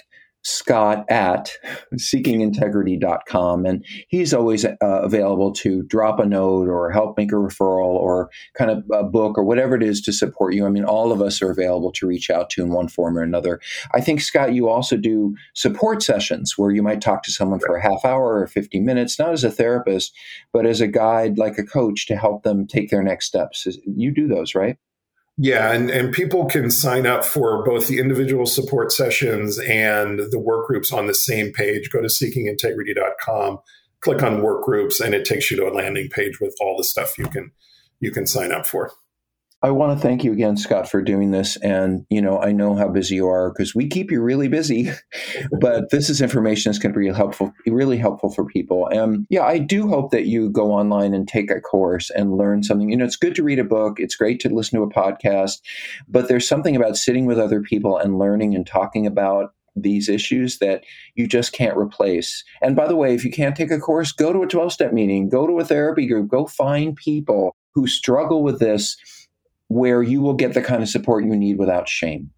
Scott 0.46 1.04
at 1.09 1.50
seekingintegrity.com. 1.94 3.66
And 3.66 3.85
he's 4.06 4.32
always 4.32 4.64
uh, 4.64 4.76
available 4.80 5.50
to 5.54 5.82
drop 5.82 6.20
a 6.20 6.24
note 6.24 6.68
or 6.68 6.92
help 6.92 7.18
make 7.18 7.32
a 7.32 7.35
referral 7.35 7.87
or 7.88 8.30
kind 8.56 8.70
of 8.70 8.85
a 8.92 9.02
book 9.02 9.37
or 9.37 9.42
whatever 9.42 9.74
it 9.74 9.82
is 9.82 10.00
to 10.02 10.12
support 10.12 10.54
you. 10.54 10.64
I 10.64 10.68
mean, 10.68 10.85
all 10.85 11.11
of 11.11 11.20
us 11.20 11.42
are 11.42 11.50
available 11.50 11.90
to 11.92 12.06
reach 12.06 12.30
out 12.30 12.48
to 12.50 12.62
in 12.62 12.70
one 12.70 12.87
form 12.87 13.18
or 13.18 13.22
another. 13.22 13.61
I 13.92 14.00
think, 14.00 14.20
Scott, 14.20 14.54
you 14.54 14.68
also 14.68 14.96
do 14.96 15.35
support 15.54 16.00
sessions 16.00 16.54
where 16.56 16.70
you 16.70 16.82
might 16.82 17.00
talk 17.00 17.24
to 17.24 17.32
someone 17.32 17.59
for 17.59 17.74
a 17.74 17.82
half 17.82 18.04
hour 18.04 18.40
or 18.40 18.46
50 18.46 18.78
minutes, 18.78 19.18
not 19.18 19.32
as 19.32 19.42
a 19.42 19.50
therapist, 19.50 20.14
but 20.52 20.64
as 20.64 20.80
a 20.80 20.87
guide, 20.87 21.38
like 21.38 21.59
a 21.59 21.64
coach 21.64 22.06
to 22.06 22.16
help 22.16 22.44
them 22.44 22.68
take 22.68 22.90
their 22.90 23.02
next 23.02 23.26
steps. 23.26 23.66
You 23.85 24.14
do 24.14 24.28
those, 24.28 24.54
right? 24.54 24.76
Yeah, 25.38 25.72
and, 25.72 25.90
and 25.90 26.14
people 26.14 26.46
can 26.46 26.70
sign 26.70 27.07
up 27.07 27.22
for 27.22 27.62
both 27.62 27.88
the 27.88 27.99
individual 27.99 28.46
support 28.46 28.90
sessions 28.90 29.59
and 29.59 30.18
the 30.31 30.38
work 30.38 30.66
groups 30.66 30.92
on 30.92 31.07
the 31.07 31.14
same 31.14 31.53
page. 31.53 31.90
Go 31.90 32.01
to 32.01 32.09
seekingintegrity.com, 32.09 33.59
click 34.01 34.22
on 34.22 34.40
work 34.40 34.64
groups, 34.64 34.99
and 34.99 35.14
it 35.14 35.27
takes 35.27 35.51
you 35.51 35.59
to 35.59 35.68
a 35.68 35.75
landing 35.75 36.09
page 36.09 36.40
with 36.40 36.57
all 36.61 36.77
the 36.77 36.85
stuff 36.85 37.18
you 37.18 37.27
can 37.27 37.53
you 38.01 38.11
can 38.11 38.27
sign 38.27 38.53
up 38.53 38.66
for. 38.66 38.92
I 39.62 39.71
want 39.71 39.97
to 39.97 40.03
thank 40.07 40.23
you 40.23 40.33
again, 40.33 40.59
Scott, 40.59 40.88
for 40.88 41.01
doing 41.01 41.31
this. 41.31 41.57
And, 41.57 42.05
you 42.11 42.21
know, 42.21 42.38
I 42.38 42.53
know 42.53 42.77
how 42.77 42.88
busy 42.88 43.14
you 43.16 43.27
are 43.27 43.51
because 43.51 43.75
we 43.75 43.88
keep 43.88 44.11
you 44.11 44.21
really 44.21 44.49
busy, 44.49 44.90
but 45.61 45.90
this 45.90 46.11
is 46.11 46.21
information 46.21 46.71
that's 46.71 46.79
going 46.79 46.92
to 46.92 47.01
be 47.01 47.09
helpful, 47.09 47.53
really 47.66 47.97
helpful 47.97 48.31
for 48.31 48.45
people. 48.45 48.87
And 48.88 49.27
yeah, 49.31 49.45
I 49.45 49.59
do 49.59 49.88
hope 49.88 50.11
that 50.11 50.27
you 50.27 50.51
go 50.51 50.73
online 50.73 51.14
and 51.14 51.27
take 51.27 51.51
a 51.51 51.61
course 51.61 52.11
and 52.11 52.37
learn 52.37 52.62
something. 52.64 52.90
You 52.90 52.99
know, 52.99 53.05
it's 53.07 53.16
good 53.16 53.35
to 53.37 53.42
read 53.42 53.59
a 53.59 53.64
book. 53.64 53.99
It's 53.99 54.14
great 54.14 54.40
to 54.40 54.51
listen 54.51 54.79
to 54.79 54.85
a 54.85 54.90
podcast, 54.90 55.62
but 56.07 56.29
there's 56.29 56.47
something 56.47 56.77
about 56.77 56.99
sitting 56.99 57.25
with 57.25 57.38
other 57.38 57.62
people 57.62 57.97
and 57.97 58.19
learning 58.19 58.55
and 58.55 58.66
talking 58.66 59.07
about 59.07 59.55
these 59.75 60.09
issues 60.09 60.59
that 60.59 60.85
you 61.14 61.27
just 61.27 61.53
can't 61.53 61.77
replace. 61.77 62.45
And 62.62 62.77
by 62.77 62.87
the 62.87 62.97
way, 62.97 63.14
if 63.14 63.25
you 63.25 63.31
can't 63.31 63.57
take 63.57 63.71
a 63.71 63.79
course, 63.79 64.12
go 64.12 64.33
to 64.33 64.42
a 64.42 64.47
12 64.47 64.73
step 64.73 64.92
meeting, 64.92 65.29
go 65.29 65.47
to 65.47 65.59
a 65.59 65.64
therapy 65.64 66.07
group, 66.07 66.29
go 66.29 66.47
find 66.47 66.97
people 66.97 67.55
who 67.75 67.87
struggle 67.87 68.42
with 68.42 68.59
this 68.59 68.97
where 69.68 70.02
you 70.02 70.20
will 70.20 70.35
get 70.35 70.55
the 70.55 70.62
kind 70.62 70.83
of 70.83 70.88
support 70.88 71.24
you 71.24 71.37
need 71.37 71.59
without 71.59 71.88
shame. 71.88 72.31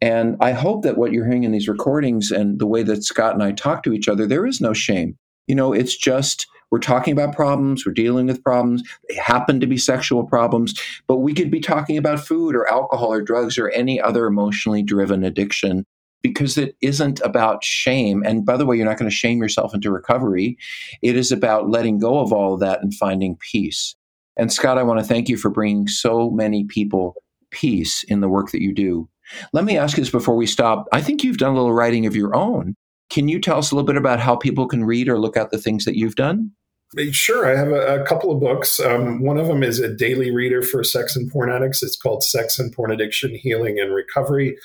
And 0.00 0.36
I 0.40 0.52
hope 0.52 0.82
that 0.82 0.98
what 0.98 1.12
you're 1.12 1.24
hearing 1.24 1.44
in 1.44 1.52
these 1.52 1.68
recordings 1.68 2.30
and 2.30 2.58
the 2.58 2.66
way 2.66 2.82
that 2.82 3.04
Scott 3.04 3.34
and 3.34 3.42
I 3.42 3.52
talk 3.52 3.82
to 3.84 3.92
each 3.92 4.08
other, 4.08 4.26
there 4.26 4.46
is 4.46 4.60
no 4.60 4.72
shame. 4.72 5.16
You 5.46 5.54
know, 5.54 5.72
it's 5.72 5.96
just 5.96 6.46
we're 6.70 6.78
talking 6.78 7.12
about 7.12 7.34
problems, 7.34 7.86
we're 7.86 7.92
dealing 7.92 8.26
with 8.26 8.42
problems. 8.42 8.82
They 9.08 9.14
happen 9.14 9.60
to 9.60 9.66
be 9.66 9.78
sexual 9.78 10.24
problems, 10.24 10.80
but 11.06 11.18
we 11.18 11.32
could 11.32 11.50
be 11.50 11.60
talking 11.60 11.96
about 11.96 12.26
food 12.26 12.54
or 12.54 12.70
alcohol 12.70 13.12
or 13.12 13.22
drugs 13.22 13.56
or 13.56 13.70
any 13.70 14.00
other 14.00 14.26
emotionally 14.26 14.82
driven 14.82 15.24
addiction 15.24 15.84
because 16.22 16.58
it 16.58 16.76
isn't 16.80 17.20
about 17.20 17.62
shame. 17.62 18.22
And 18.26 18.44
by 18.44 18.56
the 18.56 18.66
way, 18.66 18.76
you're 18.76 18.86
not 18.86 18.98
going 18.98 19.10
to 19.10 19.16
shame 19.16 19.38
yourself 19.38 19.74
into 19.74 19.90
recovery. 19.90 20.58
It 21.02 21.16
is 21.16 21.30
about 21.30 21.70
letting 21.70 21.98
go 21.98 22.18
of 22.18 22.32
all 22.32 22.54
of 22.54 22.60
that 22.60 22.82
and 22.82 22.92
finding 22.92 23.36
peace. 23.36 23.94
And 24.36 24.52
Scott, 24.52 24.78
I 24.78 24.82
want 24.82 25.00
to 25.00 25.06
thank 25.06 25.28
you 25.28 25.36
for 25.36 25.50
bringing 25.50 25.88
so 25.88 26.30
many 26.30 26.64
people 26.64 27.14
peace 27.50 28.02
in 28.04 28.20
the 28.20 28.28
work 28.28 28.50
that 28.50 28.62
you 28.62 28.74
do. 28.74 29.08
Let 29.52 29.64
me 29.64 29.76
ask 29.76 29.96
you 29.96 30.02
this 30.02 30.10
before 30.10 30.36
we 30.36 30.46
stop. 30.46 30.86
I 30.92 31.00
think 31.00 31.24
you've 31.24 31.38
done 31.38 31.52
a 31.52 31.56
little 31.56 31.72
writing 31.72 32.06
of 32.06 32.14
your 32.14 32.34
own. 32.34 32.74
Can 33.10 33.28
you 33.28 33.40
tell 33.40 33.58
us 33.58 33.70
a 33.70 33.74
little 33.74 33.86
bit 33.86 33.96
about 33.96 34.20
how 34.20 34.36
people 34.36 34.66
can 34.66 34.84
read 34.84 35.08
or 35.08 35.18
look 35.18 35.36
at 35.36 35.50
the 35.50 35.58
things 35.58 35.84
that 35.84 35.96
you've 35.96 36.16
done? 36.16 36.52
Sure. 37.10 37.46
I 37.46 37.58
have 37.58 37.68
a, 37.68 38.02
a 38.02 38.06
couple 38.06 38.30
of 38.30 38.40
books. 38.40 38.78
Um, 38.78 39.20
one 39.20 39.38
of 39.38 39.48
them 39.48 39.62
is 39.62 39.80
a 39.80 39.92
daily 39.92 40.30
reader 40.30 40.62
for 40.62 40.84
sex 40.84 41.16
and 41.16 41.30
porn 41.30 41.50
addicts. 41.50 41.82
It's 41.82 41.96
called 41.96 42.22
Sex 42.22 42.58
and 42.58 42.72
Porn 42.72 42.92
Addiction 42.92 43.34
Healing 43.34 43.78
and 43.80 43.92
Recovery. 43.92 44.56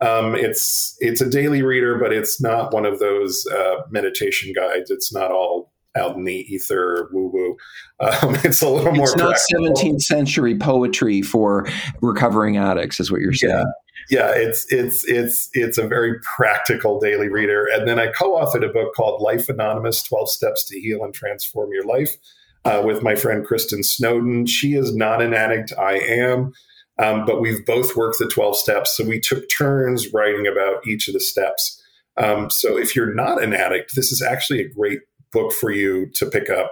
Um, 0.00 0.34
it's 0.34 0.96
it's 1.00 1.20
a 1.20 1.28
daily 1.30 1.62
reader, 1.62 1.98
but 1.98 2.12
it's 2.12 2.40
not 2.40 2.72
one 2.72 2.84
of 2.84 2.98
those 3.00 3.46
uh, 3.52 3.82
meditation 3.90 4.52
guides. 4.54 4.90
It's 4.90 5.12
not 5.12 5.30
all 5.30 5.72
out 5.96 6.16
in 6.16 6.24
the 6.24 6.44
ether 6.52 7.08
woo 7.12 7.30
woo. 7.32 7.56
Um, 8.00 8.34
it's 8.44 8.62
a 8.62 8.68
little 8.68 8.92
more. 8.92 9.06
It's 9.06 9.16
not. 9.16 9.36
17th 9.52 10.02
century 10.02 10.56
poetry 10.56 11.22
for 11.22 11.68
recovering 12.02 12.56
addicts, 12.56 13.00
is 13.00 13.10
what 13.10 13.20
you're 13.20 13.32
saying. 13.32 13.64
Yeah. 14.10 14.20
yeah, 14.20 14.32
it's 14.34 14.72
it's 14.72 15.04
it's 15.08 15.48
it's 15.52 15.78
a 15.78 15.86
very 15.86 16.18
practical 16.20 16.98
daily 17.00 17.28
reader. 17.28 17.66
And 17.72 17.88
then 17.88 17.98
I 17.98 18.08
co-authored 18.08 18.68
a 18.68 18.72
book 18.72 18.94
called 18.94 19.20
Life 19.20 19.48
Anonymous: 19.48 20.02
Twelve 20.02 20.28
Steps 20.28 20.66
to 20.68 20.80
Heal 20.80 21.04
and 21.04 21.14
Transform 21.14 21.70
Your 21.72 21.84
Life 21.84 22.16
uh, 22.64 22.82
with 22.84 23.02
my 23.02 23.14
friend 23.14 23.46
Kristin 23.46 23.84
Snowden. 23.84 24.46
She 24.46 24.74
is 24.74 24.94
not 24.94 25.22
an 25.22 25.34
addict. 25.34 25.72
I 25.78 25.98
am. 25.98 26.52
Um, 26.98 27.24
but 27.26 27.40
we've 27.40 27.64
both 27.66 27.96
worked 27.96 28.18
the 28.20 28.28
12 28.28 28.56
steps. 28.56 28.96
So 28.96 29.04
we 29.04 29.18
took 29.18 29.44
turns 29.50 30.12
writing 30.12 30.46
about 30.46 30.86
each 30.86 31.08
of 31.08 31.14
the 31.14 31.20
steps. 31.20 31.82
Um, 32.16 32.50
so 32.50 32.78
if 32.78 32.94
you're 32.94 33.12
not 33.12 33.42
an 33.42 33.52
addict, 33.52 33.96
this 33.96 34.12
is 34.12 34.22
actually 34.22 34.60
a 34.60 34.68
great 34.68 35.00
book 35.34 35.52
for 35.52 35.70
you 35.70 36.06
to 36.14 36.26
pick 36.26 36.48
up 36.48 36.70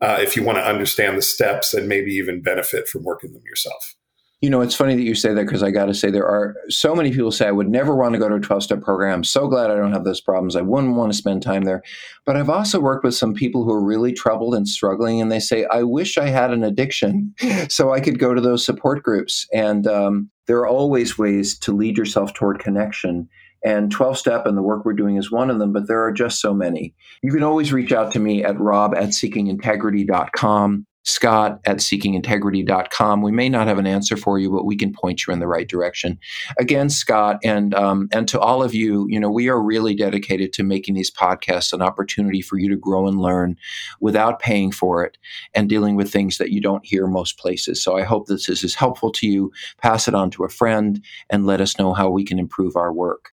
uh, 0.00 0.18
if 0.20 0.36
you 0.36 0.44
want 0.44 0.58
to 0.58 0.64
understand 0.64 1.18
the 1.18 1.22
steps 1.22 1.74
and 1.74 1.88
maybe 1.88 2.12
even 2.12 2.42
benefit 2.42 2.88
from 2.88 3.02
working 3.02 3.32
them 3.32 3.42
yourself. 3.44 3.94
You 4.42 4.50
know, 4.50 4.60
it's 4.60 4.74
funny 4.74 4.96
that 4.96 5.02
you 5.02 5.14
say 5.14 5.32
that 5.32 5.46
because 5.46 5.62
I 5.62 5.70
got 5.70 5.84
to 5.84 5.94
say, 5.94 6.10
there 6.10 6.26
are 6.26 6.56
so 6.68 6.96
many 6.96 7.12
people 7.12 7.30
say, 7.30 7.46
I 7.46 7.52
would 7.52 7.68
never 7.68 7.94
want 7.94 8.14
to 8.14 8.18
go 8.18 8.28
to 8.28 8.34
a 8.34 8.40
12 8.40 8.64
step 8.64 8.82
program. 8.82 9.18
I'm 9.18 9.24
so 9.24 9.46
glad 9.46 9.70
I 9.70 9.76
don't 9.76 9.92
have 9.92 10.02
those 10.02 10.20
problems. 10.20 10.56
I 10.56 10.62
wouldn't 10.62 10.96
want 10.96 11.12
to 11.12 11.16
spend 11.16 11.44
time 11.44 11.62
there. 11.62 11.80
But 12.26 12.36
I've 12.36 12.50
also 12.50 12.80
worked 12.80 13.04
with 13.04 13.14
some 13.14 13.34
people 13.34 13.62
who 13.62 13.70
are 13.70 13.84
really 13.84 14.12
troubled 14.12 14.56
and 14.56 14.66
struggling, 14.66 15.22
and 15.22 15.30
they 15.30 15.38
say, 15.38 15.64
I 15.66 15.84
wish 15.84 16.18
I 16.18 16.26
had 16.26 16.50
an 16.50 16.64
addiction 16.64 17.32
so 17.68 17.92
I 17.92 18.00
could 18.00 18.18
go 18.18 18.34
to 18.34 18.40
those 18.40 18.66
support 18.66 19.04
groups. 19.04 19.46
And 19.52 19.86
um, 19.86 20.28
there 20.48 20.58
are 20.58 20.66
always 20.66 21.16
ways 21.16 21.56
to 21.60 21.72
lead 21.72 21.96
yourself 21.96 22.34
toward 22.34 22.58
connection. 22.58 23.28
And 23.64 23.90
12 23.90 24.18
step 24.18 24.46
and 24.46 24.56
the 24.56 24.62
work 24.62 24.84
we're 24.84 24.92
doing 24.92 25.16
is 25.16 25.30
one 25.30 25.50
of 25.50 25.58
them, 25.58 25.72
but 25.72 25.86
there 25.86 26.02
are 26.02 26.12
just 26.12 26.40
so 26.40 26.52
many. 26.52 26.94
You 27.22 27.32
can 27.32 27.42
always 27.42 27.72
reach 27.72 27.92
out 27.92 28.12
to 28.12 28.18
me 28.18 28.44
at 28.44 28.58
rob 28.58 28.94
at 28.94 29.10
seekingintegrity.com. 29.10 30.86
Scott 31.04 31.60
at 31.64 31.78
seekingintegrity.com. 31.78 33.22
We 33.22 33.32
may 33.32 33.48
not 33.48 33.66
have 33.66 33.78
an 33.78 33.86
answer 33.86 34.16
for 34.16 34.38
you, 34.38 34.50
but 34.50 34.64
we 34.64 34.76
can 34.76 34.92
point 34.92 35.26
you 35.26 35.32
in 35.32 35.40
the 35.40 35.48
right 35.48 35.68
direction. 35.68 36.18
Again, 36.58 36.90
Scott, 36.90 37.38
and 37.42 37.74
um, 37.74 38.08
and 38.12 38.28
to 38.28 38.38
all 38.38 38.62
of 38.62 38.74
you, 38.74 39.06
you 39.08 39.18
know, 39.18 39.30
we 39.30 39.48
are 39.48 39.60
really 39.60 39.94
dedicated 39.94 40.52
to 40.54 40.62
making 40.62 40.94
these 40.94 41.10
podcasts 41.10 41.72
an 41.72 41.82
opportunity 41.82 42.40
for 42.40 42.58
you 42.58 42.68
to 42.68 42.76
grow 42.76 43.08
and 43.08 43.20
learn 43.20 43.56
without 44.00 44.38
paying 44.38 44.70
for 44.70 45.04
it 45.04 45.18
and 45.54 45.68
dealing 45.68 45.96
with 45.96 46.12
things 46.12 46.38
that 46.38 46.52
you 46.52 46.60
don't 46.60 46.86
hear 46.86 47.06
most 47.06 47.38
places. 47.38 47.82
So 47.82 47.96
I 47.96 48.02
hope 48.02 48.26
this 48.26 48.48
is 48.48 48.74
helpful 48.74 49.10
to 49.12 49.26
you. 49.26 49.50
Pass 49.80 50.06
it 50.06 50.14
on 50.14 50.30
to 50.32 50.44
a 50.44 50.48
friend 50.48 51.02
and 51.30 51.46
let 51.46 51.60
us 51.60 51.78
know 51.78 51.94
how 51.94 52.10
we 52.10 52.24
can 52.24 52.38
improve 52.38 52.76
our 52.76 52.92
work. 52.92 53.32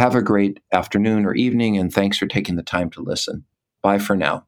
Have 0.00 0.14
a 0.14 0.22
great 0.22 0.60
afternoon 0.72 1.26
or 1.26 1.34
evening, 1.34 1.76
and 1.76 1.92
thanks 1.92 2.16
for 2.16 2.26
taking 2.26 2.56
the 2.56 2.62
time 2.62 2.88
to 2.92 3.02
listen. 3.02 3.44
Bye 3.82 3.98
for 3.98 4.16
now. 4.16 4.46